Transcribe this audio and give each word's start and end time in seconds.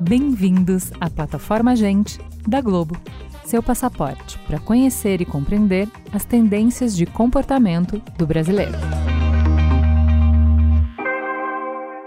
Bem-vindos 0.00 0.90
à 1.00 1.08
plataforma 1.08 1.76
Gente 1.76 2.18
da 2.46 2.60
Globo, 2.60 2.96
seu 3.44 3.62
passaporte 3.62 4.38
para 4.46 4.58
conhecer 4.58 5.20
e 5.20 5.24
compreender 5.24 5.88
as 6.12 6.24
tendências 6.24 6.96
de 6.96 7.06
comportamento 7.06 8.02
do 8.18 8.26
brasileiro. 8.26 8.78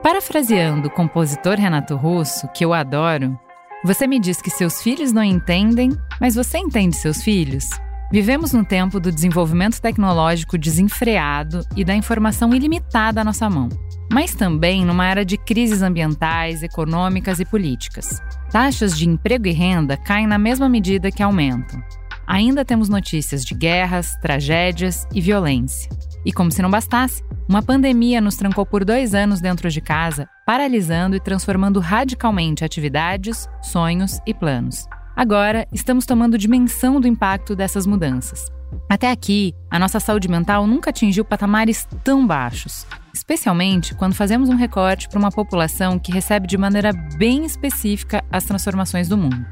Parafraseando 0.02 0.90
o 0.90 0.92
compositor 0.92 1.56
Renato 1.56 1.96
Russo, 1.96 2.48
que 2.50 2.66
eu 2.66 2.74
adoro, 2.74 3.40
você 3.86 4.08
me 4.08 4.20
diz 4.20 4.42
que 4.42 4.50
seus 4.50 4.82
filhos 4.82 5.14
não 5.14 5.24
entendem, 5.24 5.92
mas 6.20 6.36
você 6.36 6.58
entende 6.58 6.96
seus 6.96 7.22
filhos? 7.24 7.70
Vivemos 8.14 8.54
num 8.54 8.64
tempo 8.64 9.00
do 9.00 9.12
desenvolvimento 9.12 9.82
tecnológico 9.82 10.56
desenfreado 10.56 11.66
e 11.76 11.84
da 11.84 11.96
informação 11.96 12.54
ilimitada 12.54 13.22
à 13.22 13.24
nossa 13.24 13.50
mão, 13.50 13.70
mas 14.12 14.36
também 14.36 14.86
numa 14.86 15.08
era 15.08 15.26
de 15.26 15.36
crises 15.36 15.82
ambientais, 15.82 16.62
econômicas 16.62 17.40
e 17.40 17.46
políticas. 17.46 18.22
Taxas 18.52 18.96
de 18.96 19.10
emprego 19.10 19.48
e 19.48 19.52
renda 19.52 19.98
caem 19.98 20.28
na 20.28 20.38
mesma 20.38 20.70
medida 20.70 21.10
que 21.10 21.24
aumentam. 21.24 21.82
Ainda 22.28 22.64
temos 22.64 22.88
notícias 22.88 23.44
de 23.44 23.56
guerras, 23.56 24.16
tragédias 24.22 25.08
e 25.12 25.20
violência. 25.20 25.90
E 26.24 26.32
como 26.32 26.52
se 26.52 26.62
não 26.62 26.70
bastasse, 26.70 27.24
uma 27.50 27.64
pandemia 27.64 28.22
nos 28.22 28.36
trancou 28.36 28.64
por 28.64 28.86
dois 28.86 29.16
anos 29.16 29.42
dentro 29.42 29.72
de 29.72 29.82
casa, 29.82 30.30
paralisando 30.46 31.16
e 31.16 31.20
transformando 31.20 31.80
radicalmente 31.80 32.64
atividades, 32.64 33.50
sonhos 33.64 34.20
e 34.28 34.36
planos. 34.36 34.86
Agora, 35.16 35.68
estamos 35.72 36.06
tomando 36.06 36.38
dimensão 36.38 37.00
do 37.00 37.08
impacto 37.08 37.56
dessas 37.56 37.86
mudanças. 37.86 38.52
Até 38.90 39.12
aqui, 39.12 39.54
a 39.70 39.78
nossa 39.78 40.00
saúde 40.00 40.28
mental 40.28 40.66
nunca 40.66 40.90
atingiu 40.90 41.24
patamares 41.24 41.88
tão 42.04 42.26
baixos, 42.26 42.88
especialmente 43.14 43.94
quando 43.94 44.16
fazemos 44.16 44.50
um 44.50 44.56
recorte 44.56 45.08
para 45.08 45.20
uma 45.20 45.32
população 45.32 46.00
que 46.00 46.12
recebe 46.12 46.48
de 46.48 46.58
maneira 46.58 46.92
bem 47.18 47.46
específica 47.46 48.24
as 48.32 48.44
transformações 48.44 49.08
do 49.08 49.18
mundo. 49.18 49.46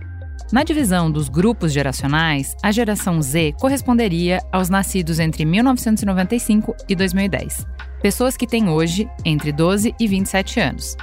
Na 0.52 0.64
divisão 0.64 1.09
dos 1.09 1.30
grupos 1.30 1.72
geracionais, 1.72 2.56
a 2.62 2.72
geração 2.72 3.22
Z 3.22 3.53
corresponderia 3.59 4.40
aos 4.52 4.68
nascidos 4.68 5.20
entre 5.20 5.46
1995 5.46 6.75
e 6.90 6.96
2010, 6.96 7.66
pessoas 8.02 8.36
que 8.36 8.48
têm 8.48 8.68
hoje 8.68 9.08
entre 9.23 9.52
12 9.52 9.96
e 9.98 10.08
27 10.08 10.59
anos, 10.59 10.98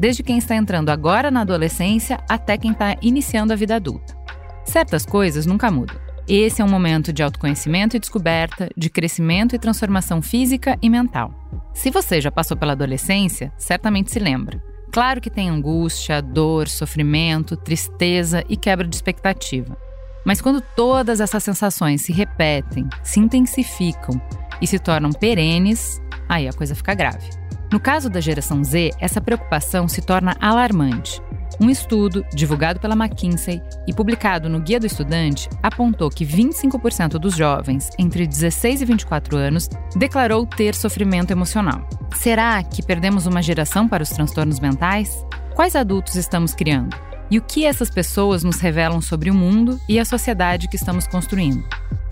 desde 0.00 0.22
quem 0.22 0.38
está 0.38 0.56
entrando 0.56 0.88
agora 0.88 1.30
na 1.30 1.42
adolescência 1.42 2.18
até 2.26 2.56
quem 2.56 2.72
está 2.72 2.96
iniciando 3.02 3.52
a 3.52 3.56
vida 3.56 3.76
adulta. 3.76 4.16
Certas 4.64 5.04
coisas 5.04 5.44
nunca 5.44 5.70
mudam. 5.70 5.94
Esse 6.26 6.62
é 6.62 6.64
um 6.64 6.70
momento 6.70 7.12
de 7.12 7.22
autoconhecimento 7.22 7.96
e 7.96 8.00
descoberta, 8.00 8.70
de 8.74 8.88
crescimento 8.88 9.54
e 9.54 9.58
transformação 9.58 10.22
física 10.22 10.78
e 10.80 10.88
mental. 10.88 11.34
Se 11.74 11.90
você 11.90 12.18
já 12.18 12.30
passou 12.30 12.56
pela 12.56 12.72
adolescência, 12.72 13.52
certamente 13.58 14.10
se 14.10 14.18
lembra. 14.18 14.62
Claro 14.90 15.20
que 15.20 15.28
tem 15.28 15.50
angústia, 15.50 16.22
dor, 16.22 16.66
sofrimento, 16.66 17.54
tristeza 17.54 18.42
e 18.48 18.56
quebra 18.56 18.88
de 18.88 18.96
expectativa. 18.96 19.76
Mas 20.24 20.40
quando 20.40 20.62
todas 20.74 21.20
essas 21.20 21.44
sensações 21.44 22.02
se 22.02 22.12
repetem, 22.12 22.88
se 23.02 23.20
intensificam 23.20 24.20
e 24.62 24.66
se 24.66 24.78
tornam 24.78 25.10
perenes, 25.10 26.00
aí 26.26 26.48
a 26.48 26.52
coisa 26.54 26.74
fica 26.74 26.94
grave. 26.94 27.39
No 27.72 27.78
caso 27.78 28.10
da 28.10 28.20
geração 28.20 28.64
Z, 28.64 28.90
essa 28.98 29.20
preocupação 29.20 29.86
se 29.86 30.02
torna 30.02 30.36
alarmante. 30.40 31.22
Um 31.60 31.70
estudo, 31.70 32.24
divulgado 32.34 32.80
pela 32.80 32.94
McKinsey 32.94 33.62
e 33.86 33.92
publicado 33.92 34.48
no 34.48 34.60
Guia 34.60 34.80
do 34.80 34.86
Estudante, 34.86 35.48
apontou 35.62 36.10
que 36.10 36.24
25% 36.24 37.12
dos 37.18 37.36
jovens 37.36 37.90
entre 37.98 38.26
16 38.26 38.82
e 38.82 38.84
24 38.84 39.36
anos 39.36 39.68
declarou 39.94 40.46
ter 40.46 40.74
sofrimento 40.74 41.30
emocional. 41.30 41.86
Será 42.14 42.60
que 42.62 42.82
perdemos 42.82 43.26
uma 43.26 43.42
geração 43.42 43.86
para 43.86 44.02
os 44.02 44.10
transtornos 44.10 44.58
mentais? 44.58 45.24
Quais 45.54 45.76
adultos 45.76 46.16
estamos 46.16 46.54
criando? 46.54 46.96
E 47.30 47.38
o 47.38 47.42
que 47.42 47.64
essas 47.64 47.90
pessoas 47.90 48.42
nos 48.42 48.58
revelam 48.58 49.00
sobre 49.00 49.30
o 49.30 49.34
mundo 49.34 49.78
e 49.88 50.00
a 50.00 50.04
sociedade 50.04 50.66
que 50.66 50.76
estamos 50.76 51.06
construindo? 51.06 51.64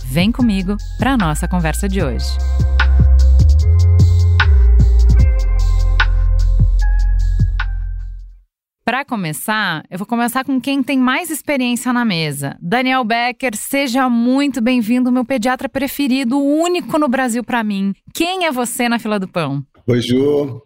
Vem 0.05 0.31
comigo 0.31 0.77
para 0.99 1.15
a 1.15 1.17
nossa 1.17 1.49
conversa 1.49 1.89
de 1.89 2.03
hoje. 2.03 2.29
Para 8.89 9.05
começar, 9.05 9.85
eu 9.91 9.99
vou 9.99 10.07
começar 10.07 10.47
com 10.47 10.59
quem 10.59 10.83
tem 10.83 10.99
mais 10.99 11.29
experiência 11.29 11.93
na 11.93 12.07
mesa. 12.07 12.57
Daniel 12.59 13.05
Becker, 13.05 13.55
seja 13.55 14.09
muito 14.09 14.63
bem-vindo, 14.63 15.13
meu 15.13 15.27
pediatra 15.27 15.69
preferido, 15.69 16.39
único 16.39 16.99
no 16.99 17.07
Brasil 17.07 17.45
para 17.45 17.63
mim. 17.63 17.93
Quem 18.15 18.47
é 18.47 18.51
você 18.51 18.89
na 18.89 18.99
fila 18.99 19.21
do 19.21 19.29
pão? 19.29 19.63
Oi, 19.87 20.01
Ju. 20.01 20.63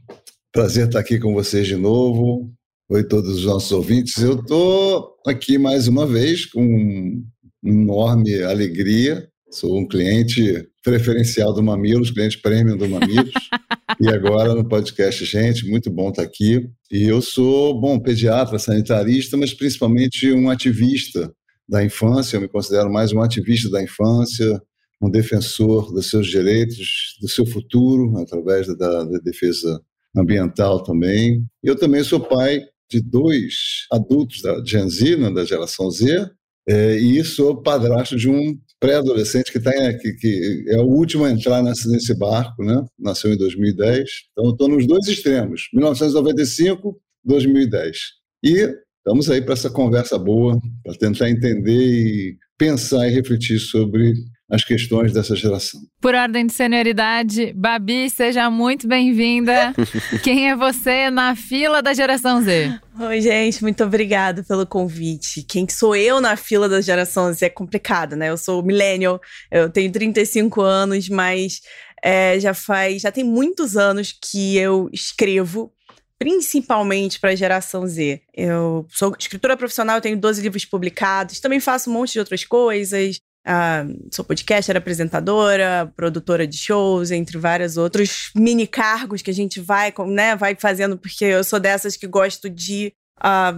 Prazer 0.53 0.87
estar 0.87 1.00
aqui 1.00 1.19
com 1.19 1.34
vocês 1.34 1.66
de 1.66 1.75
novo. 1.75 2.49
Oi, 2.88 3.03
todos 3.03 3.38
os 3.38 3.44
nossos 3.44 3.72
ouvintes. 3.72 4.16
Eu 4.22 4.34
estou 4.34 5.16
aqui 5.27 5.59
mais 5.59 5.88
uma 5.88 6.06
vez 6.06 6.47
com 6.47 7.25
enorme 7.61 8.41
alegria. 8.44 9.28
Sou 9.53 9.79
um 9.79 9.87
cliente 9.87 10.67
preferencial 10.83 11.53
do 11.53 11.63
Mamilos, 11.63 12.11
cliente 12.11 12.41
premium 12.41 12.75
do 12.75 12.89
Mamilos. 12.89 13.35
e 14.01 14.09
agora 14.09 14.55
no 14.55 14.67
podcast, 14.67 15.23
gente, 15.27 15.69
muito 15.69 15.91
bom 15.91 16.09
estar 16.09 16.23
aqui. 16.23 16.71
E 16.91 17.03
eu 17.03 17.21
sou, 17.21 17.79
bom, 17.79 18.01
pediatra, 18.01 18.59
sanitarista, 18.59 19.37
mas 19.37 19.53
principalmente 19.53 20.33
um 20.33 20.49
ativista 20.49 21.31
da 21.69 21.85
infância. 21.85 22.37
Eu 22.37 22.41
me 22.41 22.49
considero 22.49 22.91
mais 22.91 23.12
um 23.12 23.21
ativista 23.21 23.71
da 23.71 23.83
infância, 23.83 24.59
um 25.03 25.11
defensor 25.11 25.93
dos 25.93 26.09
seus 26.09 26.29
direitos, 26.29 27.19
do 27.21 27.29
seu 27.29 27.45
futuro, 27.45 28.19
através 28.19 28.67
da, 28.79 29.05
da 29.05 29.19
defesa 29.19 29.83
ambiental 30.17 30.83
também. 30.83 31.45
Eu 31.62 31.77
também 31.77 32.03
sou 32.03 32.21
pai 32.21 32.62
de 32.91 33.03
dois 33.03 33.87
adultos 33.93 34.41
da 34.41 34.65
Gen 34.65 34.89
Z, 34.89 35.17
né, 35.17 35.31
da 35.31 35.45
geração 35.45 35.91
Z, 35.91 36.27
é, 36.67 36.97
e 36.97 37.23
sou 37.23 37.62
padrasto 37.62 38.17
de 38.17 38.31
um 38.31 38.57
pré-adolescente 38.82 39.53
que, 39.53 39.60
tá, 39.60 39.70
que, 39.70 40.12
que, 40.15 40.65
é 40.66 40.76
o 40.78 40.87
último 40.87 41.25
a 41.25 41.31
entrar 41.31 41.62
nesse, 41.62 41.88
nesse 41.88 42.19
barco, 42.19 42.65
né? 42.65 42.84
nasceu 42.98 43.32
em 43.32 43.37
2010. 43.37 44.10
Então, 44.32 44.50
estou 44.50 44.69
nos 44.69 44.84
dois 44.88 45.06
extremos, 45.06 45.69
1995, 45.72 47.00
2010. 47.25 47.97
E 48.43 48.75
estamos 48.98 49.31
aí 49.31 49.41
para 49.41 49.53
essa 49.54 49.70
conversa 49.70 50.19
boa, 50.19 50.60
para 50.82 50.94
tentar 50.94 51.31
entender 51.31 51.70
e 51.72 52.37
pensar 52.59 53.06
e 53.06 53.12
refletir 53.12 53.60
sobre 53.60 54.15
as 54.53 54.63
questões 54.63 55.15
dessa 55.15 55.35
geração. 55.35 55.81
Por 55.99 56.15
ordem 56.15 56.47
de 56.47 56.53
senioridade, 56.53 57.55
Babi, 57.55 58.11
seja 58.11 58.51
muito 58.51 58.87
bem-vinda. 58.87 59.73
Quem 60.23 60.51
é 60.51 60.55
você 60.55 61.09
na 61.09 61.35
fila 61.35 61.81
da 61.81 61.95
geração 61.95 62.43
Z? 62.43 62.79
Oi, 63.01 63.21
gente, 63.23 63.62
muito 63.62 63.83
obrigada 63.83 64.45
pelo 64.45 64.67
convite. 64.67 65.43
Quem 65.43 65.65
que 65.65 65.73
sou 65.73 65.97
eu 65.97 66.21
na 66.21 66.37
fila 66.37 66.69
da 66.69 66.83
geração 66.83 67.33
Z 67.33 67.47
é 67.47 67.49
complicado, 67.49 68.15
né? 68.15 68.29
Eu 68.29 68.37
sou 68.37 68.62
millennial, 68.62 69.19
eu 69.51 69.71
tenho 69.71 69.91
35 69.91 70.61
anos, 70.61 71.09
mas 71.09 71.62
é, 72.05 72.39
já 72.39 72.53
faz, 72.53 73.01
já 73.01 73.11
tem 73.11 73.25
muitos 73.25 73.75
anos 73.75 74.12
que 74.12 74.59
eu 74.59 74.91
escrevo 74.93 75.73
principalmente 76.19 77.19
para 77.19 77.31
a 77.31 77.35
geração 77.35 77.87
Z. 77.87 78.21
Eu 78.35 78.87
sou 78.91 79.17
escritora 79.19 79.57
profissional, 79.57 80.01
tenho 80.01 80.17
12 80.17 80.43
livros 80.43 80.67
publicados, 80.67 81.41
também 81.41 81.59
faço 81.59 81.89
um 81.89 81.95
monte 81.95 82.12
de 82.12 82.19
outras 82.19 82.45
coisas. 82.45 83.19
Ah, 83.45 83.85
sou 84.11 84.25
podcaster, 84.25 84.77
apresentadora, 84.77 85.93
produtora 85.97 86.47
de 86.47 86.57
shows, 86.57 87.11
entre 87.11 87.39
vários 87.39 87.77
outros 87.77 88.31
mini 88.37 88.67
cargos 88.67 89.21
que 89.21 89.31
a 89.31 89.35
gente 89.35 89.61
vai, 89.61 89.93
né, 90.07 90.37
vai 90.37 90.55
fazendo, 90.55 90.97
porque 90.97 91.25
eu 91.25 91.43
sou 91.43 91.59
dessas 91.59 91.97
que 91.97 92.07
gosto 92.07 92.49
de 92.49 92.93
ah, 93.21 93.55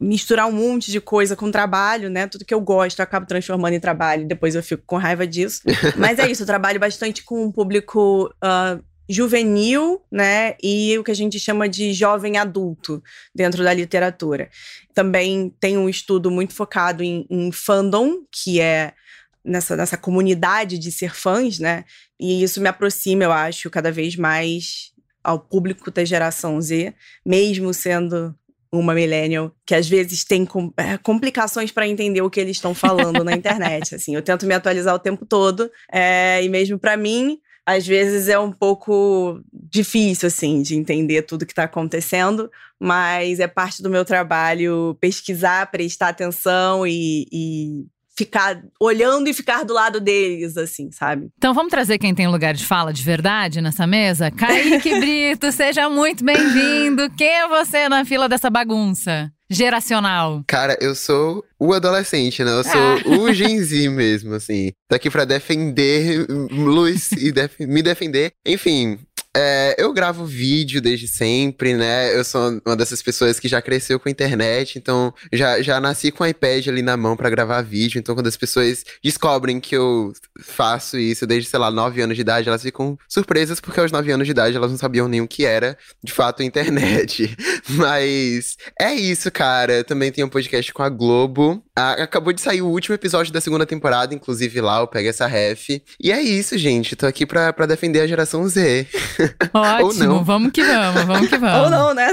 misturar 0.00 0.46
um 0.46 0.52
monte 0.52 0.90
de 0.90 1.00
coisa 1.00 1.36
com 1.36 1.50
trabalho, 1.50 2.10
né? 2.10 2.26
Tudo 2.26 2.44
que 2.44 2.54
eu 2.54 2.60
gosto 2.60 2.98
eu 2.98 3.02
acabo 3.04 3.26
transformando 3.26 3.74
em 3.74 3.80
trabalho, 3.80 4.26
depois 4.26 4.54
eu 4.54 4.62
fico 4.62 4.82
com 4.86 4.96
raiva 4.96 5.26
disso. 5.26 5.62
Mas 5.96 6.18
é 6.18 6.30
isso, 6.30 6.42
eu 6.42 6.46
trabalho 6.46 6.80
bastante 6.80 7.22
com 7.22 7.44
um 7.44 7.52
público 7.52 8.32
uh, 8.42 8.82
juvenil, 9.08 10.02
né, 10.10 10.56
e 10.62 10.96
o 10.98 11.04
que 11.04 11.10
a 11.10 11.14
gente 11.14 11.38
chama 11.38 11.68
de 11.68 11.92
jovem 11.92 12.38
adulto 12.38 13.02
dentro 13.34 13.62
da 13.62 13.72
literatura. 13.72 14.48
Também 14.94 15.54
tem 15.60 15.76
um 15.76 15.88
estudo 15.88 16.30
muito 16.30 16.54
focado 16.54 17.02
em, 17.02 17.26
em 17.30 17.52
fandom, 17.52 18.22
que 18.32 18.60
é 18.60 18.94
nessa, 19.44 19.76
nessa 19.76 19.96
comunidade 19.96 20.78
de 20.78 20.90
ser 20.90 21.14
fãs, 21.14 21.58
né, 21.58 21.84
e 22.18 22.42
isso 22.42 22.60
me 22.60 22.68
aproxima, 22.68 23.24
eu 23.24 23.32
acho, 23.32 23.70
cada 23.70 23.92
vez 23.92 24.16
mais 24.16 24.92
ao 25.22 25.38
público 25.38 25.90
da 25.90 26.04
geração 26.04 26.60
Z, 26.60 26.94
mesmo 27.24 27.72
sendo 27.72 28.34
uma 28.70 28.94
millennial 28.94 29.54
que 29.64 29.74
às 29.74 29.88
vezes 29.88 30.24
tem 30.24 30.46
é, 30.76 30.98
complicações 30.98 31.70
para 31.70 31.86
entender 31.86 32.20
o 32.20 32.30
que 32.30 32.40
eles 32.40 32.56
estão 32.56 32.74
falando 32.74 33.22
na 33.22 33.32
internet. 33.36 33.94
Assim, 33.94 34.14
eu 34.14 34.22
tento 34.22 34.46
me 34.46 34.54
atualizar 34.54 34.94
o 34.94 34.98
tempo 34.98 35.24
todo 35.24 35.70
é, 35.90 36.42
e 36.42 36.48
mesmo 36.48 36.78
para 36.78 36.96
mim 36.96 37.38
às 37.66 37.86
vezes 37.86 38.28
é 38.28 38.38
um 38.38 38.52
pouco 38.52 39.40
difícil, 39.50 40.26
assim, 40.26 40.60
de 40.60 40.76
entender 40.76 41.22
tudo 41.22 41.46
que 41.46 41.52
está 41.52 41.64
acontecendo, 41.64 42.50
mas 42.78 43.40
é 43.40 43.46
parte 43.46 43.82
do 43.82 43.88
meu 43.88 44.04
trabalho 44.04 44.94
pesquisar, 45.00 45.70
prestar 45.70 46.08
atenção 46.08 46.86
e, 46.86 47.26
e 47.32 47.86
ficar 48.16 48.62
olhando 48.80 49.28
e 49.28 49.34
ficar 49.34 49.64
do 49.64 49.74
lado 49.74 50.00
deles, 50.00 50.56
assim, 50.56 50.90
sabe? 50.90 51.28
Então 51.36 51.52
vamos 51.52 51.70
trazer 51.70 51.98
quem 51.98 52.14
tem 52.14 52.28
lugar 52.28 52.54
de 52.54 52.64
fala 52.64 52.92
de 52.92 53.02
verdade 53.02 53.60
nessa 53.60 53.86
mesa? 53.86 54.30
Kaique 54.30 54.94
Brito, 55.00 55.50
seja 55.52 55.88
muito 55.88 56.24
bem-vindo. 56.24 57.10
Quem 57.16 57.28
é 57.28 57.48
você 57.48 57.88
na 57.88 58.04
fila 58.04 58.28
dessa 58.28 58.48
bagunça? 58.48 59.30
Geracional. 59.50 60.42
Cara, 60.46 60.76
eu 60.80 60.94
sou 60.94 61.44
o 61.58 61.72
adolescente, 61.72 62.42
né? 62.42 62.50
Eu 62.50 62.64
sou 62.64 62.80
ah. 62.80 63.20
o 63.20 63.32
Gen 63.32 63.60
Z 63.62 63.88
mesmo, 63.90 64.34
assim. 64.34 64.72
Tô 64.88 64.96
aqui 64.96 65.10
pra 65.10 65.24
defender 65.24 66.26
Luiz 66.50 67.12
e 67.12 67.30
def 67.30 67.60
me 67.60 67.82
defender. 67.82 68.32
Enfim, 68.44 68.98
é, 69.36 69.74
eu 69.76 69.92
gravo 69.92 70.24
vídeo 70.24 70.80
desde 70.80 71.08
sempre, 71.08 71.74
né? 71.74 72.16
Eu 72.16 72.22
sou 72.22 72.60
uma 72.64 72.76
dessas 72.76 73.02
pessoas 73.02 73.40
que 73.40 73.48
já 73.48 73.60
cresceu 73.60 73.98
com 73.98 74.08
a 74.08 74.12
internet, 74.12 74.78
então 74.78 75.12
já, 75.32 75.60
já 75.60 75.80
nasci 75.80 76.12
com 76.12 76.22
o 76.22 76.26
iPad 76.26 76.68
ali 76.68 76.82
na 76.82 76.96
mão 76.96 77.16
para 77.16 77.28
gravar 77.28 77.60
vídeo. 77.62 77.98
Então, 77.98 78.14
quando 78.14 78.28
as 78.28 78.36
pessoas 78.36 78.84
descobrem 79.02 79.58
que 79.58 79.76
eu 79.76 80.12
faço 80.40 80.96
isso 80.98 81.26
desde, 81.26 81.50
sei 81.50 81.58
lá, 81.58 81.70
9 81.70 82.00
anos 82.00 82.14
de 82.14 82.20
idade, 82.20 82.48
elas 82.48 82.62
ficam 82.62 82.96
surpresas, 83.08 83.60
porque 83.60 83.80
aos 83.80 83.90
9 83.90 84.12
anos 84.12 84.26
de 84.26 84.30
idade 84.30 84.56
elas 84.56 84.70
não 84.70 84.78
sabiam 84.78 85.08
nem 85.08 85.20
o 85.20 85.26
que 85.26 85.44
era, 85.44 85.76
de 86.02 86.12
fato, 86.12 86.42
a 86.42 86.44
internet. 86.44 87.36
Mas 87.70 88.56
é 88.80 88.94
isso, 88.94 89.32
cara. 89.32 89.82
Também 89.82 90.12
tenho 90.12 90.28
um 90.28 90.30
podcast 90.30 90.72
com 90.72 90.82
a 90.82 90.88
Globo. 90.88 91.60
Ah, 91.76 91.94
acabou 91.94 92.32
de 92.32 92.40
sair 92.40 92.62
o 92.62 92.68
último 92.68 92.94
episódio 92.94 93.32
da 93.32 93.40
segunda 93.40 93.66
temporada, 93.66 94.14
inclusive 94.14 94.60
lá, 94.60 94.78
eu 94.78 94.86
pego 94.86 95.08
essa 95.08 95.26
ref. 95.26 95.82
E 96.00 96.12
é 96.12 96.22
isso, 96.22 96.56
gente. 96.56 96.94
Tô 96.94 97.06
aqui 97.06 97.26
pra, 97.26 97.52
pra 97.52 97.66
defender 97.66 98.00
a 98.00 98.06
geração 98.06 98.46
Z. 98.48 98.86
Ótimo, 99.52 100.24
vamos 100.24 100.52
que 100.52 100.62
vamos, 100.62 101.04
vamos 101.04 101.28
que 101.28 101.36
vamos. 101.38 101.64
Ou 101.64 101.70
não, 101.70 101.94
né? 101.94 102.08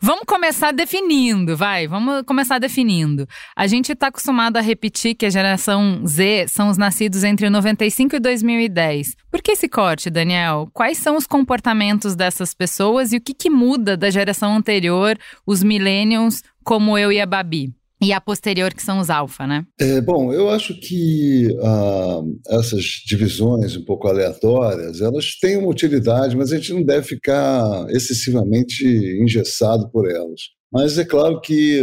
Vamos 0.00 0.24
começar 0.26 0.72
definindo, 0.72 1.56
vai, 1.56 1.86
vamos 1.86 2.22
começar 2.26 2.58
definindo. 2.58 3.26
A 3.56 3.66
gente 3.66 3.92
está 3.92 4.08
acostumado 4.08 4.56
a 4.56 4.60
repetir 4.60 5.14
que 5.14 5.26
a 5.26 5.30
geração 5.30 6.02
Z 6.06 6.46
são 6.48 6.68
os 6.68 6.78
nascidos 6.78 7.24
entre 7.24 7.48
95 7.48 8.16
e 8.16 8.20
2010. 8.20 9.16
Por 9.30 9.42
que 9.42 9.52
esse 9.52 9.68
corte, 9.68 10.10
Daniel? 10.10 10.68
Quais 10.72 10.98
são 10.98 11.16
os 11.16 11.26
comportamentos 11.26 12.14
dessas 12.14 12.54
pessoas 12.54 13.12
e 13.12 13.16
o 13.16 13.20
que, 13.20 13.34
que 13.34 13.50
muda 13.50 13.96
da 13.96 14.10
geração 14.10 14.56
anterior, 14.56 15.18
os 15.46 15.62
millennials, 15.62 16.42
como 16.62 16.96
eu 16.96 17.12
e 17.12 17.20
a 17.20 17.26
Babi? 17.26 17.72
E 18.00 18.12
a 18.12 18.20
posterior, 18.20 18.74
que 18.74 18.82
são 18.82 18.98
os 18.98 19.08
alfa, 19.08 19.46
né? 19.46 19.64
É, 19.80 20.00
bom, 20.00 20.32
eu 20.32 20.50
acho 20.50 20.78
que 20.78 21.48
ah, 21.62 22.22
essas 22.48 22.84
divisões 23.06 23.76
um 23.76 23.84
pouco 23.84 24.08
aleatórias, 24.08 25.00
elas 25.00 25.36
têm 25.38 25.56
uma 25.56 25.68
utilidade, 25.68 26.36
mas 26.36 26.52
a 26.52 26.56
gente 26.56 26.72
não 26.72 26.82
deve 26.82 27.06
ficar 27.06 27.86
excessivamente 27.90 28.84
engessado 29.20 29.88
por 29.90 30.10
elas. 30.10 30.40
Mas 30.72 30.98
é 30.98 31.04
claro 31.04 31.40
que 31.40 31.78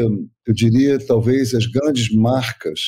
eu 0.46 0.54
diria 0.54 1.00
talvez 1.00 1.54
as 1.54 1.66
grandes 1.66 2.14
marcas 2.14 2.80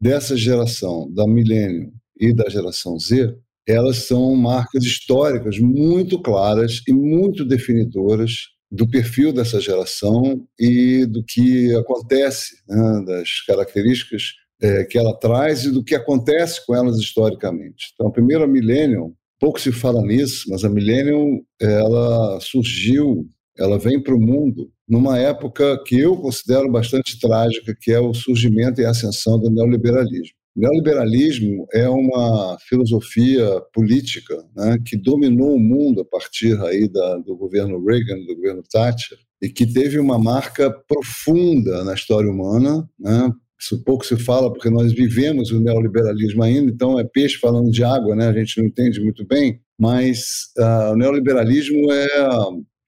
dessa 0.00 0.36
geração, 0.36 1.12
da 1.12 1.26
milênio 1.26 1.92
e 2.20 2.32
da 2.32 2.48
geração 2.48 2.98
Z, 2.98 3.34
elas 3.66 4.06
são 4.06 4.34
marcas 4.34 4.84
históricas 4.84 5.58
muito 5.58 6.22
claras 6.22 6.80
e 6.88 6.92
muito 6.92 7.44
definidoras 7.44 8.46
do 8.70 8.88
perfil 8.88 9.32
dessa 9.32 9.60
geração 9.60 10.46
e 10.58 11.06
do 11.06 11.24
que 11.24 11.74
acontece, 11.74 12.56
né, 12.68 13.04
das 13.06 13.40
características 13.46 14.34
é, 14.60 14.84
que 14.84 14.98
ela 14.98 15.14
traz 15.18 15.64
e 15.64 15.70
do 15.70 15.84
que 15.84 15.94
acontece 15.94 16.64
com 16.66 16.74
elas 16.74 16.98
historicamente. 16.98 17.92
Então, 17.94 18.08
a 18.08 18.12
primeira 18.12 18.46
Millennium, 18.46 19.14
pouco 19.38 19.60
se 19.60 19.72
fala 19.72 20.02
nisso, 20.02 20.46
mas 20.50 20.64
a 20.64 20.68
Millennium 20.68 21.42
ela 21.60 22.40
surgiu, 22.40 23.26
ela 23.56 23.78
vem 23.78 24.02
para 24.02 24.14
o 24.14 24.20
mundo 24.20 24.70
numa 24.88 25.18
época 25.18 25.82
que 25.84 25.98
eu 25.98 26.16
considero 26.16 26.70
bastante 26.70 27.18
trágica, 27.20 27.76
que 27.78 27.92
é 27.92 28.00
o 28.00 28.14
surgimento 28.14 28.80
e 28.80 28.84
ascensão 28.84 29.38
do 29.38 29.50
neoliberalismo. 29.50 30.37
Neoliberalismo 30.58 31.68
é 31.72 31.88
uma 31.88 32.58
filosofia 32.68 33.60
política 33.72 34.34
né, 34.56 34.76
que 34.84 34.96
dominou 34.96 35.54
o 35.54 35.60
mundo 35.60 36.00
a 36.00 36.04
partir 36.04 36.60
aí 36.62 36.88
da, 36.88 37.18
do 37.18 37.36
governo 37.36 37.80
Reagan, 37.84 38.18
do 38.26 38.34
governo 38.34 38.64
Thatcher, 38.68 39.16
e 39.40 39.48
que 39.48 39.64
teve 39.64 40.00
uma 40.00 40.18
marca 40.18 40.68
profunda 40.88 41.84
na 41.84 41.94
história 41.94 42.28
humana. 42.28 42.88
Né? 42.98 43.32
Isso 43.56 43.84
pouco 43.84 44.04
se 44.04 44.16
fala 44.16 44.52
porque 44.52 44.68
nós 44.68 44.92
vivemos 44.92 45.52
o 45.52 45.60
neoliberalismo 45.60 46.42
ainda, 46.42 46.72
então 46.72 46.98
é 46.98 47.04
peixe 47.04 47.38
falando 47.38 47.70
de 47.70 47.84
água, 47.84 48.16
né? 48.16 48.26
a 48.26 48.32
gente 48.32 48.58
não 48.58 48.66
entende 48.66 49.00
muito 49.00 49.24
bem, 49.24 49.60
mas 49.78 50.50
uh, 50.58 50.92
o 50.92 50.96
neoliberalismo 50.96 51.92
é, 51.92 52.08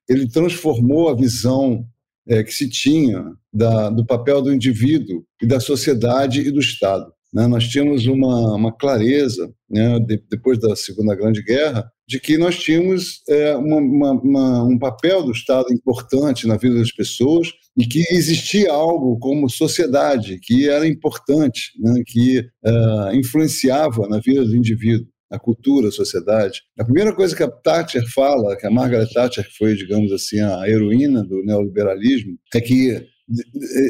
ele 0.08 0.28
transformou 0.28 1.08
a 1.08 1.14
visão 1.14 1.87
é, 2.28 2.43
que 2.43 2.52
se 2.52 2.69
tinha 2.69 3.25
da, 3.52 3.90
do 3.90 4.05
papel 4.05 4.43
do 4.43 4.52
indivíduo 4.52 5.25
e 5.40 5.46
da 5.46 5.61
sociedade 5.61 6.40
e 6.40 6.50
do 6.50 6.58
Estado. 6.58 7.12
Né? 7.32 7.46
Nós 7.46 7.68
tínhamos 7.68 8.06
uma, 8.06 8.56
uma 8.56 8.72
clareza, 8.72 9.52
né, 9.68 9.98
de, 10.00 10.22
depois 10.28 10.58
da 10.58 10.74
Segunda 10.74 11.14
Grande 11.14 11.42
Guerra, 11.42 11.90
de 12.08 12.18
que 12.18 12.36
nós 12.36 12.58
tínhamos 12.58 13.22
é, 13.28 13.54
uma, 13.56 13.76
uma, 13.76 14.12
uma, 14.12 14.64
um 14.64 14.78
papel 14.78 15.22
do 15.22 15.30
Estado 15.30 15.72
importante 15.72 16.46
na 16.46 16.56
vida 16.56 16.76
das 16.76 16.90
pessoas 16.90 17.52
e 17.78 17.86
que 17.86 18.04
existia 18.10 18.72
algo 18.72 19.18
como 19.18 19.48
sociedade 19.48 20.38
que 20.42 20.68
era 20.68 20.86
importante, 20.86 21.70
né, 21.78 22.02
que 22.06 22.44
é, 22.64 23.16
influenciava 23.16 24.08
na 24.08 24.18
vida 24.18 24.44
do 24.44 24.56
indivíduo 24.56 25.06
a 25.30 25.38
cultura, 25.38 25.88
a 25.88 25.92
sociedade. 25.92 26.60
A 26.76 26.84
primeira 26.84 27.14
coisa 27.14 27.36
que 27.36 27.42
a 27.42 27.48
Thatcher 27.48 28.04
fala, 28.12 28.56
que 28.56 28.66
a 28.66 28.70
Margaret 28.70 29.06
Thatcher, 29.12 29.46
foi, 29.56 29.76
digamos 29.76 30.10
assim, 30.10 30.40
a 30.40 30.68
heroína 30.68 31.22
do 31.22 31.44
neoliberalismo, 31.44 32.36
é 32.52 32.60
que 32.60 33.06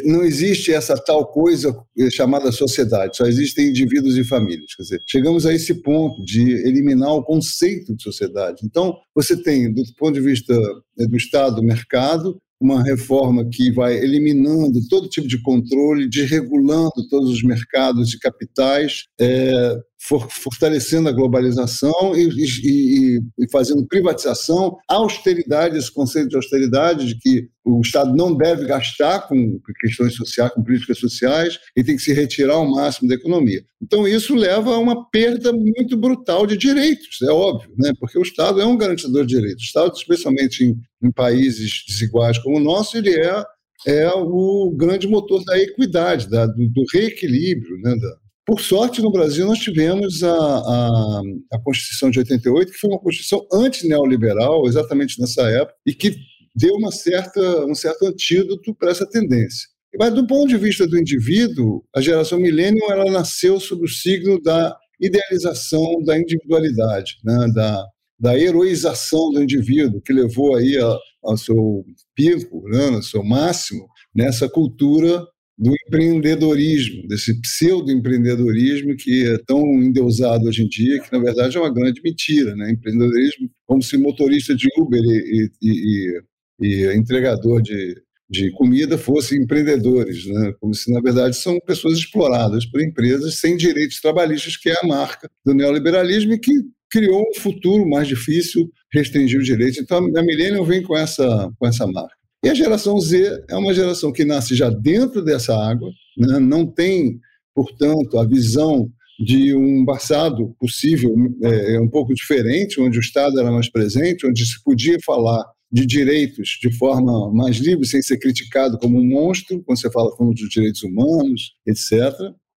não 0.04 0.22
existe 0.22 0.72
essa 0.72 0.94
tal 0.96 1.26
coisa 1.26 1.74
chamada 2.10 2.52
sociedade, 2.52 3.16
só 3.16 3.26
existem 3.26 3.68
indivíduos 3.68 4.16
e 4.16 4.24
famílias. 4.24 4.74
Quer 4.74 4.82
dizer, 4.82 5.02
chegamos 5.06 5.46
a 5.46 5.54
esse 5.54 5.74
ponto 5.74 6.22
de 6.24 6.52
eliminar 6.66 7.14
o 7.14 7.24
conceito 7.24 7.94
de 7.94 8.02
sociedade. 8.02 8.60
Então, 8.64 8.96
você 9.14 9.36
tem, 9.40 9.72
do 9.72 9.82
ponto 9.96 10.14
de 10.14 10.20
vista 10.20 10.52
eh, 10.98 11.06
do 11.06 11.16
Estado, 11.16 11.56
do 11.56 11.62
mercado, 11.62 12.38
uma 12.60 12.82
reforma 12.82 13.48
que 13.48 13.72
vai 13.72 13.96
eliminando 13.96 14.86
todo 14.88 15.08
tipo 15.08 15.26
de 15.26 15.40
controle, 15.40 16.10
desregulando 16.10 17.08
todos 17.08 17.30
os 17.30 17.42
mercados 17.42 18.10
de 18.10 18.18
capitais, 18.18 19.04
é, 19.18 19.80
for, 20.00 20.28
fortalecendo 20.30 21.08
a 21.08 21.12
globalização 21.12 22.16
e, 22.16 22.28
e, 22.28 23.20
e, 23.38 23.50
fazendo 23.50 23.86
privatização, 23.86 24.76
austeridade, 24.88 25.76
esse 25.76 25.92
conceito 25.92 26.30
de 26.30 26.36
austeridade, 26.36 27.06
de 27.06 27.18
que 27.18 27.48
o 27.64 27.80
Estado 27.82 28.16
não 28.16 28.34
deve 28.34 28.64
gastar 28.64 29.28
com 29.28 29.60
questões 29.80 30.14
sociais, 30.14 30.52
com 30.52 30.62
políticas 30.62 30.98
sociais, 30.98 31.58
e 31.76 31.84
tem 31.84 31.96
que 31.96 32.02
se 32.02 32.14
retirar 32.14 32.54
ao 32.54 32.70
máximo 32.70 33.08
da 33.08 33.14
economia. 33.14 33.62
Então, 33.82 34.08
isso 34.08 34.34
leva 34.34 34.74
a 34.74 34.78
uma 34.78 35.08
perda 35.10 35.52
muito 35.52 35.96
brutal 35.96 36.46
de 36.46 36.56
direitos, 36.56 37.20
é 37.22 37.30
óbvio, 37.30 37.70
né? 37.78 37.92
porque 38.00 38.18
o 38.18 38.22
Estado 38.22 38.60
é 38.60 38.66
um 38.66 38.78
garantidor 38.78 39.26
de 39.26 39.36
direitos. 39.36 39.64
O 39.64 39.66
Estado, 39.66 39.92
especialmente 39.94 40.64
em, 40.64 40.76
em 41.06 41.12
países 41.12 41.84
desiguais 41.86 42.38
como 42.38 42.56
o 42.56 42.60
nosso, 42.60 42.96
ele 42.96 43.14
é 43.14 43.44
é 43.86 44.10
o 44.10 44.74
grande 44.76 45.08
motor 45.08 45.42
da 45.42 45.58
equidade, 45.58 46.28
da, 46.28 46.44
do, 46.44 46.68
do, 46.68 46.84
reequilíbrio, 46.92 47.78
né, 47.78 47.94
da, 47.96 48.16
por 48.50 48.60
sorte, 48.60 49.00
no 49.00 49.12
Brasil, 49.12 49.46
nós 49.46 49.60
tivemos 49.60 50.24
a, 50.24 50.28
a, 50.28 51.22
a 51.52 51.58
Constituição 51.60 52.10
de 52.10 52.18
88, 52.18 52.72
que 52.72 52.78
foi 52.78 52.90
uma 52.90 52.98
Constituição 52.98 53.46
anti-neoliberal, 53.52 54.66
exatamente 54.66 55.20
nessa 55.20 55.42
época, 55.42 55.76
e 55.86 55.94
que 55.94 56.16
deu 56.52 56.74
uma 56.74 56.90
certa, 56.90 57.64
um 57.64 57.76
certo 57.76 58.06
antídoto 58.06 58.74
para 58.74 58.90
essa 58.90 59.08
tendência. 59.08 59.68
Mas, 59.96 60.12
do 60.12 60.26
ponto 60.26 60.48
de 60.48 60.56
vista 60.56 60.84
do 60.84 60.98
indivíduo, 60.98 61.84
a 61.94 62.00
geração 62.00 62.40
milênio 62.40 62.82
ela 62.90 63.08
nasceu 63.12 63.60
sob 63.60 63.84
o 63.84 63.88
signo 63.88 64.42
da 64.42 64.76
idealização 65.00 66.02
da 66.04 66.18
individualidade, 66.18 67.18
né? 67.24 67.46
da, 67.54 67.86
da 68.18 68.36
heroização 68.36 69.30
do 69.30 69.40
indivíduo, 69.40 70.02
que 70.02 70.12
levou 70.12 70.56
aí 70.56 70.76
ao 71.22 71.36
seu 71.36 71.84
pico, 72.16 72.68
né? 72.68 72.96
ao 72.96 73.02
seu 73.02 73.22
máximo, 73.22 73.86
nessa 74.12 74.48
cultura 74.48 75.24
do 75.60 75.74
empreendedorismo, 75.86 77.06
desse 77.06 77.38
pseudo-empreendedorismo 77.42 78.96
que 78.96 79.26
é 79.26 79.36
tão 79.46 79.60
endeusado 79.82 80.48
hoje 80.48 80.62
em 80.62 80.68
dia, 80.68 80.98
que 81.02 81.12
na 81.12 81.18
verdade 81.18 81.58
é 81.58 81.60
uma 81.60 81.72
grande 81.72 82.00
mentira. 82.02 82.56
Né? 82.56 82.70
Empreendedorismo 82.70 83.50
como 83.66 83.82
se 83.82 83.98
motorista 83.98 84.54
de 84.54 84.68
Uber 84.78 85.02
e, 85.04 85.50
e, 85.60 86.22
e, 86.62 86.66
e 86.66 86.96
entregador 86.96 87.60
de, 87.60 87.94
de 88.30 88.50
comida 88.52 88.96
fossem 88.96 89.42
empreendedores, 89.42 90.24
né? 90.28 90.54
como 90.58 90.72
se 90.72 90.90
na 90.90 91.00
verdade 91.00 91.36
são 91.36 91.60
pessoas 91.66 91.98
exploradas 91.98 92.64
por 92.64 92.80
empresas 92.80 93.34
sem 93.34 93.54
direitos 93.54 94.00
trabalhistas, 94.00 94.56
que 94.56 94.70
é 94.70 94.76
a 94.82 94.86
marca 94.86 95.30
do 95.44 95.52
neoliberalismo 95.52 96.32
e 96.32 96.38
que 96.38 96.52
criou 96.90 97.20
um 97.20 97.38
futuro 97.38 97.86
mais 97.86 98.08
difícil, 98.08 98.70
restringiu 98.90 99.42
direitos. 99.42 99.78
Então 99.78 99.98
a 99.98 100.22
Millennium 100.22 100.64
vem 100.64 100.82
com 100.82 100.96
essa, 100.96 101.52
com 101.58 101.66
essa 101.66 101.86
marca. 101.86 102.19
E 102.42 102.48
a 102.48 102.54
geração 102.54 102.98
Z 102.98 103.44
é 103.48 103.56
uma 103.56 103.74
geração 103.74 104.12
que 104.12 104.24
nasce 104.24 104.54
já 104.54 104.70
dentro 104.70 105.22
dessa 105.22 105.54
água, 105.54 105.90
né? 106.16 106.38
não 106.38 106.66
tem, 106.66 107.20
portanto, 107.54 108.18
a 108.18 108.26
visão 108.26 108.90
de 109.18 109.54
um 109.54 109.84
passado 109.84 110.54
possível 110.58 111.14
é, 111.42 111.74
é, 111.74 111.80
um 111.80 111.88
pouco 111.88 112.14
diferente, 112.14 112.80
onde 112.80 112.96
o 112.96 113.00
Estado 113.00 113.38
era 113.38 113.52
mais 113.52 113.70
presente, 113.70 114.26
onde 114.26 114.46
se 114.46 114.62
podia 114.64 114.96
falar 115.04 115.44
de 115.70 115.84
direitos 115.84 116.58
de 116.60 116.72
forma 116.78 117.30
mais 117.32 117.58
livre, 117.58 117.86
sem 117.86 118.00
ser 118.00 118.18
criticado 118.18 118.78
como 118.78 118.98
um 118.98 119.04
monstro, 119.04 119.62
quando 119.62 119.78
você 119.78 119.90
fala 119.90 120.10
como 120.16 120.32
dos 120.32 120.48
direitos 120.48 120.82
humanos, 120.82 121.52
etc. 121.66 121.92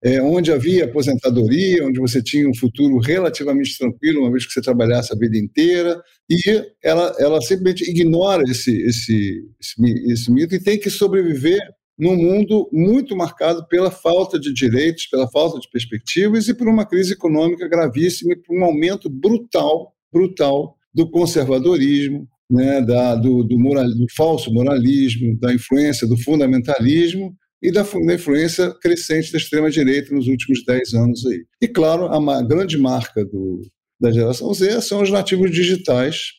é, 0.04 0.22
onde 0.22 0.52
havia 0.52 0.86
aposentadoria, 0.86 1.86
onde 1.86 2.00
você 2.00 2.22
tinha 2.24 2.50
um 2.50 2.56
futuro 2.56 2.98
relativamente 2.98 3.78
tranquilo, 3.78 4.22
uma 4.22 4.32
vez 4.32 4.46
que 4.46 4.54
você 4.54 4.62
trabalhasse 4.62 5.14
a 5.14 5.18
vida 5.18 5.38
inteira, 5.38 6.02
e 6.30 6.40
ela, 6.84 7.16
ela 7.20 7.42
simplesmente 7.42 7.90
ignora 7.90 8.44
esse, 8.50 8.82
esse, 8.82 9.44
esse, 9.60 10.12
esse 10.12 10.32
mito 10.32 10.56
e 10.56 10.64
tem 10.64 10.80
que 10.80 10.90
sobreviver 10.90 11.60
num 12.00 12.16
mundo 12.16 12.68
muito 12.74 13.16
marcado 13.16 13.68
pela 13.68 13.92
falta 13.92 14.40
de 14.40 14.52
direitos, 14.52 15.06
pela 15.06 15.30
falta 15.30 15.60
de 15.60 15.70
perspectivas 15.70 16.48
e 16.48 16.54
por 16.54 16.68
uma 16.68 16.86
crise 16.86 17.14
econômica 17.14 17.68
gravíssima 17.68 18.34
e 18.34 18.38
por 18.38 18.58
um 18.58 18.64
aumento 18.64 19.08
brutal, 19.08 19.94
brutal 20.12 20.76
do 20.92 21.08
conservadorismo, 21.12 22.28
né, 22.50 22.82
da, 22.82 23.16
do, 23.16 23.44
do, 23.44 23.58
moral, 23.58 23.88
do 23.88 24.08
falso 24.16 24.52
moralismo, 24.52 25.40
da 25.40 25.54
influência 25.54 26.08
do 26.08 26.18
fundamentalismo 26.18 27.36
e 27.62 27.72
da, 27.72 27.84
da 27.84 28.14
influência 28.16 28.74
crescente 28.82 29.32
da 29.32 29.38
extrema-direita 29.38 30.14
nos 30.14 30.28
últimos 30.28 30.64
dez 30.66 30.94
anos. 30.94 31.26
Aí. 31.26 31.44
E, 31.62 31.68
claro, 31.68 32.06
a, 32.06 32.42
grande 32.42 32.78
marca 32.78 33.24
do, 33.24 33.62
da 34.00 34.12
geração 34.12 34.54
Z 34.54 34.82
são 34.82 35.02
os 35.02 35.12
nativos 35.12 35.52
digitais, 35.52 36.32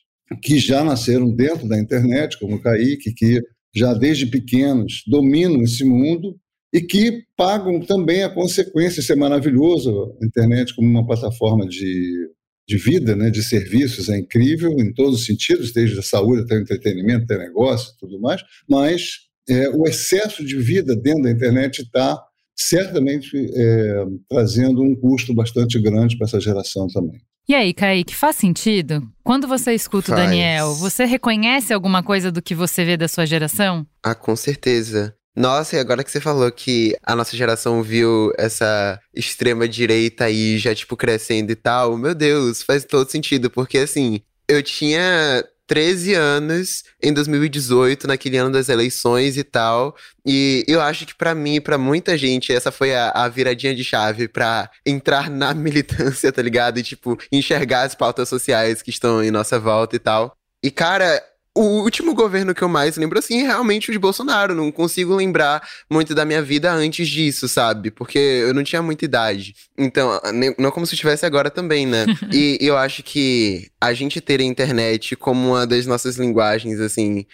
que 0.43 0.59
já 0.59 0.83
nasceram 0.83 1.31
dentro 1.31 1.69
da 1.69 1.79
internet, 1.79 2.39
como 2.39 2.57
o 2.57 2.61
Kaique, 2.61 3.15
que 3.15 3.41
já 3.75 3.95
desde 3.95 4.27
pequenos 4.27 5.03
dominam 5.07 5.63
esse 5.63 5.85
mundo 5.85 6.37
e 6.75 6.81
que 6.81 7.25
pagam 7.37 7.81
também 7.81 8.23
a 8.23 8.31
consequência. 8.31 9.01
Isso 9.01 9.13
é 9.13 9.17
maravilhoso, 9.17 10.17
a 10.21 10.27
internet 10.27 10.75
como 10.75 10.89
uma 10.89 11.07
plataforma 11.07 11.67
de, 11.67 12.31
de 12.67 12.77
vida, 12.79 13.15
né, 13.15 13.31
de 13.31 13.43
serviços, 13.43 14.09
é 14.09 14.19
incrível 14.19 14.71
em 14.79 14.93
todos 14.93 15.21
os 15.21 15.27
sentidos, 15.27 15.73
desde 15.73 15.99
a 15.99 16.03
saúde 16.03 16.43
até 16.43 16.57
o 16.57 16.61
entretenimento, 16.61 17.25
até 17.25 17.39
negócio 17.39 17.93
e 17.93 17.99
tudo 17.99 18.21
mais, 18.21 18.43
mas 18.69 19.31
é, 19.49 19.69
o 19.71 19.87
excesso 19.87 20.45
de 20.45 20.59
vida 20.59 20.95
dentro 20.95 21.23
da 21.23 21.31
internet 21.31 21.83
está 21.83 22.23
certamente 22.57 23.37
é, 23.37 24.05
trazendo 24.29 24.83
um 24.83 24.95
custo 24.95 25.35
bastante 25.35 25.81
grande 25.81 26.17
para 26.17 26.27
essa 26.27 26.41
geração 26.41 26.87
também. 26.89 27.21
E 27.49 27.55
aí, 27.55 27.75
Kaique, 27.75 28.15
faz 28.15 28.37
sentido? 28.37 29.03
Quando 29.25 29.49
você 29.49 29.75
escuta 29.75 30.09
faz. 30.09 30.21
o 30.21 30.25
Daniel, 30.25 30.75
você 30.75 31.05
reconhece 31.05 31.73
alguma 31.73 32.03
coisa 32.03 32.31
do 32.31 32.41
que 32.41 32.55
você 32.55 32.85
vê 32.85 32.97
da 32.97 33.09
sua 33.09 33.27
geração? 33.27 33.85
Ah, 34.03 34.15
com 34.15 34.37
certeza. 34.37 35.15
Nossa, 35.35 35.77
e 35.77 35.79
agora 35.79 36.05
que 36.05 36.11
você 36.11 36.21
falou 36.21 36.51
que 36.53 36.95
a 37.03 37.17
nossa 37.17 37.37
geração 37.37 37.83
viu 37.83 38.31
essa 38.39 39.01
extrema 39.15 39.67
direita 39.67 40.25
aí 40.25 40.59
já, 40.59 40.75
tipo, 40.75 40.97
crescendo 40.97 41.51
e 41.51 41.57
tal, 41.57 41.97
meu 41.97 42.15
Deus, 42.15 42.63
faz 42.63 42.85
todo 42.85 43.11
sentido, 43.11 43.51
porque 43.51 43.79
assim, 43.79 44.21
eu 44.47 44.63
tinha 44.63 45.43
13 45.73 46.13
anos 46.13 46.85
em 47.03 47.15
2018, 47.15 48.07
naquele 48.07 48.37
ano 48.37 48.53
das 48.53 48.69
eleições 48.69 49.39
e 49.39 49.43
tal. 49.43 49.97
E 50.27 50.67
eu 50.69 50.83
acho 50.83 51.07
que 51.07 51.15
para 51.15 51.35
mim, 51.35 51.63
para 51.63 51.79
muita 51.79 52.19
gente, 52.19 52.53
essa 52.53 52.71
foi 52.71 52.95
a, 52.95 53.09
a, 53.09 53.27
viradinha 53.27 53.75
de 53.75 53.83
chave 53.83 54.29
para 54.29 54.71
entrar 54.85 55.31
na 55.31 55.55
militância, 55.57 56.31
tá 56.31 56.43
ligado? 56.43 56.79
E, 56.79 56.83
tipo, 56.83 57.19
enxergar 57.33 57.85
as 57.85 57.95
pautas 57.95 58.29
sociais 58.29 58.83
que 58.83 58.91
estão 58.91 59.25
em 59.25 59.31
nossa 59.31 59.59
volta 59.59 59.97
e 59.97 59.99
tal. 59.99 60.37
E, 60.63 60.71
cara, 60.71 61.23
o 61.55 61.83
último 61.83 62.15
governo 62.15 62.55
que 62.55 62.63
eu 62.63 62.69
mais 62.69 62.97
lembro, 62.97 63.19
assim, 63.19 63.43
é 63.43 63.45
realmente 63.45 63.91
o 63.91 63.93
de 63.93 63.99
Bolsonaro. 63.99 64.55
Não 64.55 64.73
consigo 64.73 65.15
lembrar 65.15 65.63
muito 65.91 66.15
da 66.15 66.25
minha 66.25 66.43
vida 66.43 66.73
antes 66.73 67.07
disso, 67.09 67.47
sabe? 67.47 67.91
Porque 67.91 68.19
eu 68.19 68.55
não 68.55 68.65
tinha 68.65 68.81
muita 68.81 69.05
idade. 69.05 69.55
Então, 69.77 70.19
não 70.59 70.71
como 70.71 70.87
se 70.87 70.97
tivesse 70.97 71.27
agora 71.27 71.51
também, 71.51 71.87
né? 71.87 72.07
e 72.33 72.59
eu 72.61 72.77
acho 72.77 73.03
que 73.03 73.71
a 73.81 73.93
gente 73.93 74.21
ter 74.21 74.41
a 74.41 74.45
internet 74.45 75.15
como 75.15 75.51
uma 75.51 75.67
das 75.67 75.85
nossas 75.87 76.17
linguagens, 76.17 76.81
assim, 76.81 77.27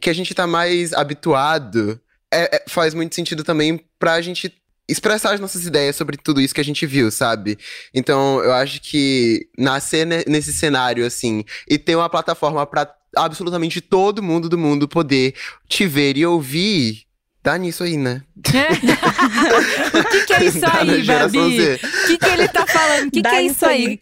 que 0.00 0.10
a 0.10 0.14
gente 0.14 0.32
tá 0.32 0.46
mais 0.46 0.92
habituado, 0.92 2.00
é, 2.32 2.56
é, 2.56 2.64
faz 2.68 2.94
muito 2.94 3.14
sentido 3.16 3.42
também 3.42 3.84
pra 3.98 4.20
gente 4.20 4.52
expressar 4.88 5.34
as 5.34 5.40
nossas 5.40 5.66
ideias 5.66 5.96
sobre 5.96 6.16
tudo 6.16 6.40
isso 6.40 6.54
que 6.54 6.60
a 6.60 6.64
gente 6.64 6.86
viu, 6.86 7.10
sabe? 7.10 7.58
Então, 7.92 8.40
eu 8.44 8.52
acho 8.52 8.80
que 8.80 9.48
nascer 9.58 10.06
nesse 10.06 10.52
cenário, 10.52 11.04
assim, 11.04 11.44
e 11.68 11.76
ter 11.76 11.96
uma 11.96 12.08
plataforma 12.08 12.64
para 12.64 12.94
absolutamente 13.16 13.80
todo 13.80 14.22
mundo 14.22 14.48
do 14.48 14.58
mundo 14.58 14.86
poder 14.86 15.34
te 15.68 15.86
ver 15.86 16.16
e 16.16 16.26
ouvir, 16.26 17.02
tá 17.42 17.56
nisso 17.56 17.82
aí, 17.82 17.96
né? 17.96 18.22
o 18.36 20.04
que, 20.10 20.26
que, 20.26 20.32
é 20.34 20.44
isso 20.44 20.66
aí, 20.66 21.02
Babi? 21.04 21.38
O 21.74 22.06
que, 22.06 22.18
que 22.18 22.28
ele 22.28 22.48
tá 22.48 22.66
falando? 22.66 23.08
O 23.08 23.10
que, 23.10 23.22
que 23.22 23.28
é 23.28 23.42
isso 23.42 23.66
aí? 23.66 23.98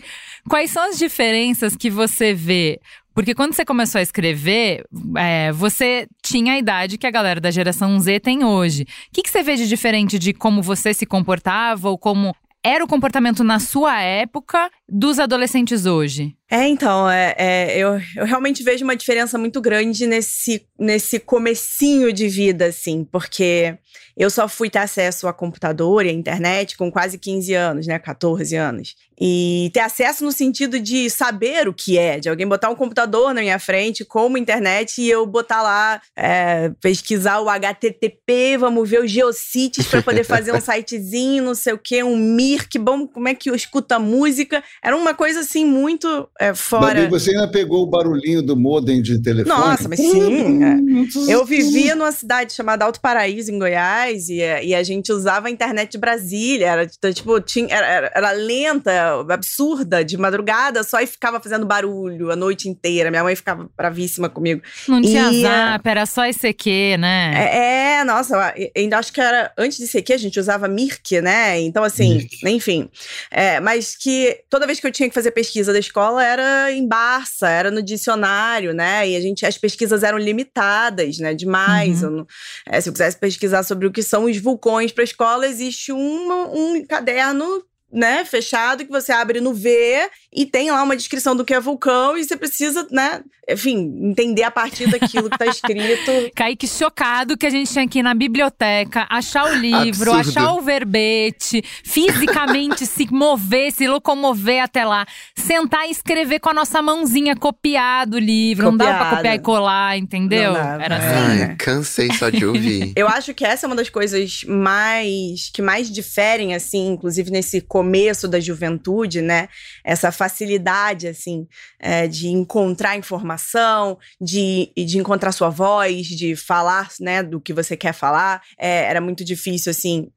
Quais 0.49 0.71
são 0.71 0.91
as 0.91 0.99
diferenças 0.99 1.77
que 1.77 1.89
você 1.89 2.35
vê? 2.35 2.81
Porque 3.15 3.35
quando 3.35 3.55
você 3.55 3.65
começou 3.65 4.01
a 4.01 4.03
escrever, 4.03 4.85
é, 5.17 5.53
você 5.53 6.09
tinha 6.21 6.55
a 6.55 6.59
idade 6.59 6.99
que 6.99 7.07
a 7.07 7.11
galera 7.11 7.41
da 7.41 7.51
geração 7.51 7.99
Z 8.01 8.19
tem 8.21 8.45
hoje. 8.45 8.83
O 8.83 8.87
que, 9.13 9.23
que 9.23 9.31
você 9.31 9.43
vê 9.43 9.55
de 9.55 9.69
diferente 9.69 10.19
de 10.19 10.33
como 10.35 10.61
você 10.61 10.93
se 10.93 11.07
comportava 11.07 11.89
ou 11.89 11.97
como 11.97 12.35
era 12.63 12.83
o 12.83 12.89
comportamento 12.89 13.45
na 13.45 13.61
sua 13.61 14.01
época 14.01 14.69
dos 14.89 15.21
adolescentes 15.21 15.87
hoje? 15.87 16.35
É, 16.55 16.69
então, 16.69 17.11
é, 17.11 17.35
é, 17.37 17.77
eu, 17.77 18.01
eu 18.15 18.25
realmente 18.25 18.63
vejo 18.63 18.85
uma 18.85 18.95
diferença 18.95 19.37
muito 19.37 19.61
grande 19.61 20.07
nesse, 20.07 20.65
nesse 20.79 21.19
comecinho 21.19 22.13
de 22.13 22.29
vida, 22.29 22.67
assim, 22.67 23.03
porque 23.03 23.77
eu 24.17 24.31
só 24.31 24.47
fui 24.47 24.71
ter 24.71 24.79
acesso 24.79 25.27
a 25.27 25.33
computador 25.33 26.07
e 26.07 26.11
a 26.11 26.13
internet 26.13 26.77
com 26.77 26.93
quase 26.93 27.19
15 27.19 27.55
anos, 27.55 27.87
né, 27.89 27.99
14 27.99 28.55
anos. 28.55 28.95
E 29.21 29.71
ter 29.73 29.81
acesso 29.81 30.25
no 30.25 30.33
sentido 30.33 30.79
de 30.81 31.09
saber 31.09 31.69
o 31.69 31.75
que 31.75 31.99
é, 31.99 32.19
de 32.19 32.29
alguém 32.29 32.47
botar 32.47 32.69
um 32.69 32.75
computador 32.75 33.33
na 33.33 33.41
minha 33.41 33.59
frente 33.59 34.05
como 34.05 34.39
internet 34.39 35.01
e 35.01 35.09
eu 35.09 35.25
botar 35.25 35.63
lá, 35.63 36.01
é, 36.17 36.71
pesquisar 36.81 37.41
o 37.41 37.49
HTTP, 37.49 38.57
vamos 38.59 38.89
ver 38.89 39.01
os 39.01 39.11
geocities 39.11 39.87
para 39.87 40.03
poder 40.03 40.25
fazer 40.25 40.53
um 40.53 40.61
sitezinho, 40.63 41.45
não 41.45 41.55
sei 41.55 41.73
o 41.73 41.79
quê, 41.79 42.03
um 42.03 42.17
Mir, 42.17 42.69
que 42.69 42.79
bom, 42.79 43.07
como 43.07 43.29
é 43.29 43.35
que 43.35 43.51
eu 43.51 43.55
escuto 43.55 43.95
a 43.95 43.99
música. 43.99 44.63
Era 44.83 44.97
uma 44.97 45.15
coisa 45.15 45.41
assim 45.41 45.65
muito 45.65 46.29
é, 46.45 46.55
fora. 46.55 46.95
Babi, 46.95 47.11
você 47.11 47.31
ainda 47.31 47.49
pegou 47.49 47.83
o 47.83 47.87
barulhinho 47.87 48.43
do 48.43 48.57
modem 48.57 49.01
de 49.01 49.21
telefone? 49.21 49.59
Nossa, 49.59 49.89
mas 49.89 49.99
sim. 49.99 50.63
é. 50.63 51.33
Eu 51.33 51.45
vivia 51.45 51.95
numa 51.95 52.13
cidade 52.13 52.53
chamada 52.53 52.85
Alto 52.85 53.01
Paraíso, 53.01 53.51
em 53.51 53.59
Goiás, 53.59 54.29
e, 54.29 54.41
e 54.41 54.75
a 54.75 54.83
gente 54.83 55.13
usava 55.13 55.49
a 55.49 55.51
internet 55.51 55.93
de 55.93 55.99
Brasília. 55.99 56.67
Era 56.67 56.87
tipo, 56.87 57.41
tinha, 57.41 57.75
era, 57.75 58.13
era 58.15 58.31
lenta, 58.33 58.93
absurda, 59.29 60.05
de 60.05 60.17
madrugada, 60.17 60.83
só 60.83 61.01
e 61.01 61.07
ficava 61.07 61.41
fazendo 61.41 61.67
barulho 61.67 62.31
a 62.31 62.37
noite 62.37 62.69
inteira. 62.69 63.11
Minha 63.11 63.23
mãe 63.23 63.37
ficava 63.37 63.69
bravíssima 63.77 64.29
comigo. 64.29 64.63
Não 64.89 65.01
tinha 65.01 65.31
e, 65.33 65.43
zap, 65.43 65.89
era 65.89 66.07
só 66.07 66.27
ICQ, 66.27 66.97
né? 66.99 67.33
É, 67.35 68.01
é 68.01 68.05
nossa, 68.05 68.55
ainda 68.77 68.99
acho 68.99 69.13
que 69.13 69.21
era 69.21 69.53
antes 69.57 69.79
de 69.79 69.85
ICQ, 69.85 70.13
a 70.13 70.19
gente 70.19 70.41
usava 70.41 70.69
Mirk, 70.69 71.21
né? 71.21 71.61
Então, 71.61 71.83
assim, 71.83 72.15
Mirk. 72.15 72.49
enfim. 72.49 72.89
É, 73.31 73.61
mas 73.61 73.97
que 73.97 74.41
toda 74.51 74.67
vez 74.67 74.81
que 74.81 74.87
eu 74.87 74.93
tinha 74.93 75.09
que 75.09 75.15
fazer 75.15 75.31
pesquisa 75.31 75.73
da 75.73 75.79
escola, 75.79 76.24
era 76.25 76.73
em 76.73 76.87
Barça, 76.87 77.49
era 77.49 77.71
no 77.71 77.83
dicionário, 77.83 78.73
né? 78.73 79.09
E 79.09 79.17
a 79.17 79.21
gente, 79.21 79.45
as 79.47 79.59
pesquisas 79.59 80.03
eram 80.03 80.19
limitadas, 80.19 81.19
né? 81.19 81.35
Demais. 81.35 82.03
Uhum. 82.03 82.19
Eu 82.19 82.27
é, 82.67 82.81
se 82.81 82.89
eu 82.89 82.93
quisesse 82.93 83.19
pesquisar 83.19 83.63
sobre 83.63 83.87
o 83.87 83.93
que 83.93 84.03
são 84.03 84.25
os 84.25 84.37
vulcões 84.39 84.93
para 84.93 85.03
a 85.03 85.05
escola, 85.05 85.47
existe 85.47 85.93
um, 85.93 86.75
um 86.77 86.85
caderno 86.87 87.65
né, 87.95 88.25
fechado 88.25 88.85
que 88.85 88.91
você 88.91 89.13
abre 89.13 89.41
no 89.41 89.55
V 89.55 90.11
e 90.35 90.45
tem 90.45 90.71
lá 90.71 90.83
uma 90.83 90.97
descrição 90.97 91.37
do 91.37 91.45
que 91.45 91.55
é 91.55 91.61
vulcão 91.61 92.17
e 92.17 92.25
você 92.25 92.37
precisa, 92.37 92.87
né, 92.91 93.23
enfim, 93.49 93.93
entender 94.03 94.43
a 94.43 94.51
partir 94.51 94.91
daquilo 94.91 95.31
que 95.31 95.39
tá 95.39 95.47
escrito. 95.47 96.11
Kaique 96.35 96.67
chocado 96.67 97.37
que 97.37 97.47
a 97.47 97.51
gente 97.51 97.71
tinha 97.71 97.85
aqui 97.85 98.03
na 98.03 98.15
biblioteca, 98.15 99.07
achar 99.09 99.45
o 99.45 99.55
livro, 99.55 100.13
Absurdo. 100.13 100.39
achar 100.39 100.53
o 100.55 100.63
verbete, 100.63 101.63
fisicamente 101.85 102.87
se 102.87 103.07
mover, 103.11 103.71
se 103.71 103.87
locomover 103.87 104.63
até 104.63 104.85
lá, 104.85 105.07
sentar 105.37 105.87
e 105.87 105.91
escrever 105.91 106.41
com 106.41 106.51
a 106.51 106.55
nossa 106.55 106.81
mãozinha 106.83 107.37
copiado 107.37 108.17
o 108.17 108.19
livro, 108.19 108.71
Copiada. 108.71 108.85
não 108.85 108.99
dava 108.99 109.09
pra 109.09 109.17
copiar 109.17 109.35
e 109.35 109.39
colar, 109.39 109.99
entendeu? 109.99 110.57
Era 110.57 110.97
assim. 110.97 111.31
Ai, 111.31 111.37
né? 111.37 111.57
cansei 111.59 112.13
só 112.13 112.31
de 112.31 112.45
ouvir. 112.45 112.93
Eu 112.97 113.07
acho 113.09 113.35
que 113.35 113.45
essa 113.45 113.67
é 113.67 113.69
uma 113.69 113.77
das 113.77 113.89
coisas 113.89 114.43
mais 114.45 115.51
que 115.53 115.63
mais 115.63 115.91
diferem 115.91 116.55
assim, 116.55 116.89
inclusive 116.89 117.31
nesse 117.31 117.61
começo 117.61 118.27
da 118.27 118.41
juventude, 118.41 119.21
né? 119.21 119.49
Essa 119.85 120.11
facilidade, 120.25 121.07
assim, 121.07 121.47
é, 121.79 122.09
de 122.09 122.29
encontrar 122.29 122.97
informação, 122.97 123.99
de, 124.21 124.73
de 124.75 124.99
encontrar 124.99 125.33
sua 125.33 125.51
voz, 125.51 126.07
de 126.07 126.35
falar, 126.35 126.89
né, 126.99 127.23
do 127.23 127.41
que 127.41 127.53
você 127.53 127.77
quer 127.77 127.93
falar. 127.93 128.43
É, 128.59 128.85
era 128.85 129.01
muito 129.01 129.23
difícil, 129.23 129.71
assim. 129.71 130.11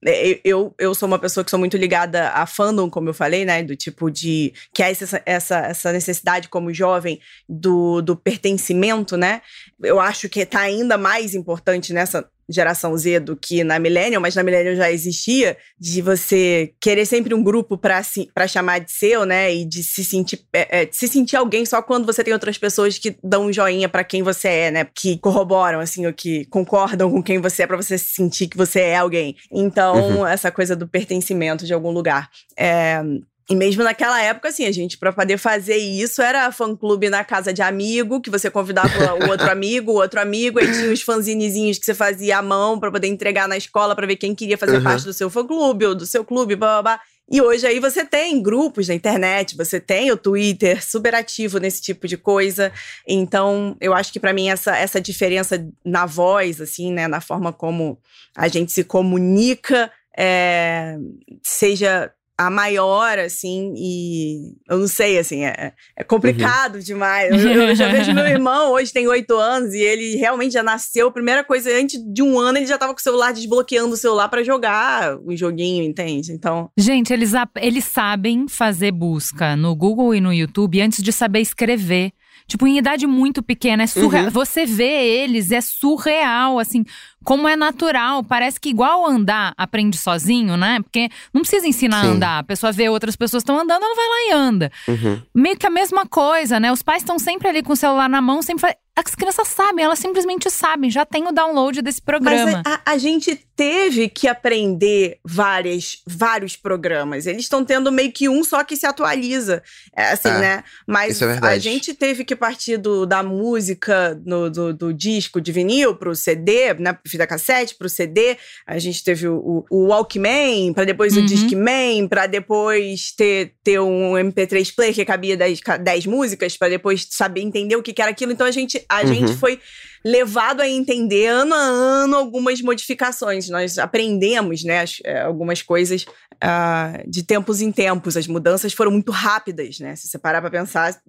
Eu, 0.43 0.73
eu 0.79 0.95
sou 0.95 1.07
uma 1.07 1.19
pessoa 1.19 1.43
que 1.43 1.49
sou 1.49 1.59
muito 1.59 1.75
ligada 1.75 2.29
a 2.29 2.45
fandom, 2.45 2.89
como 2.89 3.09
eu 3.09 3.13
falei, 3.13 3.43
né? 3.43 3.61
Do 3.63 3.75
tipo 3.75 4.09
de. 4.09 4.53
que 4.73 4.81
é 4.81 4.91
essa, 4.91 5.21
essa, 5.25 5.57
essa 5.57 5.91
necessidade 5.91 6.47
como 6.47 6.73
jovem 6.73 7.19
do, 7.47 8.01
do 8.01 8.15
pertencimento, 8.15 9.17
né? 9.17 9.41
Eu 9.83 9.99
acho 9.99 10.29
que 10.29 10.45
tá 10.45 10.61
ainda 10.61 10.97
mais 10.97 11.35
importante 11.35 11.91
nessa 11.93 12.27
geração 12.49 12.97
Z 12.97 13.19
do 13.19 13.35
que 13.35 13.63
na 13.63 13.79
Millennial, 13.79 14.21
mas 14.21 14.35
na 14.35 14.43
Millennial 14.43 14.75
já 14.75 14.91
existia, 14.91 15.57
de 15.79 16.01
você 16.01 16.73
querer 16.79 17.05
sempre 17.05 17.33
um 17.33 17.43
grupo 17.43 17.77
para 17.77 18.47
chamar 18.47 18.79
de 18.79 18.91
seu, 18.91 19.25
né? 19.25 19.53
E 19.53 19.65
de 19.65 19.83
se 19.83 20.03
sentir, 20.03 20.41
é, 20.53 20.83
é, 20.83 20.89
se 20.91 21.07
sentir 21.07 21.35
alguém 21.35 21.65
só 21.65 21.81
quando 21.81 22.05
você 22.05 22.23
tem 22.23 22.33
outras 22.33 22.57
pessoas 22.57 22.97
que 22.97 23.17
dão 23.23 23.47
um 23.47 23.53
joinha 23.53 23.89
para 23.89 24.03
quem 24.03 24.23
você 24.23 24.47
é, 24.47 24.71
né? 24.71 24.87
Que 24.95 25.17
corroboram, 25.17 25.79
assim, 25.79 26.05
ou 26.05 26.13
que 26.13 26.45
concordam 26.45 27.11
com 27.11 27.21
quem 27.21 27.39
você 27.39 27.63
é, 27.63 27.67
para 27.67 27.77
você 27.77 27.97
sentir 27.97 28.47
que 28.47 28.57
você 28.57 28.79
é 28.79 28.97
alguém. 28.97 29.35
Então, 29.51 30.17
uhum. 30.17 30.27
essa 30.27 30.51
coisa 30.51 30.75
do 30.75 30.87
pertencimento 30.87 31.65
de 31.65 31.73
algum 31.73 31.91
lugar. 31.91 32.29
É, 32.57 33.01
e 33.49 33.55
mesmo 33.55 33.81
naquela 33.81 34.21
época, 34.21 34.49
assim, 34.49 34.65
a 34.65 34.71
gente, 34.73 34.97
para 34.97 35.13
poder 35.13 35.37
fazer 35.37 35.77
isso, 35.77 36.21
era 36.21 36.51
fã-clube 36.51 37.09
na 37.09 37.23
casa 37.23 37.53
de 37.53 37.61
amigo, 37.61 38.19
que 38.19 38.29
você 38.29 38.51
convidava 38.51 39.15
o 39.23 39.29
outro 39.29 39.49
amigo, 39.49 39.93
o 39.93 39.95
outro 39.95 40.19
amigo, 40.19 40.59
aí 40.59 40.69
tinha 40.69 40.91
os 40.91 41.01
fanzinezinhos 41.01 41.79
que 41.79 41.85
você 41.85 41.93
fazia 41.93 42.39
à 42.39 42.41
mão 42.41 42.77
para 42.77 42.91
poder 42.91 43.07
entregar 43.07 43.47
na 43.47 43.55
escola 43.55 43.95
para 43.95 44.05
ver 44.05 44.17
quem 44.17 44.35
queria 44.35 44.57
fazer 44.57 44.77
uhum. 44.77 44.83
parte 44.83 45.05
do 45.05 45.13
seu 45.13 45.29
fã-clube 45.29 45.85
ou 45.85 45.95
do 45.95 46.05
seu 46.05 46.25
clube, 46.25 46.57
blá, 46.57 46.81
blá, 46.81 46.97
blá. 46.97 47.01
E 47.29 47.41
hoje 47.41 47.65
aí 47.65 47.79
você 47.79 48.05
tem 48.05 48.41
grupos 48.41 48.89
na 48.89 48.93
internet, 48.93 49.55
você 49.55 49.79
tem 49.79 50.11
o 50.11 50.17
Twitter 50.17 50.85
super 50.85 51.15
ativo 51.15 51.57
nesse 51.57 51.81
tipo 51.81 52.05
de 52.05 52.17
coisa. 52.17 52.71
Então, 53.07 53.77
eu 53.79 53.93
acho 53.93 54.11
que 54.11 54.19
para 54.19 54.33
mim 54.33 54.49
essa, 54.49 54.77
essa 54.77 54.99
diferença 54.99 55.65
na 55.85 56.05
voz, 56.05 56.59
assim, 56.59 56.91
né, 56.91 57.07
na 57.07 57.21
forma 57.21 57.53
como 57.53 57.97
a 58.35 58.47
gente 58.49 58.73
se 58.73 58.83
comunica, 58.83 59.91
é, 60.17 60.97
seja 61.43 62.11
a 62.37 62.51
maior, 62.51 63.17
assim, 63.17 63.73
e 63.75 64.53
eu 64.69 64.77
não 64.77 64.87
sei, 64.87 65.17
assim, 65.17 65.43
é, 65.43 65.73
é 65.95 66.03
complicado 66.03 66.75
uhum. 66.75 66.81
demais. 66.81 67.31
Eu, 67.43 67.51
eu, 67.51 67.75
já 67.75 67.89
vejo 67.89 68.13
meu 68.13 68.25
irmão, 68.27 68.73
hoje 68.73 68.93
tem 68.93 69.07
oito 69.07 69.35
anos, 69.35 69.73
e 69.73 69.79
ele 69.79 70.15
realmente 70.17 70.53
já 70.53 70.61
nasceu. 70.61 71.11
Primeira 71.11 71.43
coisa, 71.43 71.71
antes 71.71 71.99
de 71.99 72.21
um 72.21 72.37
ano, 72.39 72.59
ele 72.59 72.67
já 72.67 72.77
tava 72.77 72.93
com 72.93 72.99
o 72.99 73.03
celular 73.03 73.33
desbloqueando 73.33 73.93
o 73.93 73.97
celular 73.97 74.29
para 74.29 74.43
jogar 74.43 75.17
um 75.17 75.35
joguinho, 75.35 75.83
entende? 75.83 76.31
Então. 76.31 76.69
Gente, 76.77 77.11
eles, 77.11 77.31
eles 77.55 77.85
sabem 77.85 78.47
fazer 78.47 78.91
busca 78.91 79.55
no 79.55 79.75
Google 79.75 80.13
e 80.13 80.21
no 80.21 80.31
YouTube 80.31 80.79
antes 80.79 81.01
de 81.01 81.11
saber 81.11 81.39
escrever. 81.39 82.11
Tipo, 82.47 82.65
em 82.65 82.77
idade 82.77 83.05
muito 83.05 83.43
pequena, 83.43 83.83
é 83.83 83.87
surreal. 83.87 84.25
Uhum. 84.25 84.31
Você 84.31 84.65
vê 84.65 85.05
eles, 85.05 85.51
é 85.51 85.59
surreal, 85.59 86.59
assim, 86.59 86.85
como 87.23 87.47
é 87.47 87.57
natural. 87.57 88.23
Parece 88.23 88.57
que 88.59 88.69
igual 88.69 89.05
andar, 89.05 89.53
aprende 89.57 89.97
sozinho, 89.97 90.55
né? 90.55 90.79
Porque 90.81 91.09
não 91.33 91.41
precisa 91.41 91.67
ensinar 91.67 92.01
Sim. 92.01 92.07
a 92.07 92.11
andar. 92.11 92.39
A 92.39 92.43
pessoa 92.43 92.71
vê 92.71 92.87
outras 92.87 93.17
pessoas 93.17 93.41
estão 93.41 93.59
andando, 93.59 93.83
ela 93.83 93.95
vai 93.95 94.07
lá 94.07 94.15
e 94.29 94.31
anda. 94.33 94.71
Uhum. 94.87 95.21
Meio 95.35 95.57
que 95.57 95.67
a 95.67 95.69
mesma 95.69 96.05
coisa, 96.05 96.57
né? 96.59 96.71
Os 96.71 96.81
pais 96.81 97.03
estão 97.03 97.19
sempre 97.19 97.49
ali 97.49 97.61
com 97.61 97.73
o 97.73 97.75
celular 97.75 98.09
na 98.09 98.21
mão, 98.21 98.41
sempre 98.41 98.73
as 99.05 99.13
crianças 99.13 99.47
sabem, 99.49 99.85
elas 99.85 99.99
simplesmente 99.99 100.49
sabem, 100.49 100.89
já 100.89 101.05
tem 101.05 101.27
o 101.27 101.31
download 101.31 101.83
desse 101.83 102.01
programa. 102.01 102.63
Mas 102.65 102.73
a, 102.73 102.81
a 102.93 102.97
gente 102.97 103.39
teve 103.55 104.09
que 104.09 104.27
aprender 104.27 105.19
várias, 105.23 106.01
vários 106.05 106.55
programas. 106.55 107.27
Eles 107.27 107.43
estão 107.43 107.63
tendo 107.63 107.91
meio 107.91 108.11
que 108.11 108.27
um 108.27 108.43
só 108.43 108.63
que 108.63 108.75
se 108.75 108.87
atualiza, 108.87 109.61
é, 109.95 110.11
assim, 110.11 110.29
é, 110.29 110.39
né? 110.39 110.63
Mas 110.87 111.21
é 111.21 111.39
a 111.41 111.59
gente 111.59 111.93
teve 111.93 112.23
que 112.23 112.35
partir 112.35 112.77
do, 112.77 113.05
da 113.05 113.21
música, 113.21 114.19
no, 114.25 114.49
do, 114.49 114.73
do, 114.73 114.93
disco 114.93 115.39
de 115.39 115.51
vinil 115.51 115.95
pro 115.95 116.15
CD, 116.15 116.73
né? 116.75 116.93
Pro 116.93 117.09
fita 117.09 117.27
cassete, 117.27 117.75
pro 117.75 117.89
CD. 117.89 118.35
A 118.65 118.79
gente 118.79 119.03
teve 119.03 119.27
o, 119.27 119.63
o, 119.69 119.87
Walkman, 119.87 120.73
para 120.73 120.85
depois 120.85 121.15
uhum. 121.15 121.23
o 121.23 121.25
Discman, 121.25 122.07
para 122.07 122.25
depois 122.25 123.11
ter, 123.11 123.53
ter 123.63 123.79
um 123.79 124.13
MP3 124.13 124.73
player 124.75 124.93
que 124.93 125.05
cabia 125.05 125.37
10, 125.37 125.61
10 125.83 126.05
músicas, 126.07 126.57
para 126.57 126.69
depois 126.69 127.07
saber 127.11 127.41
entender 127.41 127.75
o 127.75 127.83
que, 127.83 127.93
que 127.93 128.01
era 128.01 128.09
aquilo. 128.09 128.31
Então 128.31 128.47
a 128.47 128.51
gente 128.51 128.83
a 128.89 129.01
uhum. 129.01 129.07
gente 129.07 129.33
foi 129.35 129.59
levado 130.03 130.61
a 130.61 130.69
entender 130.69 131.27
ano 131.27 131.53
a 131.53 131.57
ano 131.57 132.15
algumas 132.15 132.61
modificações. 132.61 133.49
Nós 133.49 133.77
aprendemos, 133.77 134.63
né, 134.63 134.81
as, 134.81 134.99
é, 135.03 135.21
algumas 135.21 135.61
coisas 135.61 136.05
uh, 136.35 137.09
de 137.09 137.23
tempos 137.23 137.61
em 137.61 137.71
tempos. 137.71 138.15
As 138.15 138.27
mudanças 138.27 138.73
foram 138.73 138.91
muito 138.91 139.11
rápidas, 139.11 139.79
né? 139.79 139.95
Se 139.95 140.07
você 140.07 140.17
parar 140.17 140.41
para 140.41 140.51
pensar, 140.51 140.99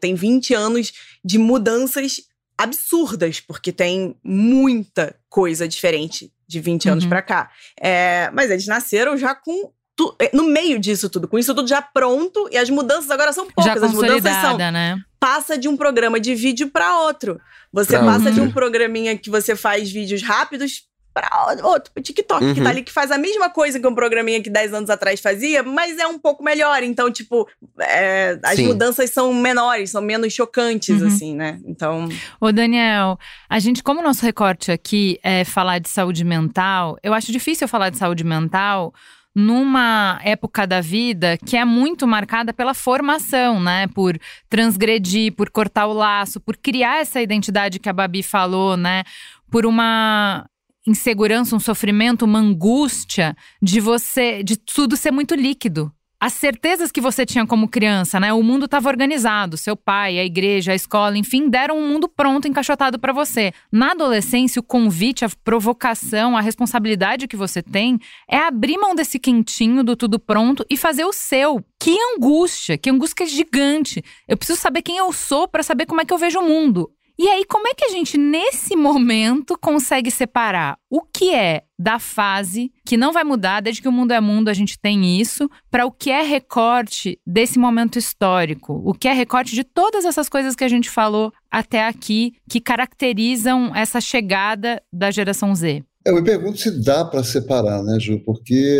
tem 0.00 0.14
20 0.14 0.54
anos 0.54 0.92
de 1.24 1.38
mudanças 1.38 2.22
absurdas, 2.56 3.40
porque 3.40 3.72
tem 3.72 4.16
muita 4.22 5.16
coisa 5.28 5.66
diferente 5.66 6.32
de 6.46 6.60
20 6.60 6.88
anos 6.88 7.04
uhum. 7.04 7.10
para 7.10 7.22
cá. 7.22 7.50
É, 7.80 8.30
mas 8.32 8.50
eles 8.50 8.66
nasceram 8.66 9.16
já 9.16 9.34
com 9.34 9.72
tu, 9.96 10.14
é, 10.20 10.30
no 10.34 10.44
meio 10.44 10.78
disso 10.78 11.08
tudo, 11.08 11.28
com 11.28 11.38
isso 11.38 11.54
tudo 11.54 11.68
já 11.68 11.80
pronto, 11.80 12.48
e 12.50 12.56
as 12.56 12.70
mudanças 12.70 13.10
agora 13.10 13.32
são 13.32 13.46
poucas. 13.46 13.64
Já 13.64 13.86
as 13.86 13.92
mudanças 13.92 14.36
são. 14.40 14.56
Né? 14.56 14.98
Passa 15.18 15.56
de 15.56 15.68
um 15.68 15.76
programa 15.76 16.20
de 16.20 16.34
vídeo 16.34 16.68
para 16.70 17.00
outro. 17.00 17.40
Você 17.72 17.96
pra 17.98 18.04
passa 18.04 18.26
outro. 18.26 18.34
de 18.34 18.40
um 18.40 18.50
programinha 18.50 19.16
que 19.16 19.30
você 19.30 19.56
faz 19.56 19.90
vídeos 19.90 20.22
rápidos 20.22 20.84
para 21.14 21.28
outro, 21.62 21.92
o 21.96 22.00
TikTok, 22.00 22.44
uhum. 22.44 22.54
que 22.54 22.60
tá 22.60 22.64
uhum. 22.64 22.70
ali, 22.70 22.82
que 22.82 22.90
faz 22.90 23.12
a 23.12 23.16
mesma 23.16 23.48
coisa 23.48 23.78
que 23.78 23.86
um 23.86 23.94
programinha 23.94 24.42
que 24.42 24.50
10 24.50 24.74
anos 24.74 24.90
atrás 24.90 25.20
fazia, 25.20 25.62
mas 25.62 25.96
é 25.96 26.08
um 26.08 26.18
pouco 26.18 26.42
melhor. 26.42 26.82
Então, 26.82 27.08
tipo, 27.08 27.48
é, 27.80 28.36
as 28.42 28.56
Sim. 28.56 28.66
mudanças 28.66 29.10
são 29.10 29.32
menores, 29.32 29.90
são 29.90 30.02
menos 30.02 30.32
chocantes, 30.32 31.00
uhum. 31.00 31.06
assim, 31.06 31.36
né? 31.36 31.60
Então. 31.64 32.08
Ô, 32.40 32.50
Daniel, 32.50 33.16
a 33.48 33.60
gente, 33.60 33.80
como 33.80 34.00
o 34.00 34.02
nosso 34.02 34.24
recorte 34.24 34.72
aqui 34.72 35.20
é 35.22 35.44
falar 35.44 35.78
de 35.78 35.88
saúde 35.88 36.24
mental, 36.24 36.98
eu 37.00 37.14
acho 37.14 37.30
difícil 37.30 37.68
falar 37.68 37.90
de 37.90 37.96
saúde 37.96 38.24
mental 38.24 38.92
numa 39.34 40.20
época 40.22 40.66
da 40.66 40.80
vida 40.80 41.36
que 41.36 41.56
é 41.56 41.64
muito 41.64 42.06
marcada 42.06 42.52
pela 42.52 42.72
formação, 42.72 43.60
né? 43.60 43.88
Por 43.88 44.18
transgredir, 44.48 45.34
por 45.34 45.50
cortar 45.50 45.86
o 45.86 45.92
laço, 45.92 46.40
por 46.40 46.56
criar 46.56 47.00
essa 47.00 47.20
identidade 47.20 47.80
que 47.80 47.88
a 47.88 47.92
Babi 47.92 48.22
falou, 48.22 48.76
né? 48.76 49.02
Por 49.50 49.66
uma 49.66 50.46
insegurança, 50.86 51.56
um 51.56 51.60
sofrimento, 51.60 52.24
uma 52.24 52.38
angústia 52.38 53.36
de 53.60 53.80
você, 53.80 54.42
de 54.42 54.56
tudo 54.56 54.96
ser 54.96 55.10
muito 55.10 55.34
líquido, 55.34 55.90
as 56.20 56.32
certezas 56.32 56.90
que 56.90 57.00
você 57.00 57.26
tinha 57.26 57.46
como 57.46 57.68
criança, 57.68 58.18
né? 58.18 58.32
O 58.32 58.42
mundo 58.42 58.64
estava 58.64 58.88
organizado, 58.88 59.56
seu 59.56 59.76
pai, 59.76 60.18
a 60.18 60.24
igreja, 60.24 60.72
a 60.72 60.74
escola, 60.74 61.18
enfim, 61.18 61.48
deram 61.48 61.78
um 61.78 61.88
mundo 61.88 62.08
pronto, 62.08 62.48
encaixotado 62.48 62.98
para 62.98 63.12
você. 63.12 63.52
Na 63.70 63.90
adolescência, 63.90 64.60
o 64.60 64.62
convite, 64.62 65.24
a 65.24 65.30
provocação, 65.44 66.36
a 66.36 66.40
responsabilidade 66.40 67.28
que 67.28 67.36
você 67.36 67.62
tem 67.62 67.98
é 68.28 68.38
abrir 68.38 68.78
mão 68.78 68.94
desse 68.94 69.18
quentinho 69.18 69.84
do 69.84 69.96
tudo 69.96 70.18
pronto 70.18 70.64
e 70.70 70.76
fazer 70.76 71.04
o 71.04 71.12
seu. 71.12 71.62
Que 71.78 71.94
angústia, 72.14 72.78
que 72.78 72.88
angústia 72.88 73.26
gigante. 73.26 74.02
Eu 74.26 74.38
preciso 74.38 74.58
saber 74.58 74.80
quem 74.80 74.96
eu 74.96 75.12
sou 75.12 75.46
para 75.46 75.62
saber 75.62 75.84
como 75.84 76.00
é 76.00 76.04
que 76.04 76.14
eu 76.14 76.18
vejo 76.18 76.38
o 76.38 76.48
mundo. 76.48 76.90
E 77.16 77.28
aí, 77.28 77.44
como 77.44 77.68
é 77.68 77.74
que 77.74 77.84
a 77.84 77.90
gente, 77.90 78.18
nesse 78.18 78.74
momento, 78.74 79.56
consegue 79.60 80.10
separar 80.10 80.76
o 80.90 81.00
que 81.00 81.32
é 81.32 81.62
da 81.78 82.00
fase, 82.00 82.72
que 82.84 82.96
não 82.96 83.12
vai 83.12 83.22
mudar, 83.22 83.60
desde 83.60 83.80
que 83.80 83.88
o 83.88 83.92
mundo 83.92 84.12
é 84.12 84.20
mundo, 84.20 84.48
a 84.48 84.52
gente 84.52 84.78
tem 84.78 85.20
isso, 85.20 85.48
para 85.70 85.86
o 85.86 85.92
que 85.92 86.10
é 86.10 86.22
recorte 86.22 87.20
desse 87.24 87.56
momento 87.56 87.98
histórico? 87.98 88.82
O 88.84 88.92
que 88.92 89.06
é 89.06 89.12
recorte 89.12 89.54
de 89.54 89.62
todas 89.62 90.04
essas 90.04 90.28
coisas 90.28 90.56
que 90.56 90.64
a 90.64 90.68
gente 90.68 90.90
falou 90.90 91.32
até 91.48 91.86
aqui, 91.86 92.32
que 92.48 92.60
caracterizam 92.60 93.74
essa 93.74 94.00
chegada 94.00 94.82
da 94.92 95.10
geração 95.12 95.54
Z? 95.54 95.84
Eu 96.04 96.16
me 96.16 96.22
pergunto 96.22 96.58
se 96.58 96.82
dá 96.82 97.04
para 97.04 97.24
separar, 97.24 97.82
né, 97.82 97.98
Ju? 97.98 98.20
Porque 98.26 98.78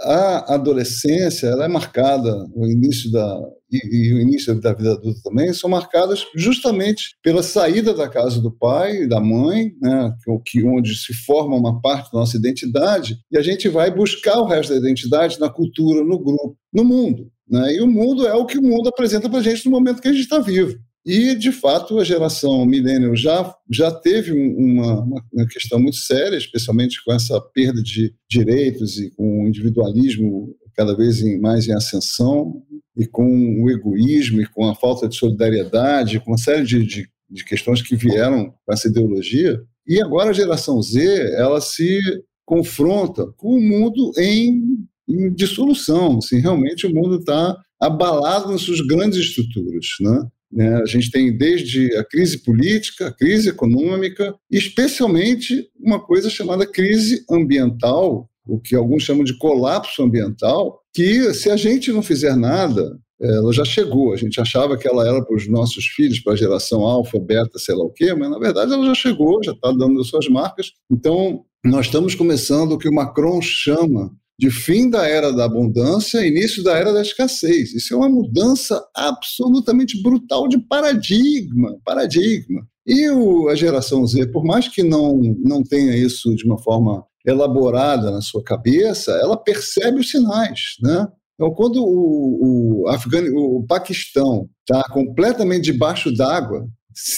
a 0.00 0.54
adolescência 0.54 1.48
ela 1.48 1.64
é 1.64 1.68
marcada, 1.68 2.46
o 2.54 2.66
início 2.66 3.10
da 3.10 3.40
e, 3.70 4.08
e, 4.08 4.14
o 4.14 4.20
início 4.20 4.58
da 4.60 4.72
vida 4.72 4.92
adulta 4.92 5.20
também 5.22 5.52
são 5.52 5.70
marcadas 5.70 6.26
justamente 6.34 7.16
pela 7.22 7.42
saída 7.42 7.94
da 7.94 8.08
casa 8.08 8.40
do 8.40 8.50
pai 8.50 9.02
e 9.02 9.08
da 9.08 9.20
mãe, 9.20 9.72
né, 9.80 10.14
que 10.44 10.62
onde 10.64 10.94
se 10.96 11.14
forma 11.14 11.56
uma 11.56 11.80
parte 11.80 12.12
da 12.12 12.18
nossa 12.18 12.36
identidade, 12.36 13.18
e 13.30 13.38
a 13.38 13.42
gente 13.42 13.68
vai 13.68 13.90
buscar 13.90 14.38
o 14.40 14.46
resto 14.46 14.72
da 14.72 14.78
identidade 14.78 15.38
na 15.38 15.48
cultura, 15.48 16.04
no 16.04 16.18
grupo, 16.18 16.56
no 16.72 16.84
mundo. 16.84 17.30
Né? 17.48 17.74
E 17.74 17.80
o 17.80 17.86
mundo 17.86 18.26
é 18.26 18.34
o 18.34 18.46
que 18.46 18.58
o 18.58 18.62
mundo 18.62 18.88
apresenta 18.88 19.28
para 19.28 19.40
a 19.40 19.42
gente 19.42 19.64
no 19.64 19.70
momento 19.70 20.00
que 20.00 20.08
a 20.08 20.12
gente 20.12 20.22
está 20.22 20.38
vivo. 20.38 20.78
E, 21.04 21.34
de 21.34 21.50
fato, 21.50 21.98
a 21.98 22.04
geração 22.04 22.66
millennial 22.66 23.16
já, 23.16 23.54
já 23.70 23.90
teve 23.90 24.32
uma, 24.32 25.00
uma, 25.00 25.46
questão 25.50 25.80
muito 25.80 25.96
séria, 25.96 26.36
especialmente 26.36 27.02
com 27.02 27.12
essa 27.12 27.40
perda 27.40 27.82
de 27.82 28.14
direitos 28.28 28.98
e 28.98 29.10
com 29.12 29.44
o 29.44 29.48
individualismo 29.48 30.54
cada 30.76 30.94
vez 30.94 31.22
mais 31.40 31.66
em 31.66 31.72
ascensão, 31.72 32.62
e 32.96 33.06
com 33.06 33.62
o 33.62 33.70
egoísmo, 33.70 34.40
e 34.40 34.46
com 34.46 34.68
a 34.68 34.74
falta 34.74 35.08
de 35.08 35.16
solidariedade, 35.16 36.20
com 36.20 36.32
uma 36.32 36.38
série 36.38 36.64
de, 36.64 36.84
de, 36.84 37.08
de 37.30 37.44
questões 37.44 37.82
que 37.82 37.96
vieram 37.96 38.52
com 38.64 38.72
essa 38.72 38.88
ideologia. 38.88 39.60
E 39.86 40.00
agora 40.00 40.30
a 40.30 40.34
geração 40.34 40.80
Z, 40.82 41.32
ela 41.34 41.60
se 41.60 42.00
confronta 42.44 43.26
com 43.36 43.54
o 43.54 43.60
mundo 43.60 44.12
em, 44.18 44.86
em 45.08 45.32
dissolução. 45.32 46.18
Assim, 46.18 46.38
realmente 46.38 46.86
o 46.86 46.94
mundo 46.94 47.18
está 47.18 47.56
abalado 47.80 48.50
nas 48.50 48.62
suas 48.62 48.80
grandes 48.80 49.18
estruturas. 49.18 49.86
Né? 50.00 50.22
Né? 50.52 50.76
A 50.82 50.86
gente 50.86 51.10
tem 51.10 51.36
desde 51.36 51.94
a 51.96 52.04
crise 52.04 52.38
política, 52.42 53.08
a 53.08 53.12
crise 53.12 53.48
econômica, 53.48 54.34
e 54.50 54.58
especialmente 54.58 55.68
uma 55.78 56.00
coisa 56.00 56.28
chamada 56.28 56.66
crise 56.66 57.24
ambiental, 57.30 58.28
o 58.46 58.58
que 58.58 58.74
alguns 58.74 59.02
chamam 59.02 59.24
de 59.24 59.36
colapso 59.38 60.02
ambiental, 60.02 60.80
que 60.92 61.32
se 61.34 61.50
a 61.50 61.56
gente 61.56 61.92
não 61.92 62.02
fizer 62.02 62.36
nada, 62.36 62.98
ela 63.20 63.52
já 63.52 63.64
chegou. 63.64 64.12
A 64.12 64.16
gente 64.16 64.40
achava 64.40 64.76
que 64.76 64.88
ela 64.88 65.06
era 65.06 65.22
para 65.22 65.36
os 65.36 65.46
nossos 65.48 65.84
filhos, 65.86 66.20
para 66.20 66.32
a 66.32 66.36
geração 66.36 66.80
alfa, 66.82 67.18
beta, 67.18 67.58
sei 67.58 67.74
lá 67.74 67.84
o 67.84 67.92
quê, 67.92 68.14
mas 68.14 68.30
na 68.30 68.38
verdade 68.38 68.72
ela 68.72 68.86
já 68.86 68.94
chegou, 68.94 69.42
já 69.44 69.52
está 69.52 69.70
dando 69.72 70.00
as 70.00 70.08
suas 70.08 70.26
marcas. 70.28 70.72
Então, 70.90 71.44
nós 71.64 71.86
estamos 71.86 72.14
começando 72.14 72.72
o 72.72 72.78
que 72.78 72.88
o 72.88 72.94
Macron 72.94 73.40
chama 73.42 74.10
de 74.38 74.50
fim 74.50 74.88
da 74.88 75.06
era 75.06 75.30
da 75.30 75.44
abundância, 75.44 76.26
início 76.26 76.62
da 76.62 76.74
era 76.74 76.94
da 76.94 77.02
escassez. 77.02 77.74
Isso 77.74 77.92
é 77.92 77.96
uma 77.96 78.08
mudança 78.08 78.82
absolutamente 78.96 80.02
brutal 80.02 80.48
de 80.48 80.58
paradigma, 80.66 81.76
paradigma. 81.84 82.66
E 82.86 83.10
o, 83.10 83.50
a 83.50 83.54
geração 83.54 84.06
Z, 84.06 84.28
por 84.28 84.42
mais 84.42 84.66
que 84.66 84.82
não, 84.82 85.20
não 85.44 85.62
tenha 85.62 85.94
isso 85.94 86.34
de 86.34 86.46
uma 86.46 86.56
forma 86.56 87.04
elaborada 87.30 88.10
na 88.10 88.20
sua 88.20 88.42
cabeça, 88.42 89.12
ela 89.12 89.36
percebe 89.36 90.00
os 90.00 90.10
sinais, 90.10 90.76
né? 90.82 91.06
Então, 91.34 91.54
quando 91.54 91.82
o, 91.82 92.82
o, 92.82 92.88
Afgan... 92.88 93.24
o 93.32 93.64
Paquistão 93.66 94.46
está 94.60 94.86
completamente 94.90 95.72
debaixo 95.72 96.14
d'água, 96.14 96.66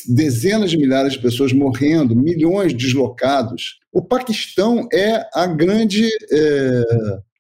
dezenas 0.09 0.71
de 0.71 0.79
milhares 0.79 1.15
de 1.15 1.19
pessoas 1.19 1.53
morrendo, 1.53 2.15
milhões 2.15 2.73
deslocados, 2.73 3.81
o 3.93 4.01
Paquistão 4.01 4.87
é 4.93 5.25
a 5.35 5.47
grande 5.47 6.09
é, 6.31 6.83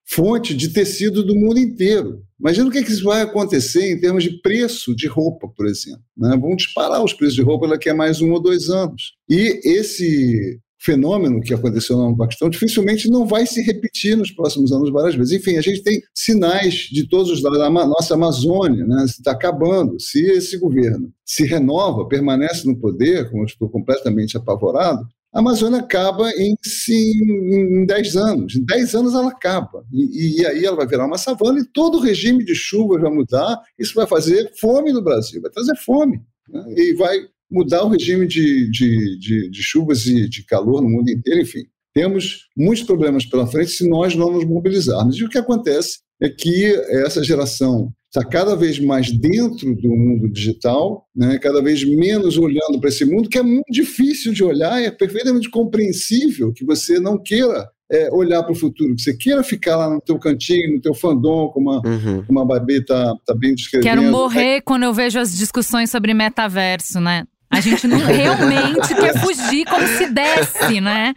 fonte 0.07 0.55
de 0.55 0.71
tecido 0.71 1.25
do 1.25 1.37
mundo 1.37 1.59
inteiro. 1.59 2.23
Imagina 2.39 2.69
o 2.69 2.73
que, 2.73 2.79
é 2.79 2.83
que 2.83 2.91
isso 2.91 3.05
vai 3.05 3.23
acontecer 3.23 3.93
em 3.93 4.01
termos 4.01 4.25
de 4.25 4.41
preço 4.43 4.95
de 4.97 5.07
roupa, 5.07 5.49
por 5.57 5.67
exemplo. 5.67 6.03
Né? 6.17 6.37
Vão 6.37 6.57
disparar 6.57 7.03
os 7.05 7.13
preços 7.13 7.37
de 7.37 7.43
roupa 7.43 7.69
daqui 7.69 7.89
a 7.89 7.95
mais 7.95 8.21
um 8.21 8.33
ou 8.33 8.43
dois 8.43 8.69
anos. 8.69 9.13
E 9.29 9.61
esse 9.65 10.59
fenômeno 10.83 11.41
que 11.41 11.55
aconteceu 11.55 11.97
no 11.97 12.17
Paquistão 12.17 12.51
dificilmente 12.51 13.09
não 13.09 13.25
vai 13.25 13.47
se 13.47 13.63
repetir 13.63 14.17
nos 14.17 14.33
próximos 14.33 14.73
anos 14.73 14.91
várias 14.91 15.15
vezes. 15.15 15.33
Enfim, 15.33 15.57
a 15.57 15.61
gente 15.61 15.83
tem 15.83 16.03
sinais 16.13 16.89
de 16.91 17.09
todos 17.09 17.31
os 17.31 17.43
lados. 17.43 17.61
A 17.61 17.71
nossa 17.71 18.15
Amazônia 18.15 18.85
né, 18.85 19.05
está 19.05 19.31
acabando. 19.31 19.99
Se 20.01 20.21
esse 20.21 20.59
governo 20.59 21.13
se 21.25 21.45
renova, 21.45 22.09
permanece 22.09 22.67
no 22.67 22.77
poder, 22.77 23.31
como 23.31 23.43
eu 23.43 23.47
estou 23.47 23.69
completamente 23.69 24.37
apavorado, 24.37 25.07
a 25.33 25.39
Amazônia 25.39 25.79
acaba 25.79 26.31
em, 26.33 26.55
em 26.91 27.87
10 27.87 28.17
anos. 28.17 28.57
Em 28.57 28.65
10 28.65 28.95
anos 28.95 29.15
ela 29.15 29.31
acaba. 29.31 29.85
E, 29.91 30.41
e, 30.41 30.47
aí 30.47 30.65
ela 30.65 30.77
vai 30.77 30.87
virar 30.87 31.07
uma 31.07 31.17
savana 31.17 31.61
e 31.61 31.65
todo 31.65 31.99
o 31.99 32.03
regime 32.03 32.45
de 32.45 32.55
chuvas 32.55 33.01
vai 33.01 33.11
mudar. 33.11 33.59
Isso 33.79 33.95
vai 33.95 34.07
fazer 34.07 34.51
fome 34.61 34.93
no 34.93 35.01
Brasil, 35.01 35.41
vai 35.41 35.51
trazer 35.51 35.77
fome. 35.77 36.21
Né? 36.49 36.75
E 36.77 36.95
vai 36.95 37.19
mudar 37.53 37.85
o 37.85 37.89
regime 37.89 38.27
de, 38.27 38.71
de, 38.71 39.19
de, 39.19 39.51
de 39.51 39.63
chuvas 39.63 40.07
e 40.07 40.29
de 40.29 40.45
calor 40.45 40.83
no 40.83 40.89
mundo 40.89 41.11
inteiro, 41.11 41.43
enfim. 41.43 41.65
Temos 41.95 42.49
muitos 42.57 42.85
problemas 42.85 43.27
pela 43.27 43.47
frente 43.47 43.73
se 43.73 43.89
nós 43.89 44.15
não 44.15 44.33
nos 44.33 44.47
mobilizarmos. 44.47 45.19
E 45.19 45.25
o 45.25 45.29
que 45.29 45.37
acontece 45.37 45.99
é 46.21 46.29
que 46.31 46.65
essa 47.05 47.23
geração 47.23 47.93
está 48.07 48.27
cada 48.27 48.55
vez 48.55 48.79
mais 48.79 49.11
dentro 49.11 49.75
do 49.75 49.89
mundo 49.89 50.31
digital, 50.31 51.07
né, 51.15 51.39
cada 51.39 51.63
vez 51.63 51.83
menos 51.85 52.37
olhando 52.37 52.79
para 52.79 52.91
esse 52.91 53.05
mundo, 53.05 53.29
que 53.29 53.39
é 53.39 53.43
muito 53.43 53.71
difícil 53.71 54.33
de 54.33 54.45
olhar, 54.45 54.83
é 54.83 54.91
perfeitamente 54.91 55.51
compreensível 55.51 56.53
que 56.53 56.65
você 56.65 57.01
não 57.01 57.19
queira 57.19 57.67
é, 57.91 58.11
olhar 58.11 58.43
para 58.43 58.53
o 58.53 58.57
futuro, 58.57 58.95
que 58.95 59.03
você 59.03 59.15
queira 59.15 59.43
ficar 59.43 59.77
lá 59.77 59.91
no 59.91 60.01
teu 60.01 60.19
cantinho, 60.19 60.75
no 60.75 60.81
teu 60.81 60.95
fandom, 60.95 61.49
como 61.49 61.71
a, 61.71 61.77
uhum. 61.87 62.25
como 62.27 62.41
a 62.41 62.45
Babi 62.45 62.79
está 62.79 63.15
tá 63.27 63.35
bem 63.35 63.55
descrevendo. 63.55 63.89
Quero 63.89 64.03
morrer 64.11 64.57
é. 64.57 64.61
quando 64.61 64.85
eu 64.85 64.95
vejo 64.95 65.19
as 65.19 65.37
discussões 65.37 65.91
sobre 65.91 66.15
metaverso, 66.15 67.01
né? 67.01 67.25
A 67.53 67.61
gente 67.61 67.87
não 67.87 67.99
realmente 68.01 68.95
quer 68.95 69.21
fugir 69.21 69.67
como 69.67 69.87
se 69.87 70.07
desse, 70.07 70.81
né? 70.81 71.15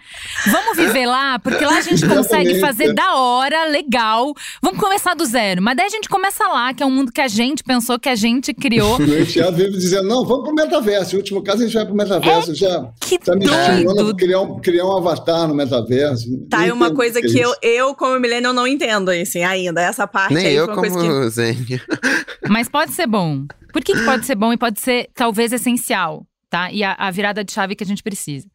Vamos 0.52 0.76
viver 0.76 1.06
lá, 1.06 1.40
porque 1.40 1.64
lá 1.64 1.78
a 1.78 1.82
gente 1.82 2.06
consegue 2.06 2.60
fazer 2.60 2.94
da 2.94 3.16
hora, 3.16 3.66
legal. 3.70 4.34
Vamos 4.62 4.78
começar 4.78 5.14
do 5.14 5.26
zero. 5.26 5.62
Mas 5.62 5.78
daí 5.78 5.86
a 5.86 5.90
gente 5.90 6.10
começa 6.10 6.46
lá, 6.46 6.74
que 6.74 6.84
é 6.84 6.86
um 6.86 6.92
mundo 6.92 7.10
que 7.10 7.22
a 7.22 7.30
gente 7.30 7.64
pensou, 7.64 7.98
que 7.98 8.10
a 8.10 8.16
gente 8.16 8.54
criou. 8.54 8.98
O 9.16 9.26
Thiago 9.26 9.56
vive 9.56 9.72
dizendo: 9.72 10.08
não, 10.10 10.26
vamos 10.26 10.44
pro 10.44 10.54
metaverso. 10.54 11.14
No 11.14 11.20
último 11.20 11.42
caso, 11.42 11.64
a 11.64 11.66
gente 11.66 11.74
vai 11.74 11.86
pro 11.86 11.96
metaverso. 11.96 12.52
É, 12.52 12.56
já 12.56 12.90
que 13.00 13.18
tá 13.18 13.34
me 13.34 13.46
estimulando 13.46 14.12
a 14.12 14.16
criar 14.16 14.42
um, 14.42 14.60
criar 14.60 14.86
um 14.86 14.98
avatar 14.98 15.48
no 15.48 15.56
metaverso. 15.56 16.28
Tá, 16.50 16.66
é 16.68 16.74
uma 16.74 16.94
coisa 16.94 17.22
que, 17.22 17.30
que 17.30 17.40
eu, 17.40 17.54
eu, 17.62 17.96
como 17.96 18.20
milênio, 18.20 18.52
não 18.52 18.68
entendo, 18.68 19.10
assim, 19.10 19.44
ainda. 19.44 19.82
Essa 19.82 20.06
parte 20.06 20.34
Nem 20.34 20.48
aí 20.48 20.56
eu, 20.56 20.68
como 20.68 20.82
que... 20.82 21.30
Zen. 21.30 21.66
Mas 22.50 22.68
pode 22.68 22.92
ser 22.92 23.08
bom. 23.08 23.46
Por 23.76 23.84
que, 23.84 23.92
que 23.92 24.06
pode 24.06 24.26
ser 24.26 24.36
bom 24.36 24.54
e 24.54 24.58
pode 24.58 24.80
ser 24.80 25.10
talvez 25.14 25.52
essencial, 25.52 26.26
tá? 26.50 26.72
E 26.72 26.82
a, 26.82 26.94
a 26.94 27.12
virada 27.12 27.44
de 27.44 27.52
chave 27.52 27.76
que 27.76 27.84
a 27.84 27.86
gente 27.86 28.02
precisa. 28.02 28.48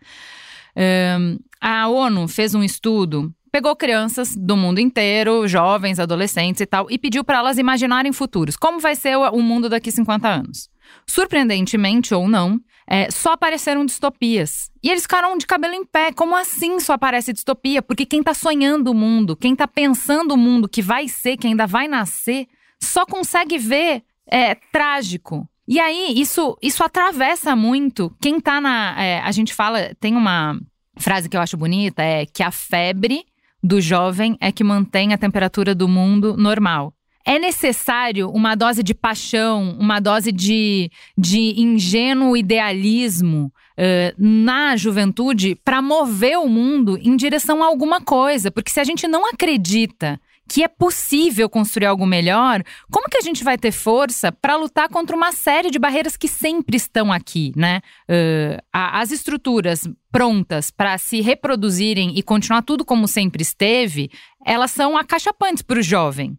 Um, 0.75 1.37
a 1.61 1.89
ONU 1.89 2.27
fez 2.27 2.55
um 2.55 2.65
estudo, 2.65 3.31
pegou 3.53 3.77
crianças 3.77 4.35
do 4.35 4.57
mundo 4.57 4.79
inteiro, 4.81 5.47
jovens, 5.47 6.01
adolescentes 6.01 6.63
e 6.63 6.67
tal, 6.67 6.91
e 6.91 6.97
pediu 6.97 7.23
para 7.23 7.37
elas 7.37 7.59
imaginarem 7.59 8.15
futuros. 8.15 8.57
Como 8.57 8.81
vai 8.81 8.97
ser 8.97 9.15
o, 9.15 9.31
o 9.33 9.43
mundo 9.43 9.69
daqui 9.69 9.93
50 9.93 10.27
anos? 10.27 10.71
Surpreendentemente 11.07 12.15
ou 12.15 12.27
não, 12.27 12.59
é, 12.89 13.11
só 13.11 13.33
apareceram 13.33 13.85
distopias. 13.85 14.71
E 14.83 14.89
eles 14.89 15.03
ficaram 15.03 15.37
de 15.37 15.47
cabelo 15.47 15.75
em 15.75 15.85
pé. 15.85 16.13
Como 16.13 16.35
assim 16.35 16.81
só 16.81 16.95
aparece 16.95 17.31
distopia? 17.31 17.83
Porque 17.83 18.07
quem 18.07 18.21
está 18.21 18.33
sonhando 18.33 18.91
o 18.91 18.95
mundo, 18.95 19.37
quem 19.37 19.53
está 19.53 19.69
pensando 19.69 20.33
o 20.33 20.39
mundo 20.39 20.67
que 20.67 20.81
vai 20.81 21.09
ser, 21.09 21.37
que 21.37 21.47
ainda 21.47 21.67
vai 21.67 21.87
nascer, 21.89 22.47
só 22.83 23.05
consegue 23.05 23.59
ver 23.59 24.03
é, 24.31 24.55
trágico. 24.55 25.49
E 25.67 25.79
aí, 25.79 26.15
isso, 26.17 26.57
isso 26.61 26.83
atravessa 26.83 27.55
muito 27.55 28.15
quem 28.21 28.41
tá 28.41 28.61
na. 28.61 28.95
É, 29.01 29.21
a 29.21 29.31
gente 29.31 29.55
fala, 29.55 29.95
tem 30.01 30.17
uma 30.17 30.59
frase 30.97 31.29
que 31.29 31.37
eu 31.37 31.41
acho 31.41 31.57
bonita, 31.57 32.03
é 32.03 32.27
que 32.27 32.43
a 32.43 32.51
febre 32.51 33.25
do 33.63 33.81
jovem 33.81 34.37
é 34.41 34.51
que 34.51 34.65
mantém 34.65 35.13
a 35.13 35.19
temperatura 35.19 35.75
do 35.75 35.87
mundo 35.87 36.37
normal. 36.37 36.93
É 37.25 37.39
necessário 37.39 38.31
uma 38.31 38.55
dose 38.55 38.83
de 38.83 38.95
paixão, 38.95 39.77
uma 39.79 40.01
dose 40.01 40.33
de, 40.33 40.91
de 41.17 41.61
ingênuo 41.61 42.37
idealismo 42.37 43.53
uh, 43.79 44.15
na 44.19 44.75
juventude 44.75 45.55
para 45.63 45.83
mover 45.83 46.39
o 46.39 46.49
mundo 46.49 46.99
em 47.01 47.15
direção 47.15 47.63
a 47.63 47.67
alguma 47.67 48.01
coisa. 48.01 48.51
Porque 48.51 48.71
se 48.71 48.81
a 48.81 48.85
gente 48.85 49.07
não 49.07 49.29
acredita 49.29 50.19
que 50.51 50.65
é 50.65 50.69
possível 50.69 51.49
construir 51.49 51.87
algo 51.87 52.05
melhor, 52.05 52.65
como 52.91 53.09
que 53.09 53.17
a 53.17 53.21
gente 53.21 53.45
vai 53.45 53.57
ter 53.57 53.71
força 53.71 54.33
para 54.33 54.57
lutar 54.57 54.89
contra 54.89 55.15
uma 55.15 55.31
série 55.31 55.71
de 55.71 55.79
barreiras 55.79 56.17
que 56.17 56.27
sempre 56.27 56.77
estão 56.77 57.13
aqui, 57.13 57.53
né? 57.55 57.81
Uh, 58.11 58.61
as 58.73 59.13
estruturas 59.13 59.89
prontas 60.11 60.73
para 60.73 60.99
se 60.99 61.21
reproduzirem 61.21 62.19
e 62.19 62.23
continuar 62.25 62.63
tudo 62.63 62.85
como 62.85 63.07
sempre 63.07 63.43
esteve, 63.43 64.11
elas 64.45 64.73
são 64.73 64.97
acachapantes 64.97 65.63
para 65.63 65.79
o 65.79 65.83
jovem. 65.83 66.37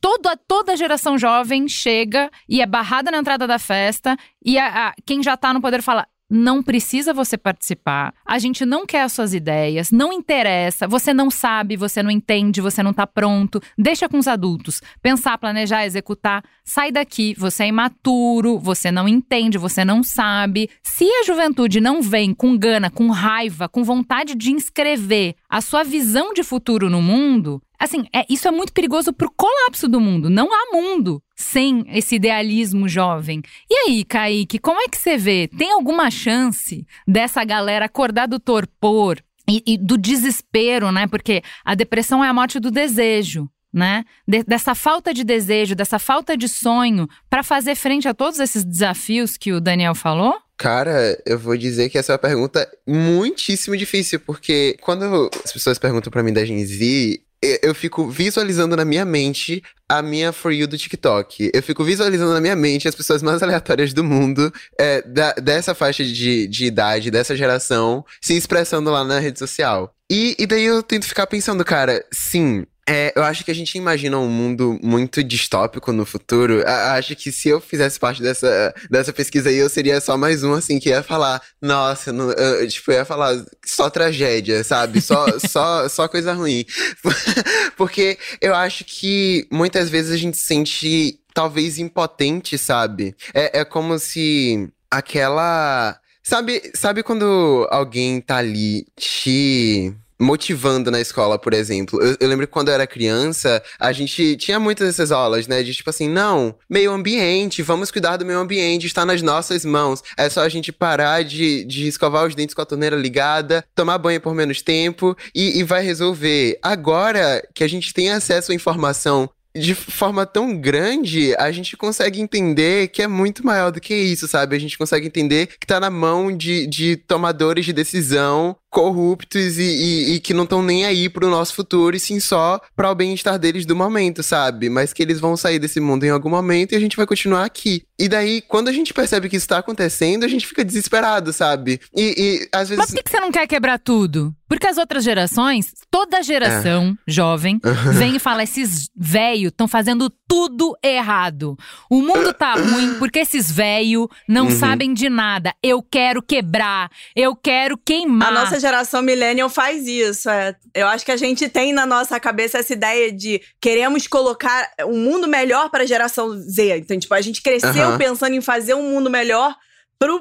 Toda, 0.00 0.34
toda 0.34 0.76
geração 0.76 1.18
jovem 1.18 1.68
chega 1.68 2.30
e 2.48 2.62
é 2.62 2.66
barrada 2.66 3.10
na 3.10 3.18
entrada 3.18 3.46
da 3.46 3.58
festa, 3.58 4.16
e 4.42 4.58
a, 4.58 4.88
a, 4.88 4.94
quem 5.04 5.22
já 5.22 5.34
está 5.34 5.52
no 5.52 5.60
poder 5.60 5.82
fala: 5.82 6.06
não 6.30 6.62
precisa 6.62 7.14
você 7.14 7.38
participar. 7.38 8.12
A 8.24 8.38
gente 8.38 8.66
não 8.66 8.84
quer 8.84 9.02
as 9.02 9.12
suas 9.12 9.32
ideias, 9.32 9.90
não 9.90 10.12
interessa. 10.12 10.86
Você 10.86 11.14
não 11.14 11.30
sabe, 11.30 11.76
você 11.76 12.02
não 12.02 12.10
entende, 12.10 12.60
você 12.60 12.82
não 12.82 12.90
está 12.90 13.06
pronto. 13.06 13.60
Deixa 13.76 14.08
com 14.08 14.18
os 14.18 14.28
adultos. 14.28 14.82
Pensar, 15.00 15.38
planejar, 15.38 15.86
executar. 15.86 16.44
Sai 16.64 16.92
daqui. 16.92 17.34
Você 17.38 17.64
é 17.64 17.68
imaturo, 17.68 18.58
você 18.58 18.90
não 18.90 19.08
entende, 19.08 19.56
você 19.56 19.84
não 19.84 20.02
sabe. 20.02 20.68
Se 20.82 21.04
a 21.04 21.24
juventude 21.24 21.80
não 21.80 22.02
vem 22.02 22.34
com 22.34 22.56
gana, 22.56 22.90
com 22.90 23.08
raiva, 23.08 23.68
com 23.68 23.82
vontade 23.82 24.34
de 24.34 24.52
inscrever 24.52 25.34
a 25.48 25.60
sua 25.60 25.82
visão 25.82 26.34
de 26.34 26.42
futuro 26.42 26.90
no 26.90 27.00
mundo, 27.00 27.62
assim, 27.78 28.04
é, 28.14 28.24
isso 28.28 28.48
é 28.48 28.50
muito 28.50 28.72
perigoso 28.72 29.12
pro 29.12 29.30
colapso 29.30 29.88
do 29.88 30.00
mundo. 30.00 30.28
Não 30.28 30.48
há 30.52 30.72
mundo 30.72 31.22
sem 31.36 31.84
esse 31.88 32.16
idealismo 32.16 32.88
jovem. 32.88 33.42
E 33.70 33.74
aí, 33.74 34.04
Kaique, 34.04 34.58
como 34.58 34.80
é 34.80 34.88
que 34.88 34.98
você 34.98 35.16
vê? 35.16 35.48
Tem 35.48 35.72
alguma 35.72 36.10
chance 36.10 36.86
dessa 37.06 37.44
galera 37.44 37.84
acordar 37.84 38.26
do 38.26 38.40
torpor 38.40 39.18
e, 39.48 39.62
e 39.66 39.78
do 39.78 39.96
desespero, 39.96 40.90
né? 40.90 41.06
Porque 41.06 41.42
a 41.64 41.74
depressão 41.74 42.24
é 42.24 42.28
a 42.28 42.34
morte 42.34 42.58
do 42.58 42.70
desejo. 42.70 43.48
Né? 43.70 44.06
De, 44.26 44.42
dessa 44.44 44.74
falta 44.74 45.12
de 45.12 45.22
desejo, 45.22 45.74
dessa 45.74 45.98
falta 45.98 46.34
de 46.34 46.48
sonho 46.48 47.06
para 47.28 47.42
fazer 47.42 47.74
frente 47.74 48.08
a 48.08 48.14
todos 48.14 48.40
esses 48.40 48.64
desafios 48.64 49.36
que 49.36 49.52
o 49.52 49.60
Daniel 49.60 49.94
falou? 49.94 50.34
Cara, 50.56 51.16
eu 51.26 51.38
vou 51.38 51.54
dizer 51.54 51.90
que 51.90 51.98
essa 51.98 52.12
é 52.12 52.14
uma 52.14 52.18
pergunta 52.18 52.66
muitíssimo 52.86 53.76
difícil, 53.76 54.18
porque 54.20 54.76
quando 54.80 55.30
as 55.44 55.52
pessoas 55.52 55.78
perguntam 55.78 56.10
para 56.10 56.22
mim 56.22 56.32
da 56.32 56.44
Gen 56.46 56.64
Z, 56.64 57.20
eu 57.42 57.74
fico 57.74 58.08
visualizando 58.08 58.76
na 58.76 58.84
minha 58.84 59.04
mente 59.04 59.62
a 59.88 60.02
minha 60.02 60.32
For 60.32 60.52
You 60.52 60.66
do 60.66 60.76
TikTok. 60.76 61.50
Eu 61.54 61.62
fico 61.62 61.84
visualizando 61.84 62.32
na 62.32 62.40
minha 62.40 62.56
mente 62.56 62.88
as 62.88 62.94
pessoas 62.94 63.22
mais 63.22 63.40
aleatórias 63.42 63.92
do 63.92 64.04
mundo, 64.04 64.52
é, 64.78 65.02
da, 65.02 65.32
dessa 65.34 65.74
faixa 65.74 66.04
de, 66.04 66.46
de 66.46 66.66
idade, 66.66 67.10
dessa 67.10 67.36
geração, 67.36 68.04
se 68.20 68.36
expressando 68.36 68.90
lá 68.90 69.04
na 69.04 69.18
rede 69.18 69.38
social. 69.38 69.94
E, 70.10 70.34
e 70.38 70.46
daí 70.46 70.64
eu 70.64 70.82
tento 70.82 71.06
ficar 71.06 71.26
pensando, 71.26 71.64
cara, 71.64 72.04
sim, 72.12 72.66
é, 72.88 73.12
eu 73.14 73.22
acho 73.22 73.44
que 73.44 73.50
a 73.50 73.54
gente 73.54 73.76
imagina 73.76 74.18
um 74.18 74.30
mundo 74.30 74.78
muito 74.82 75.22
distópico 75.22 75.92
no 75.92 76.06
futuro. 76.06 76.66
A, 76.66 76.94
acho 76.94 77.14
que 77.14 77.30
se 77.30 77.50
eu 77.50 77.60
fizesse 77.60 78.00
parte 78.00 78.22
dessa, 78.22 78.74
dessa 78.90 79.12
pesquisa 79.12 79.50
aí, 79.50 79.56
eu 79.56 79.68
seria 79.68 80.00
só 80.00 80.16
mais 80.16 80.42
um, 80.42 80.54
assim, 80.54 80.78
que 80.78 80.88
ia 80.88 81.02
falar, 81.02 81.42
nossa, 81.60 82.14
não, 82.14 82.32
eu, 82.32 82.66
tipo, 82.66 82.90
ia 82.90 83.04
falar 83.04 83.44
só 83.62 83.90
tragédia, 83.90 84.64
sabe? 84.64 85.02
Só, 85.02 85.26
só, 85.46 85.86
só 85.86 86.08
coisa 86.08 86.32
ruim. 86.32 86.64
Porque 87.76 88.18
eu 88.40 88.54
acho 88.54 88.86
que 88.86 89.46
muitas 89.52 89.90
vezes 89.90 90.10
a 90.10 90.16
gente 90.16 90.38
sente 90.38 91.20
talvez 91.34 91.78
impotente, 91.78 92.56
sabe? 92.56 93.14
É, 93.34 93.60
é 93.60 93.64
como 93.66 93.98
se 93.98 94.66
aquela. 94.90 96.00
Sabe, 96.22 96.72
sabe 96.74 97.02
quando 97.02 97.68
alguém 97.70 98.20
tá 98.20 98.36
ali 98.36 98.86
te 98.96 99.94
motivando 100.18 100.90
na 100.90 101.00
escola, 101.00 101.38
por 101.38 101.54
exemplo. 101.54 102.02
Eu, 102.02 102.16
eu, 102.20 102.28
lembro 102.28 102.46
que 102.46 102.52
quando 102.52 102.68
eu 102.68 102.74
era 102.74 102.86
criança, 102.86 103.62
a 103.78 103.92
gente 103.92 104.36
tinha 104.36 104.58
muitas 104.58 104.88
dessas 104.88 105.12
aulas, 105.12 105.46
né? 105.46 105.62
De 105.62 105.72
tipo 105.72 105.88
assim, 105.88 106.08
não, 106.08 106.54
meio 106.68 106.90
ambiente, 106.90 107.62
vamos 107.62 107.90
cuidar 107.90 108.16
do 108.16 108.26
meio 108.26 108.38
ambiente, 108.38 108.86
está 108.86 109.06
nas 109.06 109.22
nossas 109.22 109.64
mãos. 109.64 110.02
É 110.16 110.28
só 110.28 110.42
a 110.42 110.48
gente 110.48 110.72
parar 110.72 111.22
de, 111.22 111.64
de 111.64 111.86
escovar 111.86 112.26
os 112.26 112.34
dentes 112.34 112.54
com 112.54 112.62
a 112.62 112.66
torneira 112.66 112.96
ligada, 112.96 113.64
tomar 113.74 113.98
banho 113.98 114.20
por 114.20 114.34
menos 114.34 114.60
tempo 114.60 115.16
e, 115.34 115.58
e 115.58 115.62
vai 115.62 115.82
resolver. 115.82 116.58
Agora 116.62 117.42
que 117.54 117.62
a 117.62 117.68
gente 117.68 117.92
tem 117.94 118.10
acesso 118.10 118.50
à 118.50 118.54
informação 118.54 119.30
de 119.58 119.74
forma 119.74 120.24
tão 120.24 120.56
grande, 120.56 121.34
a 121.36 121.50
gente 121.50 121.76
consegue 121.76 122.20
entender 122.20 122.88
que 122.88 123.02
é 123.02 123.06
muito 123.06 123.44
maior 123.44 123.70
do 123.70 123.80
que 123.80 123.94
isso, 123.94 124.28
sabe? 124.28 124.54
A 124.54 124.58
gente 124.58 124.78
consegue 124.78 125.06
entender 125.06 125.48
que 125.58 125.66
tá 125.66 125.80
na 125.80 125.90
mão 125.90 126.34
de, 126.34 126.66
de 126.66 126.96
tomadores 126.96 127.64
de 127.64 127.72
decisão 127.72 128.56
corruptos 128.70 129.58
e, 129.58 129.62
e, 129.62 130.14
e 130.14 130.20
que 130.20 130.34
não 130.34 130.44
estão 130.44 130.62
nem 130.62 130.84
aí 130.84 131.08
pro 131.08 131.30
nosso 131.30 131.54
futuro, 131.54 131.96
e 131.96 132.00
sim 132.00 132.20
só 132.20 132.60
para 132.76 132.90
o 132.90 132.94
bem-estar 132.94 133.38
deles 133.38 133.64
do 133.64 133.74
momento, 133.74 134.22
sabe? 134.22 134.68
Mas 134.68 134.92
que 134.92 135.02
eles 135.02 135.20
vão 135.20 135.36
sair 135.36 135.58
desse 135.58 135.80
mundo 135.80 136.04
em 136.04 136.10
algum 136.10 136.30
momento 136.30 136.72
e 136.72 136.76
a 136.76 136.80
gente 136.80 136.96
vai 136.96 137.06
continuar 137.06 137.44
aqui. 137.44 137.82
E 137.98 138.08
daí, 138.08 138.42
quando 138.42 138.68
a 138.68 138.72
gente 138.72 138.94
percebe 138.94 139.28
que 139.28 139.36
isso 139.36 139.48
tá 139.48 139.58
acontecendo, 139.58 140.24
a 140.24 140.28
gente 140.28 140.46
fica 140.46 140.64
desesperado, 140.64 141.32
sabe? 141.32 141.80
E, 141.96 142.14
e 142.16 142.48
às 142.52 142.68
vezes. 142.68 142.78
Mas 142.78 142.94
por 142.94 143.02
que 143.02 143.10
você 143.10 143.20
não 143.20 143.32
quer 143.32 143.46
quebrar 143.46 143.78
tudo? 143.78 144.34
Porque 144.48 144.66
as 144.66 144.78
outras 144.78 145.04
gerações, 145.04 145.72
toda 145.90 146.22
geração 146.22 146.96
é. 147.06 147.10
jovem, 147.10 147.60
vem 147.98 148.16
e 148.16 148.18
fala: 148.18 148.42
esses 148.42 148.88
velhos 148.96 149.50
estão 149.50 149.66
fazendo 149.66 150.10
tudo 150.28 150.76
errado. 150.84 151.56
O 151.90 152.02
mundo 152.02 152.32
tá 152.34 152.52
ruim 152.60 152.98
porque 152.98 153.20
esses 153.20 153.50
velhos 153.50 154.06
não 154.28 154.44
uhum. 154.44 154.58
sabem 154.58 154.92
de 154.92 155.08
nada. 155.08 155.54
Eu 155.62 155.82
quero 155.82 156.22
quebrar, 156.22 156.90
eu 157.16 157.34
quero 157.34 157.78
queimar. 157.78 158.28
A 158.28 158.30
nossa 158.30 158.60
geração 158.60 159.00
millennial 159.00 159.48
faz 159.48 159.86
isso. 159.88 160.28
É. 160.28 160.54
Eu 160.74 160.86
acho 160.86 161.04
que 161.04 161.12
a 161.12 161.16
gente 161.16 161.48
tem 161.48 161.72
na 161.72 161.86
nossa 161.86 162.20
cabeça 162.20 162.58
essa 162.58 162.72
ideia 162.72 163.10
de 163.10 163.40
queremos 163.60 164.06
colocar 164.06 164.70
um 164.86 164.98
mundo 164.98 165.26
melhor 165.26 165.70
para 165.70 165.84
a 165.84 165.86
geração 165.86 166.30
Z. 166.38 166.78
Então, 166.78 166.98
tipo, 166.98 167.14
a 167.14 167.20
gente 167.20 167.42
cresceu 167.42 167.90
uhum. 167.90 167.98
pensando 167.98 168.34
em 168.34 168.40
fazer 168.40 168.74
um 168.74 168.82
mundo 168.82 169.08
melhor 169.08 169.56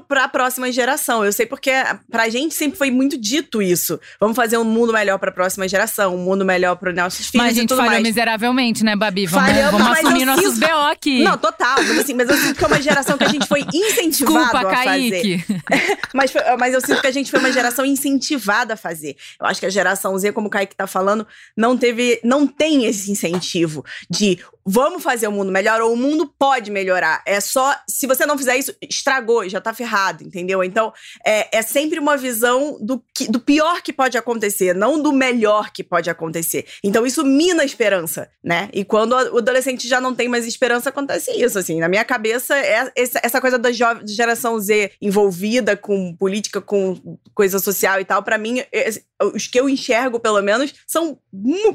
para 0.08 0.24
a 0.24 0.28
próxima 0.28 0.72
geração. 0.72 1.24
Eu 1.24 1.32
sei 1.32 1.46
porque 1.46 1.72
pra 2.10 2.28
gente 2.30 2.56
sempre 2.56 2.78
foi 2.78 2.90
muito 2.90 3.18
dito 3.18 3.62
isso. 3.62 4.00
Vamos 4.20 4.36
fazer 4.36 4.58
um 4.58 4.64
mundo 4.64 4.92
melhor 4.92 5.20
para 5.20 5.30
a 5.30 5.34
próxima 5.34 5.68
geração, 5.68 6.16
um 6.16 6.18
mundo 6.18 6.44
melhor 6.44 6.76
para 6.76 6.90
os 6.90 6.96
nossos 6.96 7.28
filhos 7.28 7.46
mas 7.46 7.58
a 7.58 7.62
gente 7.62 7.70
falhou 7.70 7.92
mais. 7.92 8.04
miseravelmente, 8.04 8.84
né, 8.84 8.96
Babi? 8.96 9.28
Vamos, 9.28 9.48
Falhamos, 9.48 9.82
vamos 9.82 9.98
assumir 10.00 10.26
nossos 10.26 10.56
sinto... 10.56 10.68
BO 10.68 10.88
aqui. 10.92 11.24
Não, 11.24 11.38
total. 11.38 11.76
Mas, 11.78 12.00
assim, 12.00 12.14
mas 12.16 12.30
eu 12.30 12.38
sinto 12.38 12.58
que 12.58 12.64
é 12.64 12.68
uma 12.68 12.82
geração 12.82 13.18
que 13.18 13.24
a 13.24 13.30
gente 13.30 13.48
foi 13.48 13.62
incentivado 13.74 14.40
Desculpa, 14.40 14.60
a 14.60 14.74
Kaique. 14.74 15.40
fazer. 15.40 15.62
mas, 16.14 16.34
mas 16.60 16.74
eu 16.74 16.82
sinto 16.82 17.02
que 17.02 17.08
a 17.08 17.12
gente 17.12 17.30
foi 17.30 17.40
uma 17.40 17.52
geração 17.52 17.86
incentivada 17.86 18.74
a 18.74 18.78
fazer. 18.78 19.16
Eu 19.40 19.46
acho 19.46 19.60
que 19.60 19.66
a 19.68 19.70
geração 19.70 20.18
Z, 20.18 20.32
como 20.32 20.48
o 20.48 20.50
Kaique 20.50 20.76
tá 20.76 20.88
falando, 20.88 21.28
não 21.56 21.78
teve, 21.78 22.20
não 22.24 22.48
tem 22.48 22.86
esse 22.86 23.12
incentivo 23.12 23.86
de 24.10 24.40
vamos 24.68 25.02
fazer 25.02 25.30
o 25.30 25.32
mundo 25.32 25.50
melhor 25.50 25.80
ou 25.80 25.94
o 25.94 25.98
mundo 25.98 26.28
pode 26.38 26.70
melhorar. 26.70 27.24
É 27.26 27.40
só, 27.40 27.74
se 27.90 28.06
você 28.06 28.26
não 28.26 28.38
fizer 28.38 28.58
isso, 28.58 28.76
estragou, 28.82 29.48
já 29.48 29.62
tá 29.62 29.74
ferrado, 29.74 30.26
entendeu? 30.26 30.62
Então, 30.62 30.92
é, 31.26 31.58
é 31.58 31.62
sempre 31.62 31.98
uma 31.98 32.18
visão 32.18 32.78
do, 32.82 33.02
que, 33.16 33.32
do 33.32 33.40
pior 33.40 33.82
que 33.82 33.94
pode 33.94 34.18
acontecer, 34.18 34.76
não 34.76 35.02
do 35.02 35.14
melhor 35.14 35.72
que 35.72 35.84
pode 35.84 36.10
acontecer. 36.10 36.66
Então, 36.84 37.06
isso 37.06 37.24
mina 37.24 37.64
a 37.64 37.66
esperança, 37.66 38.30
né? 38.44 38.70
E 38.74 38.84
quando 38.84 39.14
o 39.14 39.38
adolescente 39.38 39.88
já 39.88 40.02
não 40.02 40.14
tem 40.14 40.28
mais 40.28 40.46
esperança, 40.46 40.90
acontece 40.90 41.32
isso, 41.32 41.58
assim. 41.58 41.80
Na 41.80 41.88
minha 41.88 42.04
cabeça, 42.04 42.58
é 42.58 42.92
essa 42.96 43.40
coisa 43.40 43.58
da 43.58 43.70
geração 44.04 44.60
Z 44.60 44.92
envolvida 45.02 45.78
com 45.78 46.14
política, 46.14 46.60
com 46.60 47.18
coisa 47.34 47.60
social 47.60 48.02
e 48.02 48.06
tal, 48.06 48.22
para 48.22 48.38
mim, 48.38 48.60
é, 48.74 48.90
os 49.22 49.48
que 49.48 49.60
eu 49.60 49.68
enxergo, 49.68 50.20
pelo 50.20 50.42
menos, 50.42 50.74
são, 50.86 51.18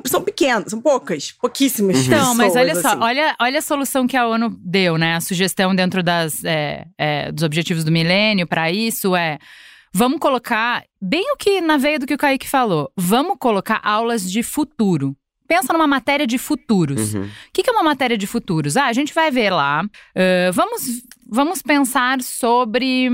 são 0.07 0.23
pequenos, 0.23 0.71
são 0.71 0.81
poucas, 0.81 1.33
pouquíssimas. 1.33 1.97
Uhum. 1.97 2.05
Então, 2.05 2.35
mas 2.35 2.55
olha 2.55 2.75
só, 2.75 2.89
assim. 2.89 3.01
olha, 3.01 3.37
olha 3.41 3.59
a 3.59 3.63
solução 3.63 4.07
que 4.07 4.17
a 4.17 4.27
ONU 4.27 4.57
deu, 4.61 4.97
né? 4.97 5.17
A 5.17 5.21
sugestão 5.21 5.75
dentro 5.75 6.03
das, 6.03 6.45
é, 6.45 6.87
é, 6.97 7.33
dos 7.33 7.43
objetivos 7.43 7.85
do 7.85 7.91
milênio 7.91 8.47
para 8.47 8.71
isso 8.71 9.17
é. 9.17 9.39
Vamos 9.95 10.21
colocar 10.21 10.85
bem 11.01 11.33
o 11.33 11.37
que 11.37 11.61
na 11.61 11.77
veia 11.77 11.99
do 11.99 12.07
que 12.07 12.15
o 12.15 12.19
Kaique 12.19 12.49
falou. 12.49 12.91
Vamos 12.97 13.37
colocar 13.39 13.79
aulas 13.85 14.31
de 14.31 14.43
futuro. 14.43 15.15
Pensa 15.47 15.71
numa 15.71 15.87
matéria 15.87 16.27
de 16.27 16.39
futuros. 16.39 17.13
Uhum. 17.13 17.25
O 17.25 17.53
que, 17.53 17.63
que 17.63 17.69
é 17.69 17.73
uma 17.75 17.83
matéria 17.83 18.17
de 18.17 18.27
futuros? 18.27 18.79
Ah, 18.79 18.87
a 18.87 18.93
gente 18.95 19.13
vai 19.13 19.31
ver 19.31 19.51
lá. 19.51 19.85
Uh, 19.85 20.51
vamos, 20.51 21.03
vamos 21.29 21.61
pensar 21.61 22.23
sobre 22.23 23.11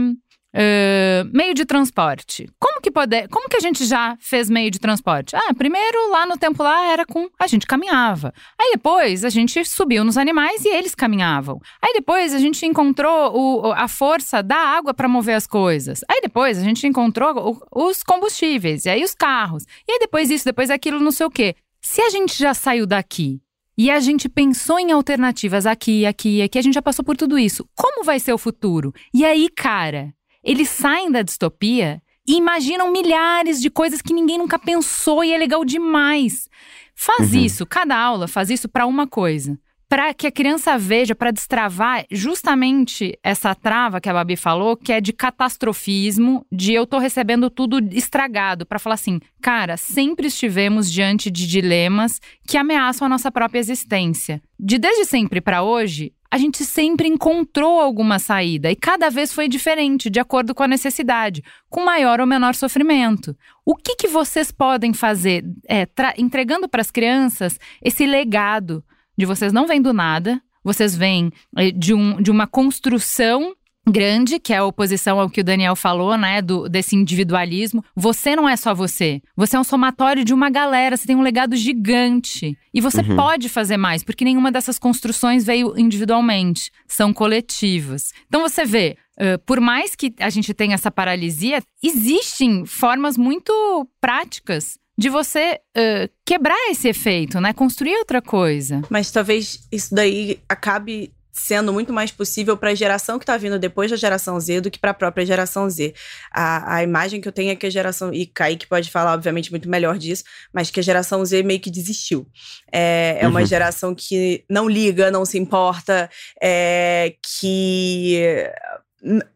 Uh, 0.54 1.28
meio 1.30 1.52
de 1.52 1.66
transporte. 1.66 2.48
Como 2.58 2.80
que 2.80 2.90
pode, 2.90 3.28
como 3.28 3.48
que 3.48 3.56
a 3.56 3.60
gente 3.60 3.84
já 3.84 4.16
fez 4.18 4.48
meio 4.48 4.70
de 4.70 4.78
transporte? 4.78 5.36
Ah, 5.36 5.52
primeiro 5.54 6.10
lá 6.10 6.24
no 6.24 6.38
tempo 6.38 6.62
lá 6.62 6.90
era 6.90 7.04
com 7.04 7.28
a 7.38 7.46
gente 7.46 7.66
caminhava. 7.66 8.32
Aí 8.58 8.72
depois 8.72 9.24
a 9.24 9.28
gente 9.28 9.62
subiu 9.66 10.02
nos 10.04 10.16
animais 10.16 10.64
e 10.64 10.68
eles 10.68 10.94
caminhavam. 10.94 11.60
Aí 11.82 11.92
depois 11.92 12.34
a 12.34 12.38
gente 12.38 12.64
encontrou 12.64 13.36
o, 13.36 13.72
a 13.72 13.86
força 13.88 14.42
da 14.42 14.56
água 14.56 14.94
para 14.94 15.06
mover 15.06 15.34
as 15.34 15.46
coisas. 15.46 16.00
Aí 16.08 16.20
depois 16.22 16.58
a 16.58 16.62
gente 16.62 16.86
encontrou 16.86 17.60
o, 17.70 17.88
os 17.88 18.02
combustíveis 18.02 18.86
e 18.86 18.88
aí 18.88 19.04
os 19.04 19.14
carros. 19.14 19.64
E 19.86 19.92
aí 19.92 19.98
depois 19.98 20.30
isso, 20.30 20.46
depois 20.46 20.70
aquilo, 20.70 20.98
não 20.98 21.12
sei 21.12 21.26
o 21.26 21.30
quê. 21.30 21.54
Se 21.82 22.00
a 22.00 22.08
gente 22.08 22.38
já 22.38 22.54
saiu 22.54 22.86
daqui 22.86 23.40
e 23.76 23.92
a 23.92 24.00
gente 24.00 24.28
pensou 24.28 24.80
em 24.80 24.90
alternativas 24.90 25.64
aqui, 25.64 26.04
aqui, 26.04 26.42
aqui, 26.42 26.58
a 26.58 26.62
gente 26.62 26.74
já 26.74 26.82
passou 26.82 27.04
por 27.04 27.16
tudo 27.16 27.38
isso. 27.38 27.64
Como 27.76 28.02
vai 28.02 28.18
ser 28.18 28.32
o 28.32 28.38
futuro? 28.38 28.92
E 29.14 29.24
aí, 29.24 29.48
cara, 29.48 30.12
eles 30.48 30.70
saem 30.70 31.10
da 31.10 31.20
distopia 31.20 32.00
e 32.26 32.34
imaginam 32.34 32.90
milhares 32.90 33.60
de 33.60 33.68
coisas 33.68 34.00
que 34.00 34.14
ninguém 34.14 34.38
nunca 34.38 34.58
pensou 34.58 35.22
e 35.22 35.30
é 35.30 35.36
legal 35.36 35.62
demais. 35.62 36.48
Faz 36.94 37.34
uhum. 37.34 37.40
isso, 37.40 37.66
cada 37.66 37.94
aula 37.94 38.26
faz 38.26 38.48
isso 38.48 38.66
para 38.66 38.86
uma 38.86 39.06
coisa. 39.06 39.58
Para 39.90 40.14
que 40.14 40.26
a 40.26 40.32
criança 40.32 40.78
veja, 40.78 41.14
para 41.14 41.30
destravar 41.30 42.06
justamente 42.10 43.18
essa 43.22 43.54
trava 43.54 44.00
que 44.00 44.08
a 44.08 44.12
Babi 44.14 44.36
falou, 44.36 44.74
que 44.74 44.90
é 44.90 45.02
de 45.02 45.12
catastrofismo, 45.12 46.46
de 46.50 46.72
eu 46.72 46.86
tô 46.86 46.98
recebendo 46.98 47.50
tudo 47.50 47.78
estragado, 47.92 48.64
para 48.64 48.78
falar 48.78 48.94
assim, 48.94 49.20
cara, 49.42 49.76
sempre 49.76 50.28
estivemos 50.28 50.90
diante 50.90 51.30
de 51.30 51.46
dilemas 51.46 52.20
que 52.46 52.56
ameaçam 52.56 53.04
a 53.04 53.08
nossa 53.08 53.30
própria 53.30 53.60
existência. 53.60 54.40
De 54.58 54.78
desde 54.78 55.04
sempre 55.04 55.42
para 55.42 55.62
hoje, 55.62 56.12
a 56.30 56.36
gente 56.36 56.64
sempre 56.64 57.08
encontrou 57.08 57.80
alguma 57.80 58.18
saída 58.18 58.70
e 58.70 58.76
cada 58.76 59.08
vez 59.08 59.32
foi 59.32 59.48
diferente, 59.48 60.10
de 60.10 60.20
acordo 60.20 60.54
com 60.54 60.62
a 60.62 60.68
necessidade, 60.68 61.42
com 61.70 61.84
maior 61.84 62.20
ou 62.20 62.26
menor 62.26 62.54
sofrimento. 62.54 63.36
O 63.64 63.74
que, 63.74 63.96
que 63.96 64.08
vocês 64.08 64.50
podem 64.52 64.92
fazer 64.92 65.44
é, 65.68 65.86
entregando 66.18 66.68
para 66.68 66.82
as 66.82 66.90
crianças 66.90 67.58
esse 67.82 68.06
legado 68.06 68.84
de 69.16 69.24
vocês 69.24 69.52
não 69.52 69.66
vêm 69.66 69.80
do 69.80 69.92
nada, 69.92 70.40
vocês 70.62 70.94
vêm 70.94 71.32
é, 71.56 71.70
de, 71.70 71.94
um, 71.94 72.20
de 72.20 72.30
uma 72.30 72.46
construção 72.46 73.54
grande, 73.90 74.38
que 74.38 74.52
é 74.52 74.58
a 74.58 74.64
oposição 74.64 75.20
ao 75.20 75.30
que 75.30 75.40
o 75.40 75.44
Daniel 75.44 75.76
falou, 75.76 76.16
né, 76.16 76.40
do, 76.42 76.68
desse 76.68 76.96
individualismo. 76.96 77.84
Você 77.94 78.34
não 78.36 78.48
é 78.48 78.56
só 78.56 78.74
você. 78.74 79.20
Você 79.36 79.56
é 79.56 79.60
um 79.60 79.64
somatório 79.64 80.24
de 80.24 80.34
uma 80.34 80.50
galera, 80.50 80.96
você 80.96 81.06
tem 81.06 81.16
um 81.16 81.22
legado 81.22 81.56
gigante. 81.56 82.56
E 82.72 82.80
você 82.80 83.00
uhum. 83.00 83.16
pode 83.16 83.48
fazer 83.48 83.76
mais, 83.76 84.02
porque 84.02 84.24
nenhuma 84.24 84.52
dessas 84.52 84.78
construções 84.78 85.44
veio 85.44 85.78
individualmente, 85.78 86.70
são 86.86 87.12
coletivas. 87.12 88.12
Então 88.26 88.40
você 88.42 88.64
vê, 88.64 88.96
uh, 89.18 89.38
por 89.44 89.60
mais 89.60 89.94
que 89.94 90.14
a 90.20 90.30
gente 90.30 90.54
tenha 90.54 90.74
essa 90.74 90.90
paralisia, 90.90 91.62
existem 91.82 92.64
formas 92.66 93.16
muito 93.16 93.52
práticas 94.00 94.78
de 94.98 95.08
você 95.08 95.60
uh, 95.76 96.10
quebrar 96.26 96.70
esse 96.70 96.88
efeito, 96.88 97.40
né? 97.40 97.52
Construir 97.52 97.96
outra 97.98 98.20
coisa. 98.20 98.82
Mas 98.90 99.12
talvez 99.12 99.66
isso 99.70 99.94
daí 99.94 100.40
acabe 100.48 101.12
sendo 101.38 101.72
muito 101.72 101.92
mais 101.92 102.10
possível 102.10 102.56
para 102.56 102.70
a 102.70 102.74
geração 102.74 103.18
que 103.18 103.22
está 103.22 103.36
vindo 103.36 103.58
depois 103.58 103.90
da 103.90 103.96
geração 103.96 104.38
Z 104.38 104.60
do 104.60 104.70
que 104.70 104.78
para 104.78 104.90
a 104.90 104.94
própria 104.94 105.24
geração 105.24 105.68
Z. 105.68 105.94
A, 106.32 106.76
a 106.76 106.82
imagem 106.82 107.20
que 107.20 107.28
eu 107.28 107.32
tenho 107.32 107.50
é 107.50 107.56
que 107.56 107.66
a 107.66 107.70
geração. 107.70 108.12
E 108.12 108.26
Kaique 108.26 108.66
pode 108.66 108.90
falar, 108.90 109.14
obviamente, 109.14 109.50
muito 109.50 109.68
melhor 109.68 109.98
disso, 109.98 110.24
mas 110.52 110.70
que 110.70 110.80
a 110.80 110.82
geração 110.82 111.24
Z 111.24 111.42
meio 111.42 111.60
que 111.60 111.70
desistiu. 111.70 112.26
É, 112.72 113.18
é 113.20 113.24
uhum. 113.24 113.30
uma 113.30 113.46
geração 113.46 113.94
que 113.94 114.44
não 114.48 114.68
liga, 114.68 115.10
não 115.10 115.24
se 115.24 115.38
importa, 115.38 116.10
é, 116.42 117.14
que 117.22 118.48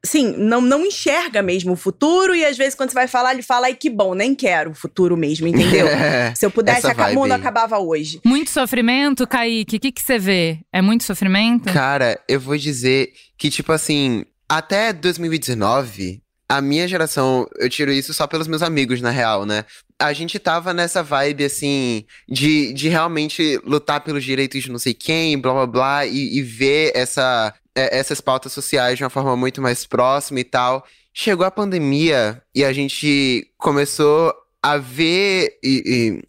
sim, 0.05 0.35
não, 0.37 0.61
não 0.61 0.85
enxerga 0.85 1.41
mesmo 1.41 1.73
o 1.73 1.77
futuro 1.77 2.35
e 2.35 2.45
às 2.45 2.57
vezes 2.57 2.75
quando 2.75 2.91
você 2.91 2.95
vai 2.95 3.07
falar, 3.07 3.33
ele 3.33 3.43
fala, 3.43 3.67
ai 3.67 3.75
que 3.75 3.89
bom, 3.89 4.15
nem 4.15 4.35
quero 4.35 4.71
o 4.71 4.75
futuro 4.75 5.17
mesmo, 5.17 5.47
entendeu? 5.47 5.87
Se 6.35 6.45
eu 6.45 6.51
pudesse, 6.51 6.87
o 6.87 7.15
mundo 7.15 7.33
acabava 7.33 7.79
hoje. 7.79 8.21
Muito 8.25 8.51
sofrimento, 8.51 9.27
Kaique, 9.27 9.77
o 9.77 9.81
que, 9.81 9.93
que 9.93 10.03
você 10.03 10.19
vê? 10.19 10.59
É 10.73 10.83
muito 10.83 11.05
sofrimento? 11.05 11.73
Cara, 11.73 12.21
eu 12.29 12.41
vou 12.41 12.57
dizer 12.57 13.13
que, 13.39 13.51
tipo 13.51 13.73
assim, 13.73 14.25
até 14.49 14.93
2019, 14.93 16.21
a 16.49 16.61
minha 16.61 16.87
geração, 16.87 17.49
eu 17.59 17.71
tiro 17.71 17.91
isso 17.91 18.13
só 18.13 18.27
pelos 18.27 18.47
meus 18.47 18.63
amigos, 18.63 19.01
na 19.01 19.11
real, 19.11 19.47
né? 19.47 19.65
A 19.99 20.13
gente 20.13 20.39
tava 20.39 20.75
nessa 20.75 21.03
vibe, 21.03 21.45
assim, 21.45 22.05
de, 22.29 22.73
de 22.73 22.89
realmente 22.89 23.59
lutar 23.65 24.01
pelos 24.03 24.23
direitos 24.25 24.63
de 24.63 24.71
não 24.71 24.79
sei 24.79 24.93
quem, 24.93 25.39
blá 25.39 25.53
blá 25.53 25.67
blá, 25.67 26.07
e, 26.07 26.37
e 26.37 26.43
ver 26.43 26.93
essa, 26.95 27.55
é, 27.77 27.99
essas 27.99 28.21
pautas 28.21 28.53
sociais 28.53 28.99
de 28.99 29.05
uma 29.05 29.11
forma 29.11 29.37
muito 29.37 29.61
mais 29.61 29.87
próxima 29.87 30.41
e 30.41 30.45
tal. 30.45 30.85
Chegou 31.13 31.45
a 31.45 31.51
pandemia 31.51 32.43
e 32.55 32.65
a 32.65 32.73
gente 32.73 33.51
começou 33.59 34.35
a 34.63 34.77
ver 34.77 35.59
e, 35.63 35.83
e 35.87 36.23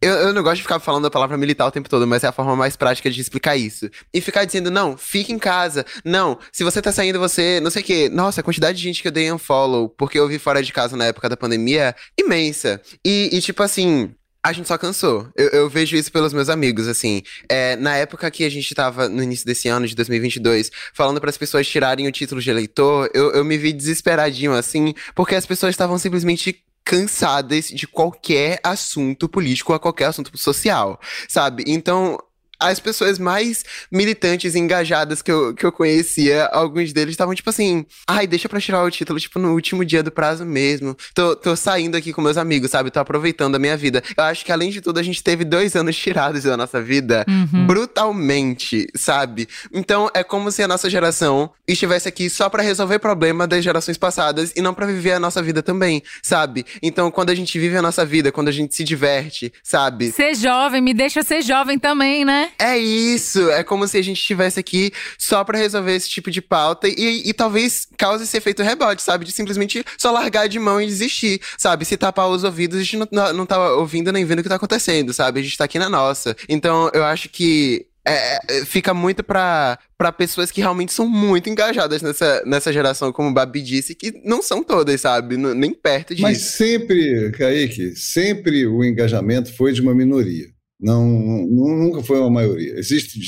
eu, 0.00 0.12
eu, 0.12 0.32
não 0.32 0.44
gosto 0.44 0.56
de 0.56 0.62
ficar 0.62 0.78
falando 0.78 1.06
a 1.06 1.10
palavra 1.10 1.36
militar 1.36 1.66
o 1.66 1.72
tempo 1.72 1.88
todo, 1.88 2.06
mas 2.06 2.22
é 2.22 2.28
a 2.28 2.32
forma 2.32 2.54
mais 2.54 2.76
prática 2.76 3.10
de 3.10 3.20
explicar 3.20 3.56
isso. 3.56 3.90
E 4.14 4.20
ficar 4.20 4.44
dizendo, 4.44 4.70
não, 4.70 4.96
fique 4.96 5.32
em 5.32 5.38
casa. 5.38 5.84
Não, 6.04 6.38
se 6.52 6.62
você 6.62 6.80
tá 6.80 6.92
saindo, 6.92 7.18
você. 7.18 7.58
Não 7.60 7.70
sei 7.70 7.82
o 7.82 7.84
quê. 7.84 8.08
Nossa, 8.08 8.40
a 8.40 8.44
quantidade 8.44 8.78
de 8.78 8.84
gente 8.84 9.02
que 9.02 9.08
eu 9.08 9.12
dei 9.12 9.32
unfollow 9.32 9.88
porque 9.88 10.18
eu 10.18 10.28
vi 10.28 10.38
fora 10.38 10.62
de 10.62 10.72
casa 10.72 10.96
na 10.96 11.06
época 11.06 11.28
da 11.28 11.36
pandemia 11.36 11.96
imensa. 12.16 12.80
E, 13.04 13.30
e 13.32 13.40
tipo 13.40 13.62
assim. 13.62 14.14
A 14.48 14.52
gente 14.52 14.66
só 14.66 14.78
cansou. 14.78 15.28
Eu, 15.36 15.48
eu, 15.48 15.68
vejo 15.68 15.94
isso 15.94 16.10
pelos 16.10 16.32
meus 16.32 16.48
amigos, 16.48 16.88
assim. 16.88 17.22
É, 17.50 17.76
na 17.76 17.96
época 17.96 18.30
que 18.30 18.44
a 18.44 18.48
gente 18.48 18.74
tava, 18.74 19.06
no 19.06 19.22
início 19.22 19.44
desse 19.44 19.68
ano, 19.68 19.86
de 19.86 19.94
2022, 19.94 20.70
falando 20.94 21.20
para 21.20 21.28
as 21.28 21.36
pessoas 21.36 21.68
tirarem 21.68 22.06
o 22.08 22.12
título 22.12 22.40
de 22.40 22.48
eleitor, 22.48 23.10
eu, 23.12 23.30
eu 23.32 23.44
me 23.44 23.58
vi 23.58 23.74
desesperadinho, 23.74 24.54
assim, 24.54 24.94
porque 25.14 25.34
as 25.34 25.44
pessoas 25.44 25.74
estavam 25.74 25.98
simplesmente 25.98 26.64
cansadas 26.82 27.66
de 27.66 27.86
qualquer 27.86 28.58
assunto 28.64 29.28
político 29.28 29.74
ou 29.74 29.78
qualquer 29.78 30.06
assunto 30.06 30.34
social, 30.38 30.98
sabe? 31.28 31.64
Então, 31.66 32.18
as 32.60 32.80
pessoas 32.80 33.18
mais 33.18 33.64
militantes 33.90 34.54
e 34.54 34.58
engajadas 34.58 35.22
que 35.22 35.30
eu, 35.30 35.54
que 35.54 35.64
eu 35.64 35.72
conhecia, 35.72 36.46
alguns 36.46 36.92
deles 36.92 37.12
estavam 37.12 37.34
tipo 37.34 37.50
assim, 37.50 37.86
ai, 38.06 38.26
deixa 38.26 38.48
pra 38.48 38.60
tirar 38.60 38.82
o 38.82 38.90
título, 38.90 39.20
tipo, 39.20 39.38
no 39.38 39.52
último 39.52 39.84
dia 39.84 40.02
do 40.02 40.10
prazo 40.10 40.44
mesmo. 40.44 40.96
Tô, 41.14 41.36
tô 41.36 41.54
saindo 41.54 41.96
aqui 41.96 42.12
com 42.12 42.20
meus 42.20 42.36
amigos, 42.36 42.70
sabe? 42.70 42.90
Tô 42.90 43.00
aproveitando 43.00 43.54
a 43.54 43.58
minha 43.58 43.76
vida. 43.76 44.02
Eu 44.16 44.24
acho 44.24 44.44
que, 44.44 44.52
além 44.52 44.70
de 44.70 44.80
tudo, 44.80 44.98
a 44.98 45.02
gente 45.02 45.22
teve 45.22 45.44
dois 45.44 45.76
anos 45.76 45.96
tirados 45.96 46.42
da 46.42 46.56
nossa 46.56 46.80
vida 46.82 47.24
uhum. 47.28 47.66
brutalmente, 47.66 48.86
sabe? 48.96 49.48
Então, 49.72 50.10
é 50.14 50.24
como 50.24 50.50
se 50.50 50.62
a 50.62 50.68
nossa 50.68 50.90
geração 50.90 51.50
estivesse 51.66 52.08
aqui 52.08 52.28
só 52.28 52.48
para 52.48 52.62
resolver 52.62 52.98
problema 52.98 53.46
das 53.46 53.62
gerações 53.62 53.96
passadas 53.96 54.52
e 54.56 54.60
não 54.60 54.74
para 54.74 54.86
viver 54.86 55.12
a 55.12 55.20
nossa 55.20 55.42
vida 55.42 55.62
também, 55.62 56.02
sabe? 56.22 56.64
Então, 56.82 57.10
quando 57.10 57.30
a 57.30 57.34
gente 57.34 57.58
vive 57.58 57.76
a 57.76 57.82
nossa 57.82 58.04
vida, 58.04 58.32
quando 58.32 58.48
a 58.48 58.52
gente 58.52 58.74
se 58.74 58.84
diverte, 58.84 59.52
sabe? 59.62 60.10
Ser 60.10 60.34
jovem, 60.34 60.80
me 60.80 60.94
deixa 60.94 61.22
ser 61.22 61.42
jovem 61.42 61.78
também, 61.78 62.24
né? 62.24 62.47
É 62.58 62.76
isso! 62.78 63.50
É 63.50 63.64
como 63.64 63.86
se 63.86 63.96
a 63.98 64.02
gente 64.02 64.18
estivesse 64.18 64.60
aqui 64.60 64.92
só 65.18 65.42
para 65.44 65.58
resolver 65.58 65.94
esse 65.94 66.08
tipo 66.08 66.30
de 66.30 66.40
pauta 66.40 66.88
e, 66.88 67.28
e, 67.28 67.32
talvez 67.32 67.86
cause 67.98 68.24
esse 68.24 68.36
efeito 68.36 68.62
rebote, 68.62 69.02
sabe? 69.02 69.24
De 69.24 69.32
simplesmente 69.32 69.84
só 69.96 70.10
largar 70.10 70.48
de 70.48 70.58
mão 70.58 70.80
e 70.80 70.86
desistir, 70.86 71.40
sabe? 71.56 71.84
Se 71.84 71.96
tapar 71.96 72.28
os 72.28 72.44
ouvidos, 72.44 72.78
a 72.78 72.82
gente 72.82 72.96
não, 72.96 73.32
não, 73.32 73.46
tá 73.46 73.72
ouvindo 73.74 74.12
nem 74.12 74.24
vendo 74.24 74.40
o 74.40 74.42
que 74.42 74.48
tá 74.48 74.56
acontecendo, 74.56 75.12
sabe? 75.12 75.40
A 75.40 75.42
gente 75.42 75.56
tá 75.56 75.64
aqui 75.64 75.78
na 75.78 75.88
nossa. 75.88 76.36
Então, 76.48 76.90
eu 76.94 77.04
acho 77.04 77.28
que 77.28 77.86
é, 78.06 78.38
é 78.60 78.64
fica 78.64 78.94
muito 78.94 79.22
para 79.22 79.78
pessoas 80.16 80.50
que 80.50 80.60
realmente 80.60 80.92
são 80.92 81.06
muito 81.08 81.50
engajadas 81.50 82.02
nessa, 82.02 82.42
nessa 82.46 82.72
geração, 82.72 83.12
como 83.12 83.28
o 83.28 83.34
Babi 83.34 83.62
disse, 83.62 83.94
que 83.94 84.20
não 84.24 84.42
são 84.42 84.62
todas, 84.62 85.00
sabe? 85.00 85.36
nem 85.36 85.72
perto 85.72 86.14
disso. 86.14 86.22
Mas 86.22 86.38
sempre, 86.38 87.30
Kaique, 87.32 87.94
sempre 87.94 88.66
o 88.66 88.84
engajamento 88.84 89.54
foi 89.54 89.72
de 89.72 89.80
uma 89.80 89.94
minoria. 89.94 90.57
Não, 90.80 91.04
nunca 91.06 92.02
foi 92.02 92.18
uma 92.20 92.30
maioria. 92.30 92.78
Existe, 92.78 93.20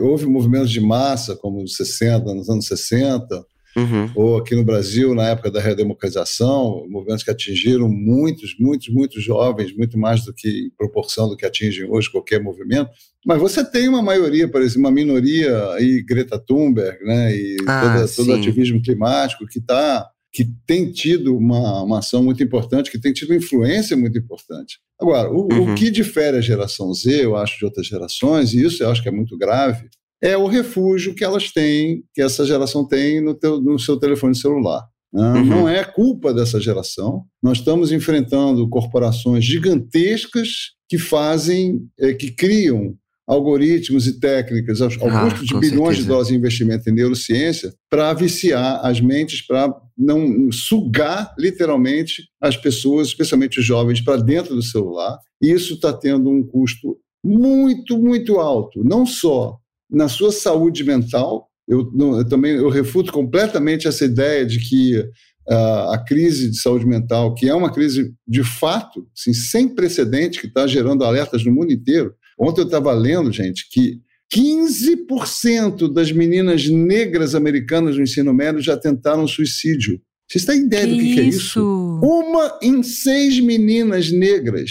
houve 0.00 0.26
movimentos 0.26 0.70
de 0.70 0.80
massa, 0.80 1.36
como 1.36 1.60
nos 1.60 1.76
60, 1.76 2.34
nos 2.34 2.48
anos 2.48 2.66
60, 2.66 3.44
uhum. 3.76 4.10
ou 4.14 4.38
aqui 4.38 4.54
no 4.54 4.64
Brasil, 4.64 5.14
na 5.14 5.28
época 5.28 5.50
da 5.50 5.60
redemocratização, 5.60 6.86
movimentos 6.88 7.22
que 7.22 7.30
atingiram 7.30 7.88
muitos, 7.88 8.56
muitos, 8.58 8.88
muitos 8.88 9.22
jovens, 9.22 9.76
muito 9.76 9.98
mais 9.98 10.24
do 10.24 10.32
que 10.32 10.48
em 10.48 10.70
proporção 10.76 11.28
do 11.28 11.36
que 11.36 11.44
atingem 11.44 11.84
hoje 11.90 12.10
qualquer 12.10 12.42
movimento. 12.42 12.90
Mas 13.26 13.38
você 13.38 13.62
tem 13.62 13.88
uma 13.88 14.02
maioria, 14.02 14.48
por 14.48 14.62
exemplo, 14.62 14.80
uma 14.80 14.90
minoria 14.90 15.72
aí, 15.72 16.02
Greta 16.02 16.38
Thunberg, 16.38 17.04
né, 17.04 17.36
e 17.36 17.56
ah, 17.66 18.06
todo 18.16 18.30
o 18.30 18.34
ativismo 18.34 18.80
climático 18.82 19.46
que 19.46 19.58
está 19.58 20.08
que 20.34 20.44
tem 20.66 20.90
tido 20.90 21.36
uma, 21.36 21.84
uma 21.84 22.00
ação 22.00 22.20
muito 22.20 22.42
importante, 22.42 22.90
que 22.90 22.98
tem 22.98 23.12
tido 23.12 23.30
uma 23.30 23.36
influência 23.36 23.96
muito 23.96 24.18
importante. 24.18 24.80
Agora, 25.00 25.30
o, 25.30 25.48
uhum. 25.52 25.72
o 25.72 25.74
que 25.74 25.90
difere 25.90 26.36
a 26.36 26.40
geração 26.40 26.92
Z, 26.94 27.24
eu 27.24 27.36
acho, 27.36 27.58
de 27.58 27.64
outras 27.64 27.86
gerações, 27.86 28.54
e 28.54 28.64
isso 28.64 28.82
eu 28.82 28.90
acho 28.90 29.02
que 29.02 29.08
é 29.08 29.12
muito 29.12 29.36
grave, 29.36 29.88
é 30.22 30.36
o 30.36 30.46
refúgio 30.46 31.14
que 31.14 31.24
elas 31.24 31.50
têm, 31.50 32.02
que 32.14 32.22
essa 32.22 32.46
geração 32.46 32.86
tem 32.86 33.20
no, 33.20 33.34
teu, 33.34 33.60
no 33.60 33.78
seu 33.78 33.98
telefone 33.98 34.34
celular. 34.34 34.82
Né? 35.12 35.32
Uhum. 35.32 35.44
Não 35.44 35.68
é 35.68 35.84
culpa 35.84 36.32
dessa 36.32 36.60
geração. 36.60 37.24
Nós 37.42 37.58
estamos 37.58 37.92
enfrentando 37.92 38.68
corporações 38.68 39.44
gigantescas 39.44 40.72
que 40.88 40.98
fazem, 40.98 41.86
é, 42.00 42.12
que 42.14 42.30
criam 42.30 42.96
algoritmos 43.26 44.06
e 44.06 44.20
técnicas 44.20 44.80
ao, 44.80 44.88
ah, 44.88 45.24
custo 45.24 45.46
de 45.46 45.54
bilhões 45.58 45.96
certeza. 45.96 46.02
de 46.02 46.08
dólares 46.08 46.28
de 46.28 46.34
investimento 46.34 46.90
em 46.90 46.92
neurociência 46.92 47.72
para 47.88 48.12
viciar 48.12 48.84
as 48.84 49.00
mentes, 49.00 49.40
para 49.40 49.74
não 49.96 50.52
sugar 50.52 51.34
literalmente 51.38 52.24
as 52.40 52.56
pessoas, 52.56 53.08
especialmente 53.08 53.60
os 53.60 53.64
jovens, 53.64 54.00
para 54.00 54.20
dentro 54.20 54.54
do 54.54 54.62
celular. 54.62 55.18
E 55.40 55.50
isso 55.50 55.74
está 55.74 55.92
tendo 55.92 56.28
um 56.28 56.42
custo 56.42 56.98
muito, 57.24 57.98
muito 57.98 58.38
alto, 58.38 58.84
não 58.84 59.06
só 59.06 59.56
na 59.90 60.08
sua 60.08 60.30
saúde 60.30 60.84
mental. 60.84 61.48
Eu, 61.66 61.90
eu 61.98 62.28
também 62.28 62.52
eu 62.52 62.68
refuto 62.68 63.10
completamente 63.10 63.88
essa 63.88 64.04
ideia 64.04 64.44
de 64.44 64.58
que 64.58 64.98
uh, 64.98 65.90
a 65.92 66.04
crise 66.06 66.50
de 66.50 66.60
saúde 66.60 66.86
mental, 66.86 67.34
que 67.34 67.48
é 67.48 67.54
uma 67.54 67.72
crise 67.72 68.12
de 68.28 68.44
fato, 68.44 69.06
assim, 69.16 69.32
sem 69.32 69.68
precedente, 69.68 70.40
que 70.40 70.46
está 70.46 70.66
gerando 70.66 71.04
alertas 71.04 71.42
no 71.44 71.52
mundo 71.52 71.72
inteiro, 71.72 72.14
Ontem 72.38 72.62
eu 72.62 72.66
estava 72.66 72.92
lendo, 72.92 73.32
gente, 73.32 73.68
que 73.70 74.00
15% 74.34 75.92
das 75.92 76.10
meninas 76.10 76.68
negras 76.68 77.34
americanas 77.34 77.96
no 77.96 78.02
ensino 78.02 78.32
médio 78.34 78.60
já 78.60 78.76
tentaram 78.76 79.26
suicídio. 79.26 80.00
Vocês 80.28 80.44
têm 80.44 80.64
ideia 80.64 80.86
que 80.86 80.92
do 80.92 80.98
que, 80.98 81.04
isso? 81.04 81.14
que 81.14 81.20
é 81.20 81.24
isso? 81.24 82.00
Uma 82.02 82.58
em 82.62 82.82
seis 82.82 83.38
meninas 83.40 84.10
negras 84.10 84.70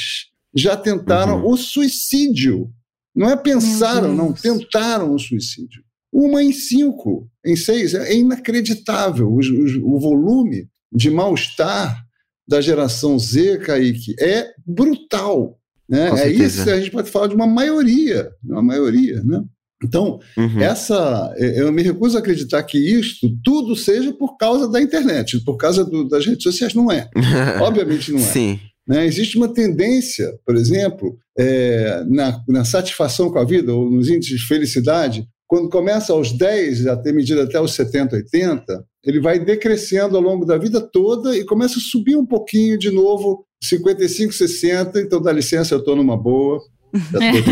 já 0.55 0.75
tentaram 0.75 1.41
uhum. 1.41 1.51
o 1.51 1.57
suicídio. 1.57 2.69
Não 3.15 3.29
é 3.29 3.37
pensaram, 3.37 4.13
não, 4.13 4.33
tentaram 4.33 5.13
o 5.13 5.19
suicídio. 5.19 5.83
Uma 6.11 6.43
em 6.43 6.51
cinco, 6.51 7.29
em 7.45 7.55
seis. 7.55 7.93
É 7.93 8.15
inacreditável 8.15 9.27
o, 9.27 9.39
o, 9.39 9.95
o 9.95 9.99
volume 9.99 10.67
de 10.91 11.09
mal-estar 11.09 12.03
da 12.47 12.59
geração 12.59 13.17
Z, 13.17 13.59
Kaique, 13.59 14.15
é 14.19 14.51
brutal. 14.65 15.59
Né? 15.93 16.09
é 16.23 16.27
isso 16.27 16.63
que 16.63 16.71
a 16.71 16.79
gente 16.79 16.89
pode 16.89 17.11
falar 17.11 17.27
de 17.27 17.35
uma 17.35 17.45
maioria, 17.45 18.31
uma 18.43 18.63
maioria, 18.63 19.21
né? 19.23 19.43
Então, 19.83 20.19
uhum. 20.35 20.59
essa, 20.59 21.33
eu 21.37 21.71
me 21.71 21.83
recuso 21.83 22.17
a 22.17 22.19
acreditar 22.19 22.63
que 22.63 22.77
isto 22.77 23.29
tudo 23.43 23.75
seja 23.75 24.13
por 24.13 24.37
causa 24.37 24.67
da 24.67 24.81
internet, 24.81 25.39
por 25.43 25.57
causa 25.57 25.83
do, 25.83 26.07
das 26.07 26.25
redes 26.25 26.41
sociais. 26.41 26.73
Não 26.73 26.89
é. 26.89 27.09
Obviamente 27.61 28.11
não 28.11 28.19
é. 28.19 28.23
Sim. 28.23 28.59
Né? 28.87 29.05
Existe 29.05 29.37
uma 29.37 29.53
tendência, 29.53 30.33
por 30.45 30.55
exemplo, 30.55 31.17
é, 31.37 32.03
na, 32.07 32.41
na 32.47 32.65
satisfação 32.65 33.29
com 33.29 33.39
a 33.39 33.45
vida, 33.45 33.73
ou 33.73 33.91
nos 33.91 34.09
índices 34.09 34.39
de 34.39 34.47
felicidade, 34.47 35.27
quando 35.45 35.69
começa 35.69 36.13
aos 36.13 36.31
10, 36.31 36.87
a 36.87 36.97
ter 36.97 37.13
medida 37.13 37.43
até 37.43 37.59
os 37.59 37.73
70, 37.73 38.15
80, 38.15 38.85
ele 39.05 39.19
vai 39.19 39.37
decrescendo 39.37 40.15
ao 40.15 40.23
longo 40.23 40.45
da 40.45 40.57
vida 40.57 40.79
toda 40.81 41.37
e 41.37 41.43
começa 41.43 41.77
a 41.77 41.81
subir 41.81 42.15
um 42.15 42.25
pouquinho 42.25 42.79
de 42.79 42.89
novo 42.89 43.45
55, 43.63 44.33
60, 44.33 45.01
então 45.01 45.21
dá 45.21 45.31
licença, 45.31 45.73
eu 45.73 45.79
estou 45.79 45.95
numa 45.95 46.17
boa, 46.17 46.61